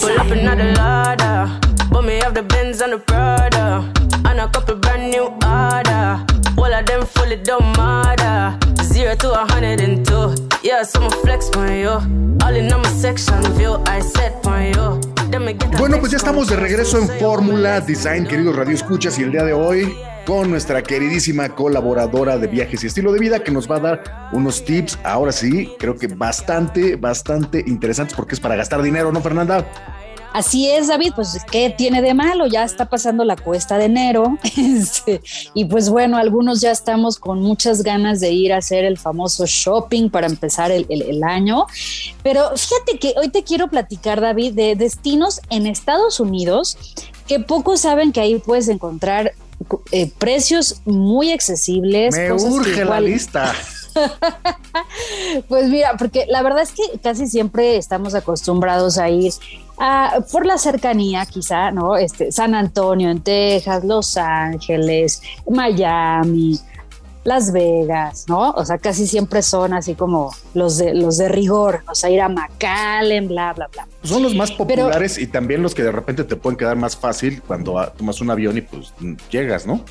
Pull 0.00 0.18
up 0.18 0.30
another 0.30 0.72
ladder. 0.74 1.60
But 1.90 2.02
me 2.02 2.20
have 2.22 2.34
the 2.34 2.42
Benz 2.42 2.80
and 2.80 2.92
the 2.92 2.98
Prada. 2.98 3.92
And 4.24 4.40
a 4.40 4.48
couple 4.48 4.76
brand 4.76 5.10
new 5.10 5.26
order. 5.44 6.24
All 6.56 6.72
of 6.72 6.86
them 6.86 7.04
fully 7.06 7.36
don't 7.36 7.76
matter. 7.76 8.58
Zero 8.82 9.14
to 9.16 9.42
a 9.42 9.44
hundred 9.52 9.80
and 9.80 10.06
two. 10.06 10.34
Yeah, 10.62 10.82
so 10.82 11.08
flex 11.22 11.50
on 11.56 11.72
you. 11.76 11.96
All 12.42 12.54
in 12.54 12.68
my 12.68 12.82
section 12.90 13.42
view. 13.54 13.82
I 13.86 14.00
set 14.00 14.46
on 14.46 14.66
you. 14.74 15.15
Bueno, 15.78 15.98
pues 15.98 16.12
ya 16.12 16.18
estamos 16.18 16.48
de 16.48 16.56
regreso 16.56 16.98
en 16.98 17.08
Fórmula 17.18 17.80
Design, 17.80 18.26
queridos 18.26 18.54
Radio 18.54 18.74
Escuchas, 18.74 19.18
y 19.18 19.22
el 19.22 19.32
día 19.32 19.44
de 19.44 19.52
hoy 19.52 19.96
con 20.24 20.50
nuestra 20.50 20.82
queridísima 20.82 21.48
colaboradora 21.48 22.38
de 22.38 22.46
viajes 22.46 22.84
y 22.84 22.86
estilo 22.86 23.12
de 23.12 23.18
vida 23.18 23.42
que 23.42 23.50
nos 23.50 23.70
va 23.70 23.76
a 23.76 23.80
dar 23.80 24.28
unos 24.32 24.64
tips, 24.64 24.98
ahora 25.04 25.32
sí, 25.32 25.72
creo 25.78 25.96
que 25.96 26.06
bastante, 26.06 26.96
bastante 26.96 27.64
interesantes 27.66 28.16
porque 28.16 28.34
es 28.34 28.40
para 28.40 28.56
gastar 28.56 28.82
dinero, 28.82 29.12
¿no, 29.12 29.20
Fernanda? 29.20 29.66
Así 30.36 30.68
es, 30.68 30.88
David, 30.88 31.12
pues 31.16 31.38
¿qué 31.50 31.70
tiene 31.70 32.02
de 32.02 32.12
malo? 32.12 32.46
Ya 32.46 32.62
está 32.62 32.90
pasando 32.90 33.24
la 33.24 33.36
cuesta 33.36 33.78
de 33.78 33.86
enero 33.86 34.36
este, 34.58 35.22
y 35.54 35.64
pues 35.64 35.88
bueno, 35.88 36.18
algunos 36.18 36.60
ya 36.60 36.72
estamos 36.72 37.18
con 37.18 37.40
muchas 37.40 37.82
ganas 37.82 38.20
de 38.20 38.32
ir 38.32 38.52
a 38.52 38.58
hacer 38.58 38.84
el 38.84 38.98
famoso 38.98 39.46
shopping 39.46 40.10
para 40.10 40.26
empezar 40.26 40.70
el, 40.70 40.84
el 40.90 41.24
año. 41.24 41.64
Pero 42.22 42.50
fíjate 42.54 42.98
que 42.98 43.14
hoy 43.16 43.30
te 43.30 43.44
quiero 43.44 43.68
platicar, 43.68 44.20
David, 44.20 44.52
de 44.52 44.76
destinos 44.76 45.40
en 45.48 45.66
Estados 45.66 46.20
Unidos 46.20 46.76
que 47.26 47.40
pocos 47.40 47.80
saben 47.80 48.12
que 48.12 48.20
ahí 48.20 48.38
puedes 48.38 48.68
encontrar 48.68 49.32
eh, 49.90 50.12
precios 50.18 50.82
muy 50.84 51.32
accesibles. 51.32 52.14
Me 52.14 52.30
urge 52.30 52.84
la 52.84 53.00
lista. 53.00 53.54
pues 55.48 55.70
mira, 55.70 55.96
porque 55.96 56.26
la 56.28 56.42
verdad 56.42 56.62
es 56.62 56.72
que 56.72 56.98
casi 57.02 57.26
siempre 57.26 57.78
estamos 57.78 58.14
acostumbrados 58.14 58.98
a 58.98 59.08
ir 59.08 59.32
a, 59.78 60.20
por 60.30 60.46
la 60.46 60.58
cercanía, 60.58 61.26
quizá, 61.26 61.70
¿no? 61.70 61.96
Este, 61.96 62.32
San 62.32 62.54
Antonio 62.54 63.10
en 63.10 63.20
Texas, 63.20 63.84
Los 63.84 64.16
Ángeles, 64.16 65.22
Miami, 65.48 66.58
las 67.26 67.52
Vegas, 67.52 68.24
¿no? 68.28 68.50
O 68.52 68.64
sea, 68.64 68.78
casi 68.78 69.06
siempre 69.06 69.42
son 69.42 69.74
así 69.74 69.94
como 69.94 70.32
los 70.54 70.78
de 70.78 70.94
los 70.94 71.18
de 71.18 71.28
rigor, 71.28 71.82
o 71.88 71.94
sea, 71.94 72.08
ir 72.08 72.20
a 72.20 72.28
McAllen, 72.28 73.28
bla, 73.28 73.52
bla, 73.52 73.66
bla. 73.66 73.86
Son 74.04 74.22
los 74.22 74.34
más 74.34 74.52
populares 74.52 75.18
y 75.18 75.26
también 75.26 75.62
los 75.62 75.74
que 75.74 75.82
de 75.82 75.92
repente 75.92 76.22
te 76.22 76.36
pueden 76.36 76.56
quedar 76.56 76.76
más 76.76 76.96
fácil 76.96 77.42
cuando 77.42 77.92
tomas 77.96 78.20
un 78.20 78.30
avión 78.30 78.56
y 78.56 78.60
pues 78.60 78.92
llegas, 79.30 79.66
¿no? 79.66 79.84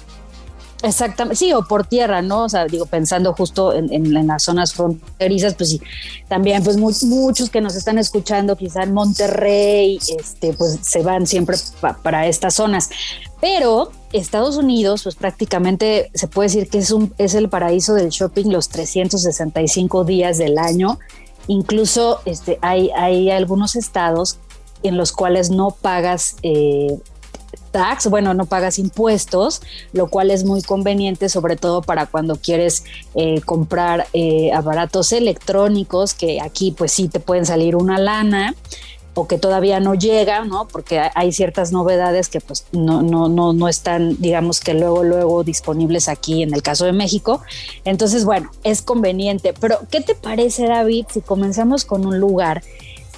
Exactamente, 0.83 1.37
sí, 1.37 1.53
o 1.53 1.63
por 1.63 1.87
tierra, 1.87 2.21
¿no? 2.21 2.43
O 2.43 2.49
sea, 2.49 2.65
digo, 2.65 2.85
pensando 2.85 3.33
justo 3.33 3.73
en, 3.73 4.27
las 4.27 4.43
zonas 4.43 4.73
fronterizas, 4.73 5.55
pues 5.55 5.69
sí, 5.69 5.81
también, 6.27 6.63
pues 6.63 6.77
muchos 6.77 7.49
que 7.49 7.61
nos 7.61 7.75
están 7.75 7.97
escuchando, 7.97 8.55
quizá 8.55 8.83
en 8.83 8.93
Monterrey, 8.93 9.99
este, 10.17 10.53
pues 10.53 10.77
se 10.81 11.01
van 11.01 11.25
siempre 11.25 11.57
para 12.03 12.27
estas 12.27 12.55
zonas. 12.55 12.89
Pero 13.41 13.91
Estados 14.11 14.57
Unidos, 14.57 15.03
pues 15.03 15.15
prácticamente 15.15 16.11
se 16.13 16.27
puede 16.27 16.47
decir 16.47 16.69
que 16.69 16.79
es, 16.79 16.91
un, 16.91 17.13
es 17.17 17.35
el 17.35 17.49
paraíso 17.49 17.93
del 17.93 18.09
shopping 18.09 18.51
los 18.51 18.69
365 18.69 20.03
días 20.03 20.37
del 20.37 20.57
año. 20.57 20.99
Incluso 21.47 22.21
este, 22.25 22.59
hay, 22.61 22.91
hay 22.91 23.31
algunos 23.31 23.75
estados 23.75 24.39
en 24.83 24.97
los 24.97 25.11
cuales 25.11 25.49
no 25.49 25.71
pagas 25.71 26.35
eh, 26.43 26.97
tax, 27.75 28.09
bueno, 28.09 28.33
no 28.33 28.45
pagas 28.45 28.79
impuestos, 28.79 29.61
lo 29.91 30.07
cual 30.07 30.31
es 30.31 30.45
muy 30.45 30.61
conveniente, 30.61 31.27
sobre 31.27 31.57
todo 31.57 31.81
para 31.81 32.05
cuando 32.05 32.37
quieres 32.37 32.85
eh, 33.15 33.41
comprar 33.41 34.07
eh, 34.13 34.53
aparatos 34.53 35.11
electrónicos, 35.11 36.13
que 36.13 36.39
aquí 36.39 36.71
pues 36.71 36.93
sí 36.93 37.09
te 37.09 37.19
pueden 37.19 37.45
salir 37.45 37.75
una 37.75 37.97
lana 37.97 38.55
o 39.13 39.27
que 39.27 39.37
todavía 39.37 39.81
no 39.81 39.93
llega, 39.93 40.45
¿no? 40.45 40.69
Porque 40.69 41.01
hay 41.15 41.33
ciertas 41.33 41.73
novedades 41.73 42.29
que 42.29 42.39
pues 42.39 42.65
no, 42.71 43.01
no, 43.01 43.27
no, 43.27 43.51
no 43.51 43.67
están, 43.67 44.15
digamos 44.21 44.61
que 44.61 44.73
luego, 44.73 45.03
luego 45.03 45.43
disponibles 45.43 46.07
aquí 46.07 46.43
en 46.43 46.53
el 46.53 46.61
caso 46.61 46.85
de 46.85 46.93
México. 46.93 47.41
Entonces, 47.83 48.23
bueno, 48.23 48.51
es 48.63 48.81
conveniente. 48.81 49.53
Pero, 49.59 49.79
¿qué 49.91 49.99
te 49.99 50.15
parece, 50.15 50.67
David, 50.67 51.07
si 51.11 51.19
comenzamos 51.19 51.83
con 51.83 52.05
un 52.05 52.19
lugar 52.19 52.63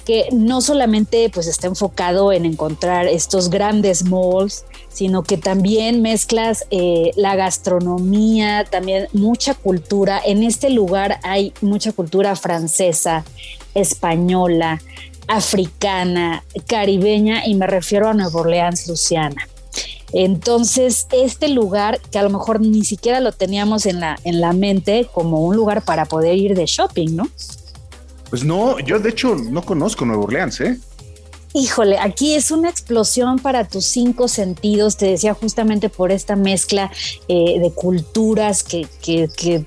que 0.08 0.30
no 0.32 0.62
solamente 0.62 1.28
pues 1.28 1.46
está 1.46 1.66
enfocado 1.66 2.32
en 2.32 2.46
encontrar 2.46 3.06
estos 3.06 3.50
grandes 3.50 4.06
malls, 4.06 4.64
sino 4.88 5.22
que 5.22 5.36
también 5.36 6.00
mezclas 6.00 6.64
eh, 6.70 7.10
la 7.14 7.36
gastronomía, 7.36 8.64
también 8.64 9.08
mucha 9.12 9.52
cultura. 9.52 10.18
En 10.24 10.42
este 10.42 10.70
lugar 10.70 11.20
hay 11.24 11.52
mucha 11.60 11.92
cultura 11.92 12.36
francesa, 12.36 13.22
española, 13.74 14.80
africana, 15.26 16.42
caribeña 16.66 17.46
y 17.46 17.54
me 17.54 17.66
refiero 17.66 18.08
a 18.08 18.14
Nueva 18.14 18.40
Orleans, 18.40 18.88
Luciana. 18.88 19.46
Entonces, 20.14 21.06
este 21.12 21.48
lugar 21.48 22.00
que 22.10 22.18
a 22.18 22.22
lo 22.22 22.30
mejor 22.30 22.62
ni 22.62 22.82
siquiera 22.86 23.20
lo 23.20 23.32
teníamos 23.32 23.84
en 23.84 24.00
la, 24.00 24.18
en 24.24 24.40
la 24.40 24.54
mente 24.54 25.06
como 25.12 25.44
un 25.44 25.54
lugar 25.54 25.82
para 25.82 26.06
poder 26.06 26.38
ir 26.38 26.54
de 26.54 26.64
shopping, 26.64 27.14
¿no? 27.14 27.28
Pues 28.30 28.44
no, 28.44 28.78
yo 28.80 28.98
de 28.98 29.10
hecho 29.10 29.34
no 29.36 29.62
conozco 29.62 30.04
Nueva 30.04 30.24
Orleans, 30.24 30.60
¿eh? 30.60 30.78
Híjole, 31.54 31.98
aquí 31.98 32.34
es 32.34 32.50
una 32.50 32.68
explosión 32.68 33.38
para 33.38 33.66
tus 33.66 33.86
cinco 33.86 34.28
sentidos, 34.28 34.98
te 34.98 35.06
decía 35.06 35.32
justamente 35.32 35.88
por 35.88 36.12
esta 36.12 36.36
mezcla 36.36 36.90
eh, 37.26 37.58
de 37.58 37.70
culturas 37.70 38.62
que, 38.62 38.86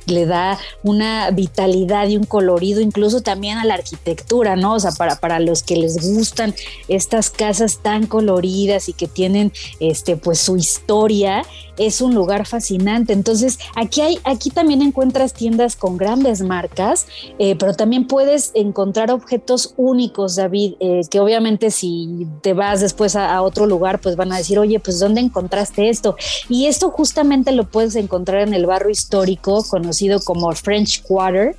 le 0.05 0.25
da 0.27 0.59
una 0.83 1.31
vitalidad 1.31 2.07
y 2.07 2.17
un 2.17 2.25
colorido, 2.25 2.81
incluso 2.81 3.21
también 3.21 3.57
a 3.57 3.65
la 3.65 3.73
arquitectura, 3.73 4.55
¿no? 4.55 4.75
O 4.75 4.79
sea, 4.79 4.91
para, 4.91 5.15
para 5.15 5.39
los 5.39 5.63
que 5.63 5.75
les 5.75 6.13
gustan 6.13 6.53
estas 6.87 7.31
casas 7.31 7.79
tan 7.81 8.05
coloridas 8.05 8.87
y 8.87 8.93
que 8.93 9.07
tienen 9.07 9.51
este, 9.79 10.17
pues 10.17 10.39
su 10.39 10.57
historia, 10.57 11.43
es 11.77 12.01
un 12.01 12.13
lugar 12.13 12.45
fascinante. 12.45 13.13
Entonces, 13.13 13.57
aquí 13.75 14.01
hay, 14.01 14.19
aquí 14.23 14.49
también 14.49 14.81
encuentras 14.81 15.33
tiendas 15.33 15.75
con 15.75 15.97
grandes 15.97 16.41
marcas, 16.41 17.07
eh, 17.39 17.55
pero 17.57 17.73
también 17.73 18.07
puedes 18.07 18.51
encontrar 18.53 19.11
objetos 19.11 19.73
únicos, 19.77 20.35
David, 20.35 20.75
eh, 20.79 21.01
que 21.09 21.19
obviamente 21.19 21.70
si 21.71 22.27
te 22.41 22.53
vas 22.53 22.81
después 22.81 23.15
a, 23.15 23.41
otro 23.41 23.65
lugar, 23.65 23.99
pues 23.99 24.15
van 24.15 24.31
a 24.31 24.37
decir, 24.37 24.59
oye, 24.59 24.79
pues 24.79 24.99
¿dónde 24.99 25.21
encontraste 25.21 25.89
esto? 25.89 26.15
Y 26.49 26.67
esto 26.67 26.91
justamente 26.91 27.51
lo 27.51 27.65
puedes 27.65 27.95
encontrar 27.95 28.47
en 28.47 28.53
el 28.53 28.65
barrio 28.65 28.89
histórico 28.89 29.63
conocido 29.69 30.19
como 30.19 30.51
French 30.53 31.01
Quarter 31.03 31.55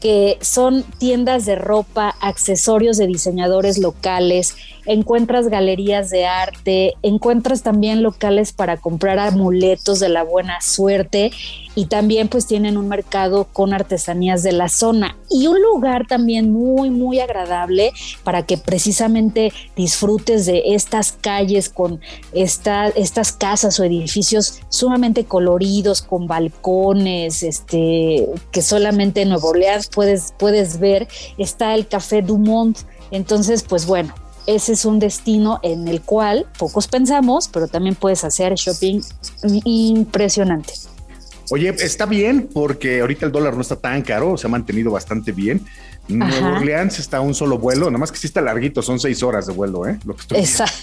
que 0.00 0.38
son 0.42 0.82
tiendas 0.98 1.46
de 1.46 1.56
ropa, 1.56 2.14
accesorios 2.20 2.98
de 2.98 3.06
diseñadores 3.06 3.78
locales, 3.78 4.54
encuentras 4.86 5.48
galerías 5.48 6.10
de 6.10 6.26
arte, 6.26 6.94
encuentras 7.02 7.62
también 7.62 8.02
locales 8.02 8.52
para 8.52 8.76
comprar 8.76 9.18
amuletos 9.18 10.00
de 10.00 10.08
la 10.08 10.22
buena 10.22 10.60
suerte 10.60 11.32
y 11.74 11.86
también 11.86 12.28
pues 12.28 12.46
tienen 12.46 12.76
un 12.76 12.88
mercado 12.88 13.48
con 13.52 13.74
artesanías 13.74 14.42
de 14.42 14.52
la 14.52 14.68
zona. 14.68 15.16
Y 15.30 15.46
un 15.46 15.60
lugar 15.60 16.06
también 16.06 16.52
muy 16.52 16.90
muy 16.90 17.20
agradable 17.20 17.92
para 18.24 18.44
que 18.44 18.56
precisamente 18.56 19.52
disfrutes 19.76 20.46
de 20.46 20.62
estas 20.74 21.12
calles 21.12 21.68
con 21.68 22.00
estas 22.32 23.32
casas 23.32 23.78
o 23.78 23.84
edificios 23.84 24.60
sumamente 24.68 25.24
coloridos 25.24 26.02
con 26.02 26.26
balcones 26.26 27.42
este 27.42 28.26
que 28.52 28.62
solamente 28.62 29.22
en 29.22 29.30
Nuevo 29.30 29.48
Orleans 29.48 29.88
puedes 29.88 30.32
puedes 30.38 30.78
ver. 30.78 31.08
Está 31.36 31.74
el 31.74 31.86
Café 31.86 32.22
Dumont. 32.22 32.78
Entonces 33.10 33.62
pues 33.62 33.86
bueno 33.86 34.14
ese 34.46 34.72
es 34.72 34.84
un 34.84 34.98
destino 34.98 35.60
en 35.62 35.88
el 35.88 36.02
cual 36.02 36.46
pocos 36.58 36.88
pensamos, 36.88 37.48
pero 37.48 37.68
también 37.68 37.94
puedes 37.94 38.24
hacer 38.24 38.54
shopping 38.54 39.00
impresionante. 39.64 40.74
Oye, 41.50 41.68
está 41.78 42.06
bien 42.06 42.48
porque 42.52 43.00
ahorita 43.00 43.26
el 43.26 43.32
dólar 43.32 43.54
no 43.54 43.60
está 43.60 43.76
tan 43.76 44.02
caro, 44.02 44.36
se 44.36 44.46
ha 44.46 44.50
mantenido 44.50 44.90
bastante 44.90 45.32
bien. 45.32 45.64
Nueva 46.08 46.58
Orleans 46.58 46.98
está 46.98 47.18
a 47.18 47.20
un 47.20 47.34
solo 47.34 47.58
vuelo, 47.58 47.86
nada 47.86 47.98
más 47.98 48.12
que 48.12 48.18
sí 48.18 48.26
está 48.26 48.40
larguito, 48.40 48.82
son 48.82 48.98
seis 49.00 49.22
horas 49.22 49.46
de 49.46 49.52
vuelo, 49.52 49.86
¿eh? 49.86 49.98
Lo 50.04 50.14
que 50.14 50.22
estoy 50.22 50.38
Exacto. 50.38 50.74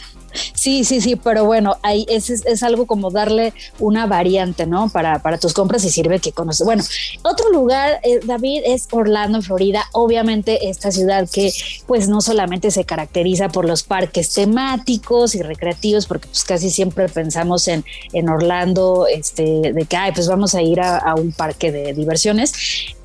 Sí, 0.54 0.84
sí, 0.84 1.02
sí, 1.02 1.16
pero 1.16 1.46
bueno, 1.46 1.78
ahí 1.82 2.06
es, 2.10 2.30
es, 2.30 2.64
algo 2.64 2.86
como 2.86 3.12
darle 3.12 3.54
una 3.80 4.06
variante, 4.06 4.66
¿no? 4.66 4.90
Para, 4.90 5.20
para 5.20 5.38
tus 5.38 5.54
compras 5.54 5.84
y 5.86 5.90
sirve 5.90 6.20
que 6.20 6.32
conoces. 6.32 6.66
Bueno, 6.66 6.84
otro 7.24 7.50
lugar, 7.52 8.00
eh, 8.04 8.20
David, 8.24 8.62
es 8.66 8.88
Orlando, 8.92 9.42
Florida. 9.42 9.86
Obviamente 9.92 10.70
esta 10.70 10.92
ciudad 10.92 11.28
que 11.32 11.52
pues 11.88 12.08
no 12.08 12.22
solamente 12.22 12.72
se 12.72 12.86
caracteriza 12.86 13.50
por 13.50 13.66
los 13.66 13.84
parques 13.84 14.34
temáticos 14.34 15.36
y 15.36 15.42
recreativos, 15.42 16.06
porque 16.06 16.28
pues 16.28 16.44
casi 16.44 16.70
siempre 16.70 17.10
pensamos 17.10 17.68
en, 17.68 17.84
en 18.14 18.30
Orlando, 18.30 19.08
este, 19.08 19.74
de 19.74 19.86
que, 19.86 19.98
ay, 19.98 20.12
pues 20.14 20.28
vamos 20.28 20.56
a 20.56 20.62
ir 20.62 20.80
a, 20.82 20.98
a 20.98 21.16
un 21.16 21.32
parque 21.32 21.72
de 21.72 21.94
diversiones, 21.94 22.54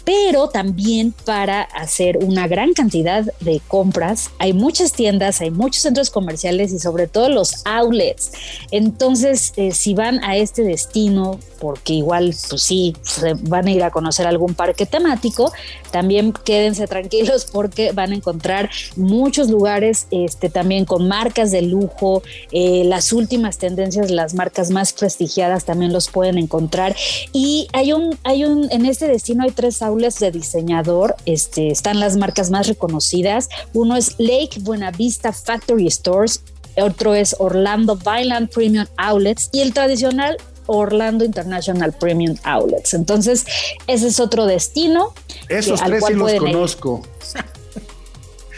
pero 0.08 0.48
también 0.48 1.12
para 1.26 1.60
hacer 1.60 2.16
una 2.16 2.48
gran 2.48 2.72
cantidad 2.72 3.26
de 3.40 3.60
compras. 3.68 4.30
Hay 4.38 4.54
muchas 4.54 4.94
tiendas, 4.94 5.42
hay 5.42 5.50
muchos 5.50 5.82
centros 5.82 6.08
comerciales 6.08 6.72
y 6.72 6.78
sobre 6.78 7.08
todo 7.08 7.28
los 7.28 7.60
outlets. 7.66 8.32
Entonces, 8.70 9.52
eh, 9.56 9.72
si 9.72 9.92
van 9.92 10.24
a 10.24 10.38
este 10.38 10.62
destino, 10.62 11.38
porque 11.60 11.92
igual, 11.92 12.34
pues 12.48 12.62
sí, 12.62 12.96
van 13.42 13.66
a 13.66 13.70
ir 13.70 13.82
a 13.82 13.90
conocer 13.90 14.26
algún 14.26 14.54
parque 14.54 14.86
temático, 14.86 15.52
también 15.90 16.32
quédense 16.32 16.86
tranquilos 16.86 17.44
porque 17.52 17.92
van 17.92 18.12
a 18.12 18.14
encontrar 18.14 18.70
muchos 18.96 19.50
lugares 19.50 20.06
este, 20.10 20.48
también 20.48 20.86
con 20.86 21.06
marcas 21.06 21.50
de 21.50 21.60
lujo, 21.60 22.22
eh, 22.50 22.82
las 22.86 23.12
últimas 23.12 23.58
tendencias, 23.58 24.10
las 24.10 24.32
marcas 24.32 24.70
más 24.70 24.94
prestigiadas 24.94 25.66
también 25.66 25.92
los 25.92 26.08
pueden 26.08 26.38
encontrar. 26.38 26.96
Y 27.34 27.68
hay 27.74 27.92
un, 27.92 28.18
hay 28.24 28.46
un, 28.46 28.72
en 28.72 28.86
este 28.86 29.06
destino 29.06 29.42
hay 29.42 29.50
tres 29.50 29.82
outlets 29.82 29.97
de 29.98 30.30
diseñador, 30.30 31.16
este, 31.26 31.70
están 31.70 32.00
las 32.00 32.16
marcas 32.16 32.50
más 32.50 32.66
reconocidas. 32.66 33.48
Uno 33.74 33.96
es 33.96 34.14
Lake 34.18 34.60
Buena 34.60 34.90
Vista 34.90 35.32
Factory 35.32 35.86
Stores, 35.90 36.42
otro 36.76 37.14
es 37.14 37.34
Orlando 37.38 37.96
Vineland 37.96 38.48
Premium 38.50 38.86
Outlets 38.96 39.50
y 39.52 39.60
el 39.60 39.72
tradicional 39.74 40.36
Orlando 40.66 41.24
International 41.24 41.92
Premium 41.92 42.36
Outlets. 42.44 42.94
Entonces, 42.94 43.44
ese 43.86 44.08
es 44.08 44.20
otro 44.20 44.46
destino. 44.46 45.12
Esos 45.48 45.82
tres 45.82 46.04
sí 46.06 46.14
los 46.14 46.32
conozco. 46.34 47.02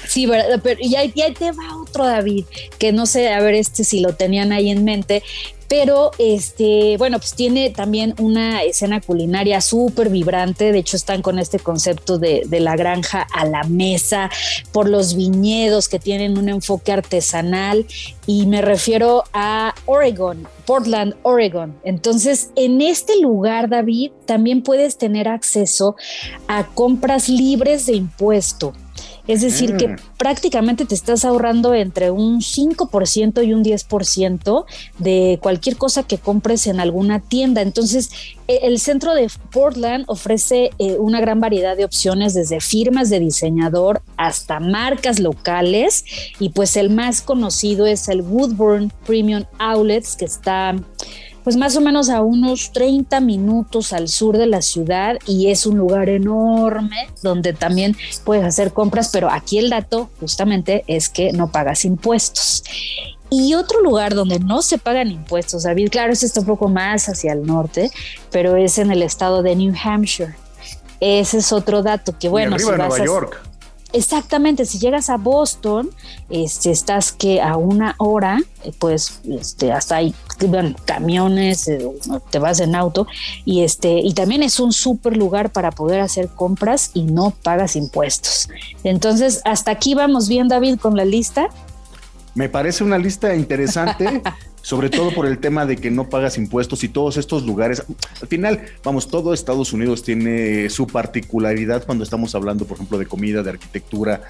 Sí, 0.06 0.28
pero 0.62 0.80
y 0.80 0.96
ahí, 0.96 1.12
te 1.12 1.52
va 1.52 1.76
otro 1.80 2.04
David, 2.04 2.44
que 2.78 2.92
no 2.92 3.06
sé, 3.06 3.32
a 3.32 3.40
ver 3.40 3.54
este 3.54 3.84
si 3.84 4.00
lo 4.00 4.14
tenían 4.14 4.50
ahí 4.50 4.68
en 4.68 4.82
mente, 4.82 5.22
pero 5.70 6.10
este, 6.18 6.96
bueno, 6.98 7.20
pues 7.20 7.34
tiene 7.34 7.70
también 7.70 8.16
una 8.18 8.64
escena 8.64 9.00
culinaria 9.00 9.60
súper 9.60 10.08
vibrante, 10.08 10.72
de 10.72 10.78
hecho 10.80 10.96
están 10.96 11.22
con 11.22 11.38
este 11.38 11.60
concepto 11.60 12.18
de, 12.18 12.42
de, 12.44 12.58
la 12.58 12.74
granja 12.74 13.24
a 13.32 13.44
la 13.44 13.62
mesa, 13.62 14.30
por 14.72 14.88
los 14.88 15.14
viñedos 15.14 15.88
que 15.88 16.00
tienen 16.00 16.36
un 16.38 16.48
enfoque 16.48 16.90
artesanal 16.90 17.86
y 18.26 18.46
me 18.46 18.62
refiero 18.62 19.22
a 19.32 19.72
Oregon, 19.86 20.48
Portland, 20.66 21.14
Oregon. 21.22 21.78
Entonces, 21.84 22.50
en 22.56 22.80
este 22.80 23.20
lugar, 23.20 23.68
David, 23.68 24.10
también 24.26 24.62
puedes 24.62 24.98
tener 24.98 25.28
acceso 25.28 25.94
a 26.48 26.66
compras 26.66 27.28
libres 27.28 27.86
de 27.86 27.94
impuesto. 27.94 28.72
Es 29.26 29.42
decir, 29.42 29.76
que 29.76 29.88
mm. 29.88 29.96
prácticamente 30.16 30.84
te 30.84 30.94
estás 30.94 31.24
ahorrando 31.24 31.74
entre 31.74 32.10
un 32.10 32.40
5% 32.40 33.46
y 33.46 33.52
un 33.52 33.64
10% 33.64 34.64
de 34.98 35.38
cualquier 35.42 35.76
cosa 35.76 36.02
que 36.02 36.18
compres 36.18 36.66
en 36.66 36.80
alguna 36.80 37.20
tienda. 37.20 37.62
Entonces, 37.62 38.10
e, 38.48 38.60
el 38.62 38.78
centro 38.78 39.14
de 39.14 39.30
Portland 39.52 40.04
ofrece 40.08 40.70
eh, 40.78 40.96
una 40.98 41.20
gran 41.20 41.40
variedad 41.40 41.76
de 41.76 41.84
opciones, 41.84 42.34
desde 42.34 42.60
firmas 42.60 43.10
de 43.10 43.20
diseñador 43.20 44.02
hasta 44.16 44.60
marcas 44.60 45.20
locales. 45.20 46.04
Y 46.38 46.50
pues 46.50 46.76
el 46.76 46.90
más 46.90 47.20
conocido 47.22 47.86
es 47.86 48.08
el 48.08 48.22
Woodburn 48.22 48.92
Premium 49.06 49.44
Outlets, 49.58 50.16
que 50.16 50.24
está 50.24 50.74
pues 51.50 51.58
más 51.58 51.74
o 51.74 51.80
menos 51.80 52.10
a 52.10 52.22
unos 52.22 52.70
30 52.70 53.18
minutos 53.18 53.92
al 53.92 54.06
sur 54.06 54.38
de 54.38 54.46
la 54.46 54.62
ciudad 54.62 55.18
y 55.26 55.50
es 55.50 55.66
un 55.66 55.78
lugar 55.78 56.08
enorme 56.08 57.08
donde 57.24 57.54
también 57.54 57.96
puedes 58.22 58.44
hacer 58.44 58.72
compras, 58.72 59.10
pero 59.12 59.28
aquí 59.28 59.58
el 59.58 59.68
dato 59.68 60.10
justamente 60.20 60.84
es 60.86 61.08
que 61.08 61.32
no 61.32 61.50
pagas 61.50 61.84
impuestos. 61.84 62.62
Y 63.30 63.54
otro 63.54 63.82
lugar 63.82 64.14
donde 64.14 64.38
no 64.38 64.62
se 64.62 64.78
pagan 64.78 65.10
impuestos, 65.10 65.64
David, 65.64 65.88
claro, 65.90 66.12
este 66.12 66.26
está 66.26 66.38
un 66.38 66.46
poco 66.46 66.68
más 66.68 67.08
hacia 67.08 67.32
el 67.32 67.44
norte, 67.44 67.90
pero 68.30 68.54
es 68.54 68.78
en 68.78 68.92
el 68.92 69.02
estado 69.02 69.42
de 69.42 69.56
New 69.56 69.74
Hampshire. 69.82 70.36
Ese 71.00 71.38
es 71.38 71.52
otro 71.52 71.82
dato 71.82 72.16
que, 72.16 72.28
bueno, 72.28 72.54
arriba 72.54 72.70
de 72.70 72.78
Nueva 72.78 73.04
York. 73.04 73.49
Exactamente, 73.92 74.64
si 74.66 74.78
llegas 74.78 75.10
a 75.10 75.16
Boston, 75.16 75.90
este, 76.28 76.70
estás 76.70 77.10
que 77.10 77.40
a 77.40 77.56
una 77.56 77.96
hora, 77.98 78.40
eh, 78.62 78.72
pues 78.78 79.20
este, 79.28 79.72
hasta 79.72 79.96
hay 79.96 80.14
camiones, 80.84 81.66
eh, 81.68 81.88
te 82.30 82.38
vas 82.38 82.60
en 82.60 82.74
auto 82.74 83.06
y 83.44 83.62
este 83.62 83.98
y 83.98 84.14
también 84.14 84.42
es 84.42 84.60
un 84.60 84.72
súper 84.72 85.16
lugar 85.16 85.50
para 85.50 85.70
poder 85.70 86.00
hacer 86.00 86.28
compras 86.28 86.92
y 86.94 87.02
no 87.02 87.30
pagas 87.42 87.76
impuestos. 87.76 88.48
Entonces, 88.84 89.40
hasta 89.44 89.72
aquí 89.72 89.94
vamos 89.94 90.28
bien, 90.28 90.48
David, 90.48 90.78
con 90.78 90.96
la 90.96 91.04
lista. 91.04 91.48
Me 92.34 92.48
parece 92.48 92.84
una 92.84 92.96
lista 92.96 93.34
interesante. 93.34 94.22
sobre 94.62 94.90
todo 94.90 95.10
por 95.12 95.26
el 95.26 95.38
tema 95.38 95.66
de 95.66 95.76
que 95.76 95.90
no 95.90 96.08
pagas 96.08 96.36
impuestos 96.38 96.84
y 96.84 96.88
todos 96.88 97.16
estos 97.16 97.44
lugares. 97.44 97.82
Al 98.20 98.28
final, 98.28 98.60
vamos, 98.84 99.08
todo 99.08 99.32
Estados 99.32 99.72
Unidos 99.72 100.02
tiene 100.02 100.68
su 100.70 100.86
particularidad 100.86 101.84
cuando 101.84 102.04
estamos 102.04 102.34
hablando, 102.34 102.66
por 102.66 102.76
ejemplo, 102.76 102.98
de 102.98 103.06
comida, 103.06 103.42
de 103.42 103.50
arquitectura, 103.50 104.22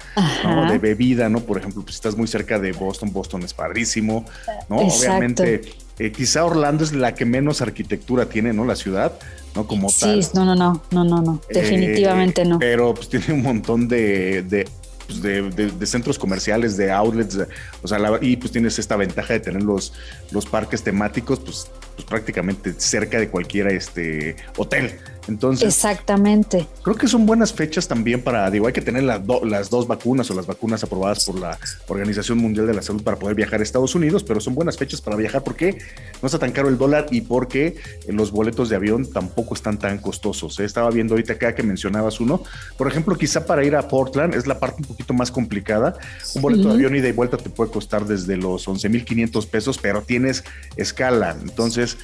de 0.69 0.77
bebida, 0.77 1.29
¿no? 1.29 1.41
Por 1.41 1.57
ejemplo, 1.57 1.81
pues 1.83 1.95
estás 1.95 2.15
muy 2.15 2.27
cerca 2.27 2.59
de 2.59 2.71
Boston, 2.71 3.11
Boston 3.11 3.43
es 3.43 3.53
padrísimo, 3.53 4.25
¿no? 4.69 4.77
Obviamente, 4.77 5.61
eh, 5.99 6.11
quizá 6.11 6.45
Orlando 6.45 6.83
es 6.83 6.93
la 6.93 7.13
que 7.13 7.25
menos 7.25 7.61
arquitectura 7.61 8.27
tiene, 8.27 8.53
¿no? 8.53 8.65
La 8.65 8.75
ciudad. 8.75 9.13
¿no? 9.55 9.67
Como 9.67 9.89
sí, 9.89 10.21
no, 10.33 10.45
no, 10.45 10.55
no, 10.55 10.81
no, 10.91 11.03
no, 11.03 11.21
no, 11.21 11.41
definitivamente 11.49 12.45
no. 12.45 12.57
Pero 12.57 12.93
pues 12.93 13.09
tiene 13.09 13.33
un 13.33 13.41
montón 13.41 13.87
de, 13.87 14.65
pues, 15.19 15.55
de, 15.55 15.85
centros 15.85 16.17
comerciales, 16.17 16.77
de 16.77 16.91
outlets, 16.91 17.37
o 17.81 17.87
sea, 17.87 17.99
y 18.21 18.37
pues 18.37 18.51
tienes 18.51 18.79
esta 18.79 18.95
ventaja 18.95 19.33
de 19.33 19.39
tener 19.39 19.63
los, 19.63 19.93
los 20.31 20.45
parques 20.45 20.83
temáticos, 20.83 21.39
pues, 21.39 21.69
pues 21.95 22.07
prácticamente 22.07 22.73
cerca 22.77 23.19
de 23.19 23.29
cualquier 23.29 23.67
este, 23.67 24.35
hotel. 24.57 24.99
Entonces, 25.27 25.67
exactamente. 25.67 26.67
Creo 26.83 26.95
que 26.95 27.07
son 27.07 27.25
buenas 27.25 27.53
fechas 27.53 27.87
también 27.87 28.21
para, 28.21 28.49
digo, 28.49 28.67
hay 28.67 28.73
que 28.73 28.81
tener 28.81 29.03
las, 29.03 29.21
las 29.43 29.69
dos 29.69 29.87
vacunas 29.87 30.29
o 30.31 30.33
las 30.33 30.47
vacunas 30.47 30.83
aprobadas 30.83 31.25
por 31.25 31.39
la 31.39 31.57
Organización 31.87 32.37
Mundial 32.37 32.67
de 32.67 32.73
la 32.73 32.81
Salud 32.81 33.03
para 33.03 33.17
poder 33.17 33.35
viajar 33.35 33.59
a 33.59 33.63
Estados 33.63 33.95
Unidos, 33.95 34.23
pero 34.23 34.39
son 34.39 34.55
buenas 34.55 34.77
fechas 34.77 35.01
para 35.01 35.15
viajar 35.15 35.43
porque 35.43 35.77
no 36.21 36.25
está 36.25 36.39
tan 36.39 36.51
caro 36.51 36.69
el 36.69 36.77
dólar 36.77 37.07
y 37.11 37.21
porque 37.21 37.75
los 38.07 38.31
boletos 38.31 38.69
de 38.69 38.75
avión 38.75 39.11
tampoco 39.11 39.53
están 39.53 39.77
tan 39.77 39.97
costosos. 39.99 40.59
¿eh? 40.59 40.65
Estaba 40.65 40.89
viendo 40.89 41.13
ahorita 41.13 41.33
acá 41.33 41.55
que 41.55 41.63
mencionabas 41.63 42.19
uno. 42.19 42.43
Por 42.77 42.87
ejemplo, 42.87 43.15
quizá 43.15 43.45
para 43.45 43.63
ir 43.63 43.75
a 43.75 43.87
Portland 43.87 44.35
es 44.35 44.47
la 44.47 44.59
parte 44.59 44.77
un 44.81 44.87
poquito 44.87 45.13
más 45.13 45.31
complicada. 45.31 45.95
Un 46.35 46.41
boleto 46.41 46.69
de 46.69 46.73
avión 46.75 46.95
ida 46.95 47.07
y 47.07 47.11
vuelta 47.11 47.37
te 47.37 47.49
puede 47.49 47.71
costar 47.71 48.05
desde 48.05 48.37
los 48.37 48.67
11.500 48.67 49.47
pesos, 49.47 49.77
pero 49.77 50.01
tienes 50.01 50.43
escala. 50.75 51.35
Entonces, 51.41 51.97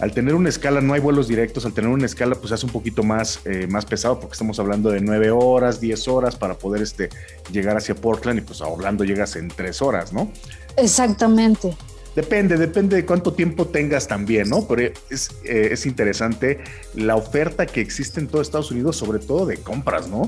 al 0.00 0.12
tener 0.12 0.34
una 0.34 0.48
escala 0.48 0.80
no 0.80 0.94
hay 0.94 1.00
vuelos 1.00 1.28
directos, 1.28 1.64
al 1.64 1.72
tener 1.72 1.90
una 1.90 2.06
escala 2.06 2.34
pues 2.34 2.52
hace 2.52 2.66
un 2.66 2.72
poquito 2.72 3.02
más, 3.02 3.40
eh, 3.44 3.66
más 3.68 3.86
pesado 3.86 4.20
porque 4.20 4.34
estamos 4.34 4.58
hablando 4.58 4.90
de 4.90 5.00
nueve 5.00 5.30
horas, 5.30 5.80
10 5.80 6.08
horas 6.08 6.36
para 6.36 6.54
poder 6.54 6.82
este, 6.82 7.08
llegar 7.50 7.76
hacia 7.76 7.94
Portland 7.94 8.40
y 8.40 8.42
pues 8.42 8.60
a 8.60 8.66
Orlando 8.66 9.04
llegas 9.04 9.36
en 9.36 9.48
tres 9.48 9.80
horas, 9.80 10.12
¿no? 10.12 10.30
Exactamente. 10.76 11.74
Depende, 12.16 12.56
depende 12.56 12.96
de 12.96 13.04
cuánto 13.04 13.34
tiempo 13.34 13.66
tengas 13.66 14.08
también, 14.08 14.48
¿no? 14.48 14.66
Pero 14.66 14.90
es, 15.10 15.30
eh, 15.44 15.68
es 15.72 15.84
interesante 15.84 16.60
la 16.94 17.14
oferta 17.14 17.66
que 17.66 17.82
existe 17.82 18.20
en 18.20 18.26
todo 18.26 18.40
Estados 18.40 18.70
Unidos, 18.70 18.96
sobre 18.96 19.18
todo 19.18 19.44
de 19.44 19.58
compras, 19.58 20.08
¿no? 20.08 20.26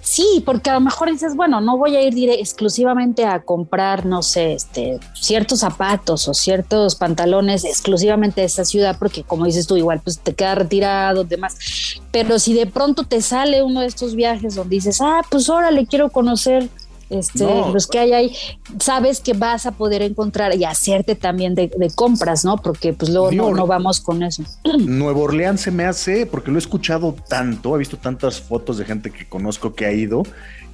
Sí, 0.00 0.42
porque 0.46 0.70
a 0.70 0.72
lo 0.72 0.80
mejor 0.80 1.10
dices, 1.10 1.36
bueno, 1.36 1.60
no 1.60 1.76
voy 1.76 1.96
a 1.96 2.02
ir 2.02 2.30
exclusivamente 2.30 3.26
a 3.26 3.40
comprar, 3.40 4.06
no 4.06 4.22
sé, 4.22 4.54
este, 4.54 4.98
ciertos 5.12 5.60
zapatos 5.60 6.26
o 6.28 6.32
ciertos 6.32 6.96
pantalones 6.96 7.66
exclusivamente 7.66 8.40
de 8.40 8.46
esa 8.46 8.64
ciudad, 8.64 8.96
porque 8.98 9.22
como 9.22 9.44
dices 9.44 9.66
tú, 9.66 9.76
igual 9.76 10.00
pues 10.02 10.20
te 10.20 10.32
queda 10.34 10.54
retirado, 10.54 11.24
demás. 11.24 11.58
Pero 12.10 12.38
si 12.38 12.54
de 12.54 12.66
pronto 12.66 13.04
te 13.04 13.20
sale 13.20 13.62
uno 13.62 13.80
de 13.80 13.86
estos 13.86 14.14
viajes 14.14 14.54
donde 14.54 14.76
dices, 14.76 15.02
ah, 15.02 15.20
pues 15.30 15.50
ahora 15.50 15.70
le 15.70 15.86
quiero 15.86 16.08
conocer 16.08 16.70
este, 17.10 17.44
los 17.72 17.86
que 17.86 17.98
hay 17.98 18.12
ahí, 18.12 18.36
sabes 18.80 19.20
que 19.20 19.32
vas 19.32 19.66
a 19.66 19.72
poder 19.72 20.02
encontrar 20.02 20.54
y 20.56 20.64
hacerte 20.64 21.14
también 21.14 21.54
de, 21.54 21.70
compras, 21.94 22.44
¿no? 22.44 22.56
Porque 22.56 22.92
pues 22.92 23.10
luego 23.10 23.32
no, 23.32 23.54
no, 23.54 23.66
vamos 23.66 24.00
con 24.00 24.22
eso. 24.22 24.42
Nuevo 24.78 25.22
Orleans 25.22 25.60
se 25.60 25.70
me 25.70 25.84
hace, 25.84 26.26
porque 26.26 26.50
lo 26.50 26.58
he 26.58 26.60
escuchado 26.60 27.14
tanto, 27.28 27.74
he 27.74 27.78
visto 27.78 27.96
tantas 27.96 28.40
fotos 28.40 28.78
de 28.78 28.84
gente 28.84 29.10
que 29.10 29.28
conozco 29.28 29.74
que 29.74 29.86
ha 29.86 29.92
ido, 29.92 30.22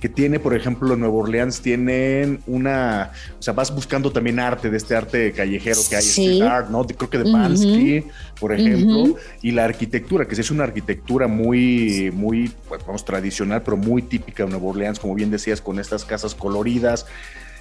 que 0.04 0.10
tiene, 0.10 0.38
por 0.38 0.54
ejemplo, 0.54 0.92
en 0.92 1.00
Nueva 1.00 1.14
Orleans 1.14 1.62
tienen 1.62 2.40
una, 2.46 3.10
o 3.38 3.42
sea, 3.42 3.54
vas 3.54 3.74
buscando 3.74 4.12
también 4.12 4.38
arte 4.38 4.68
de 4.68 4.76
este 4.76 4.94
arte 4.94 5.32
callejero 5.32 5.80
que 5.88 5.96
hay, 5.96 6.04
street 6.04 6.42
art, 6.42 6.68
¿no? 6.68 6.86
Creo 6.86 7.08
que 7.08 7.16
de 7.16 7.32
Bansky, 7.32 8.04
por 8.38 8.52
ejemplo, 8.52 9.16
y 9.40 9.52
la 9.52 9.64
arquitectura, 9.64 10.28
que 10.28 10.38
es 10.38 10.50
una 10.50 10.64
arquitectura 10.64 11.26
muy, 11.26 12.10
muy, 12.12 12.52
pues, 12.68 12.84
vamos, 12.84 13.02
tradicional, 13.02 13.62
pero 13.62 13.78
muy 13.78 14.02
típica 14.02 14.44
de 14.44 14.50
Nueva 14.50 14.66
Orleans, 14.66 14.98
como 14.98 15.14
bien 15.14 15.30
decías, 15.30 15.62
con 15.62 15.78
estas 15.78 16.04
casas 16.04 16.34
coloridas. 16.34 17.06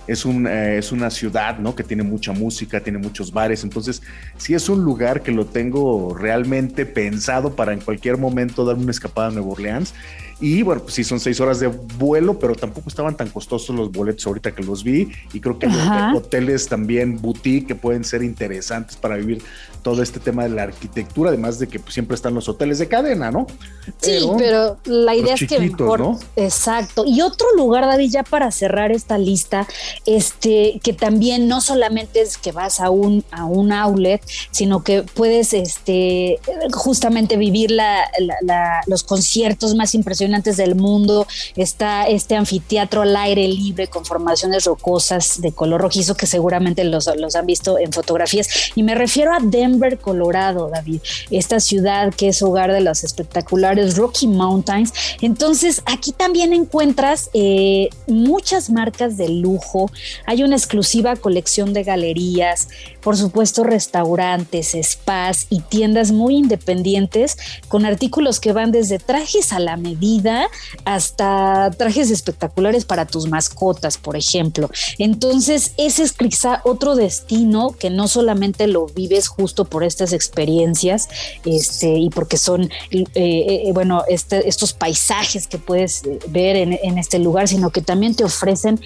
Es, 0.05 0.25
un, 0.25 0.45
eh, 0.45 0.79
es 0.79 0.91
una 0.91 1.09
ciudad, 1.09 1.59
¿no? 1.59 1.75
Que 1.75 1.83
tiene 1.85 2.03
mucha 2.03 2.33
música, 2.33 2.81
tiene 2.81 2.99
muchos 2.99 3.31
bares, 3.31 3.63
entonces 3.63 4.01
sí 4.35 4.53
es 4.53 4.67
un 4.67 4.83
lugar 4.83 5.21
que 5.21 5.31
lo 5.31 5.45
tengo 5.45 6.13
realmente 6.13 6.85
pensado 6.85 7.55
para 7.55 7.71
en 7.71 7.79
cualquier 7.79 8.17
momento 8.17 8.65
dar 8.65 8.75
una 8.75 8.91
escapada 8.91 9.29
a 9.29 9.31
Nueva 9.31 9.47
Orleans 9.47 9.93
y 10.39 10.61
bueno, 10.61 10.81
pues 10.81 10.95
sí, 10.95 11.03
son 11.03 11.19
seis 11.19 11.39
horas 11.39 11.59
de 11.59 11.67
vuelo, 11.67 12.37
pero 12.39 12.55
tampoco 12.55 12.89
estaban 12.89 13.15
tan 13.15 13.29
costosos 13.29 13.75
los 13.75 13.91
boletos 13.91 14.25
ahorita 14.27 14.53
que 14.53 14.63
los 14.63 14.83
vi. 14.83 15.11
Y 15.33 15.39
creo 15.39 15.59
que 15.59 15.67
hay 15.67 16.15
hoteles 16.15 16.67
también 16.67 17.21
boutique 17.21 17.67
que 17.67 17.75
pueden 17.75 18.03
ser 18.03 18.23
interesantes 18.23 18.95
para 18.97 19.15
vivir 19.15 19.41
todo 19.83 20.01
este 20.01 20.19
tema 20.19 20.43
de 20.43 20.49
la 20.49 20.63
arquitectura, 20.63 21.29
además 21.29 21.59
de 21.59 21.67
que 21.67 21.79
pues, 21.79 21.93
siempre 21.93 22.15
están 22.15 22.33
los 22.33 22.47
hoteles 22.47 22.79
de 22.79 22.87
cadena, 22.87 23.31
¿no? 23.31 23.47
Sí, 24.01 24.25
pero, 24.37 24.77
la 24.85 25.13
idea 25.13 25.35
es 25.35 25.45
que 25.45 25.59
mejor, 25.59 25.99
¿no? 25.99 26.19
exacto. 26.37 27.03
Y 27.05 27.21
otro 27.21 27.47
lugar, 27.57 27.85
David, 27.85 28.09
ya 28.09 28.23
para 28.23 28.49
cerrar 28.51 28.91
esta 28.93 29.17
lista, 29.17 29.67
este, 30.05 30.79
que 30.81 30.93
también 30.93 31.49
no 31.49 31.59
solamente 31.59 32.21
es 32.21 32.37
que 32.37 32.53
vas 32.53 32.79
a 32.79 32.89
un, 32.89 33.25
a 33.31 33.43
un 33.43 33.73
outlet, 33.73 34.21
sino 34.51 34.83
que 34.83 35.03
puedes 35.03 35.53
este, 35.53 36.39
justamente 36.71 37.35
vivir 37.35 37.71
la, 37.71 38.09
los 38.87 39.03
conciertos 39.03 39.75
más 39.75 39.93
impresionantes 39.95 40.22
del 40.31 40.75
mundo. 40.75 41.27
Está 41.55 42.07
este 42.07 42.35
anfiteatro 42.35 43.01
al 43.01 43.15
aire 43.15 43.47
libre 43.47 43.87
con 43.87 44.05
formaciones 44.05 44.65
rocosas 44.65 45.41
de 45.41 45.51
color 45.51 45.81
rojizo 45.81 46.15
que 46.15 46.25
seguramente 46.25 46.83
los, 46.83 47.09
los 47.17 47.35
han 47.35 47.45
visto 47.45 47.77
en 47.77 47.91
fotografías. 47.91 48.47
Y 48.75 48.83
me 48.83 48.95
refiero 48.95 49.33
a 49.33 49.39
Denver 49.41 49.99
Colorado, 49.99 50.69
David, 50.69 51.01
esta 51.29 51.59
ciudad 51.59 52.13
que 52.13 52.29
es 52.29 52.41
hogar 52.41 52.71
de 52.71 52.81
las 52.81 53.03
espectaculares 53.03 53.97
Rocky 53.97 54.27
Mountains. 54.27 54.93
Entonces, 55.21 55.81
aquí 55.85 56.13
también 56.13 56.53
encuentras 56.53 57.29
eh, 57.33 57.89
muchas 58.07 58.69
marcas 58.69 59.17
de 59.17 59.29
lujo, 59.29 59.91
hay 60.25 60.43
una 60.43 60.55
exclusiva 60.55 61.15
colección 61.15 61.73
de 61.73 61.83
galerías, 61.83 62.69
por 63.01 63.17
supuesto 63.17 63.63
restaurantes, 63.63 64.75
spas 64.81 65.47
y 65.49 65.59
tiendas 65.59 66.11
muy 66.11 66.37
independientes 66.37 67.37
con 67.67 67.85
artículos 67.85 68.39
que 68.39 68.53
van 68.53 68.71
desde 68.71 68.99
trajes 68.99 69.51
a 69.51 69.59
la 69.59 69.75
medida 69.77 70.12
hasta 70.85 71.71
trajes 71.77 72.11
espectaculares 72.11 72.85
para 72.85 73.05
tus 73.05 73.27
mascotas, 73.27 73.97
por 73.97 74.15
ejemplo. 74.15 74.69
Entonces, 74.97 75.73
ese 75.77 76.03
es 76.03 76.13
quizá 76.13 76.61
otro 76.63 76.95
destino 76.95 77.75
que 77.77 77.89
no 77.89 78.07
solamente 78.07 78.67
lo 78.67 78.87
vives 78.87 79.27
justo 79.27 79.65
por 79.65 79.83
estas 79.83 80.13
experiencias 80.13 81.09
este, 81.45 81.97
y 81.97 82.09
porque 82.09 82.37
son, 82.37 82.63
eh, 82.91 83.05
eh, 83.15 83.71
bueno, 83.73 84.03
este, 84.07 84.47
estos 84.47 84.73
paisajes 84.73 85.47
que 85.47 85.57
puedes 85.57 86.03
eh, 86.03 86.19
ver 86.27 86.55
en, 86.55 86.97
este 86.97 87.19
lugar, 87.19 87.47
sino 87.47 87.71
que 87.71 87.81
también 87.81 88.15
te 88.15 88.23
ofrecen 88.23 88.79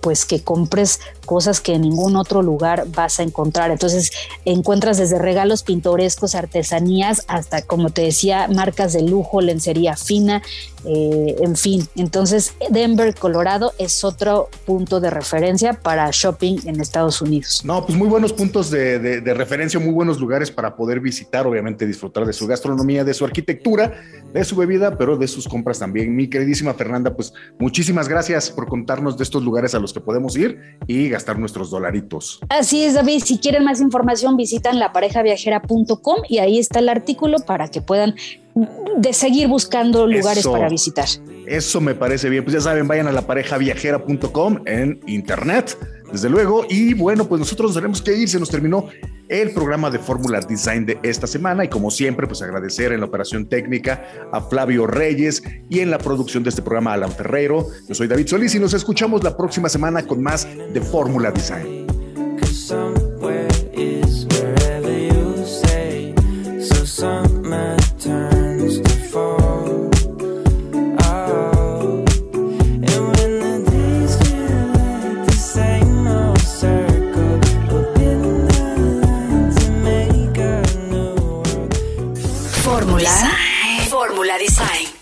pues 0.00 0.24
que 0.24 0.42
compres 0.42 1.00
cosas 1.24 1.60
que 1.60 1.74
en 1.74 1.82
ningún 1.82 2.16
otro 2.16 2.42
lugar 2.42 2.84
vas 2.88 3.20
a 3.20 3.22
encontrar. 3.22 3.70
Entonces 3.70 4.10
encuentras 4.44 4.98
desde 4.98 5.18
regalos 5.18 5.62
pintorescos, 5.62 6.34
artesanías, 6.34 7.24
hasta, 7.28 7.62
como 7.62 7.90
te 7.90 8.02
decía, 8.02 8.48
marcas 8.48 8.92
de 8.92 9.02
lujo, 9.02 9.40
lencería 9.40 9.96
fina, 9.96 10.42
eh, 10.84 11.36
en 11.40 11.54
fin, 11.54 11.86
entonces 11.94 12.54
Denver, 12.70 13.14
Colorado 13.14 13.72
es 13.78 14.02
otro 14.02 14.48
punto 14.66 14.98
de 15.00 15.10
referencia 15.10 15.74
para 15.74 16.08
shopping 16.10 16.58
en 16.66 16.80
Estados 16.80 17.22
Unidos. 17.22 17.62
No, 17.64 17.86
pues 17.86 17.96
muy 17.96 18.08
buenos 18.08 18.32
puntos 18.32 18.70
de, 18.70 19.20
referencia, 19.34 19.78
muy 19.78 19.92
buenos 19.92 20.18
lugares 20.18 20.50
para 20.50 20.74
poder 20.74 21.00
visitar, 21.00 21.46
obviamente 21.46 21.86
disfrutar 21.86 22.26
de 22.26 22.32
su 22.32 22.46
gastronomía, 22.46 23.04
de 23.04 23.14
su 23.14 23.24
arquitectura, 23.24 23.92
de 24.32 24.44
su 24.44 24.56
bebida, 24.56 24.98
pero 24.98 25.16
de 25.16 25.28
sus 25.28 25.46
compras 25.46 25.78
también. 25.78 26.14
Mi 26.16 26.28
queridísima 26.28 26.74
Fernanda, 26.74 27.14
pues 27.14 27.32
muchísimas 27.58 28.08
gracias 28.08 28.50
por 28.50 28.66
contarnos 28.66 29.16
de 29.16 29.24
estos 29.24 29.42
lugares 29.42 29.74
a 29.74 29.78
los 29.78 29.92
que 29.92 30.00
podemos 30.00 30.36
ir 30.36 30.78
y 30.86 31.11
gastar 31.12 31.38
nuestros 31.38 31.70
dolaritos. 31.70 32.40
Así 32.48 32.84
es, 32.84 32.94
David. 32.94 33.22
Si 33.24 33.38
quieren 33.38 33.64
más 33.64 33.80
información, 33.80 34.36
visitan 34.36 34.78
laparejaviajera.com 34.78 36.22
y 36.28 36.38
ahí 36.38 36.58
está 36.58 36.80
el 36.80 36.88
artículo 36.88 37.38
para 37.46 37.68
que 37.68 37.80
puedan 37.80 38.16
de 38.54 39.12
seguir 39.12 39.48
buscando 39.48 40.06
lugares 40.06 40.46
para 40.46 40.68
visitar. 40.68 41.06
Eso 41.46 41.80
me 41.80 41.94
parece 41.94 42.28
bien. 42.28 42.44
Pues 42.44 42.54
ya 42.54 42.60
saben, 42.60 42.86
vayan 42.86 43.06
a 43.08 43.12
laparejaviajera.com 43.12 44.60
en 44.66 45.00
internet, 45.06 45.76
desde 46.12 46.28
luego. 46.28 46.66
Y 46.68 46.94
bueno, 46.94 47.26
pues 47.26 47.40
nosotros 47.40 47.74
tenemos 47.74 48.00
que 48.02 48.14
ir. 48.16 48.28
Se 48.28 48.38
nos 48.38 48.50
terminó 48.50 48.86
el 49.28 49.50
programa 49.50 49.90
de 49.90 49.98
Fórmula 49.98 50.40
Design 50.40 50.86
de 50.86 50.98
esta 51.02 51.26
semana. 51.26 51.64
Y 51.64 51.68
como 51.68 51.90
siempre, 51.90 52.26
pues 52.26 52.42
agradecer 52.42 52.92
en 52.92 53.00
la 53.00 53.06
operación 53.06 53.46
técnica 53.46 54.04
a 54.30 54.40
Flavio 54.42 54.86
Reyes 54.86 55.42
y 55.68 55.80
en 55.80 55.90
la 55.90 55.98
producción 55.98 56.42
de 56.42 56.50
este 56.50 56.62
programa 56.62 56.92
a 56.92 56.94
Alan 56.94 57.12
Ferrero. 57.12 57.66
Yo 57.88 57.94
soy 57.94 58.06
David 58.06 58.26
Solís 58.26 58.54
y 58.54 58.60
nos 58.60 58.74
escuchamos 58.74 59.24
la 59.24 59.36
próxima 59.36 59.68
semana 59.68 60.06
con 60.06 60.22
más 60.22 60.46
de 60.72 60.80
Fórmula 60.80 61.30
Design. 61.30 61.86
Design 67.02 68.31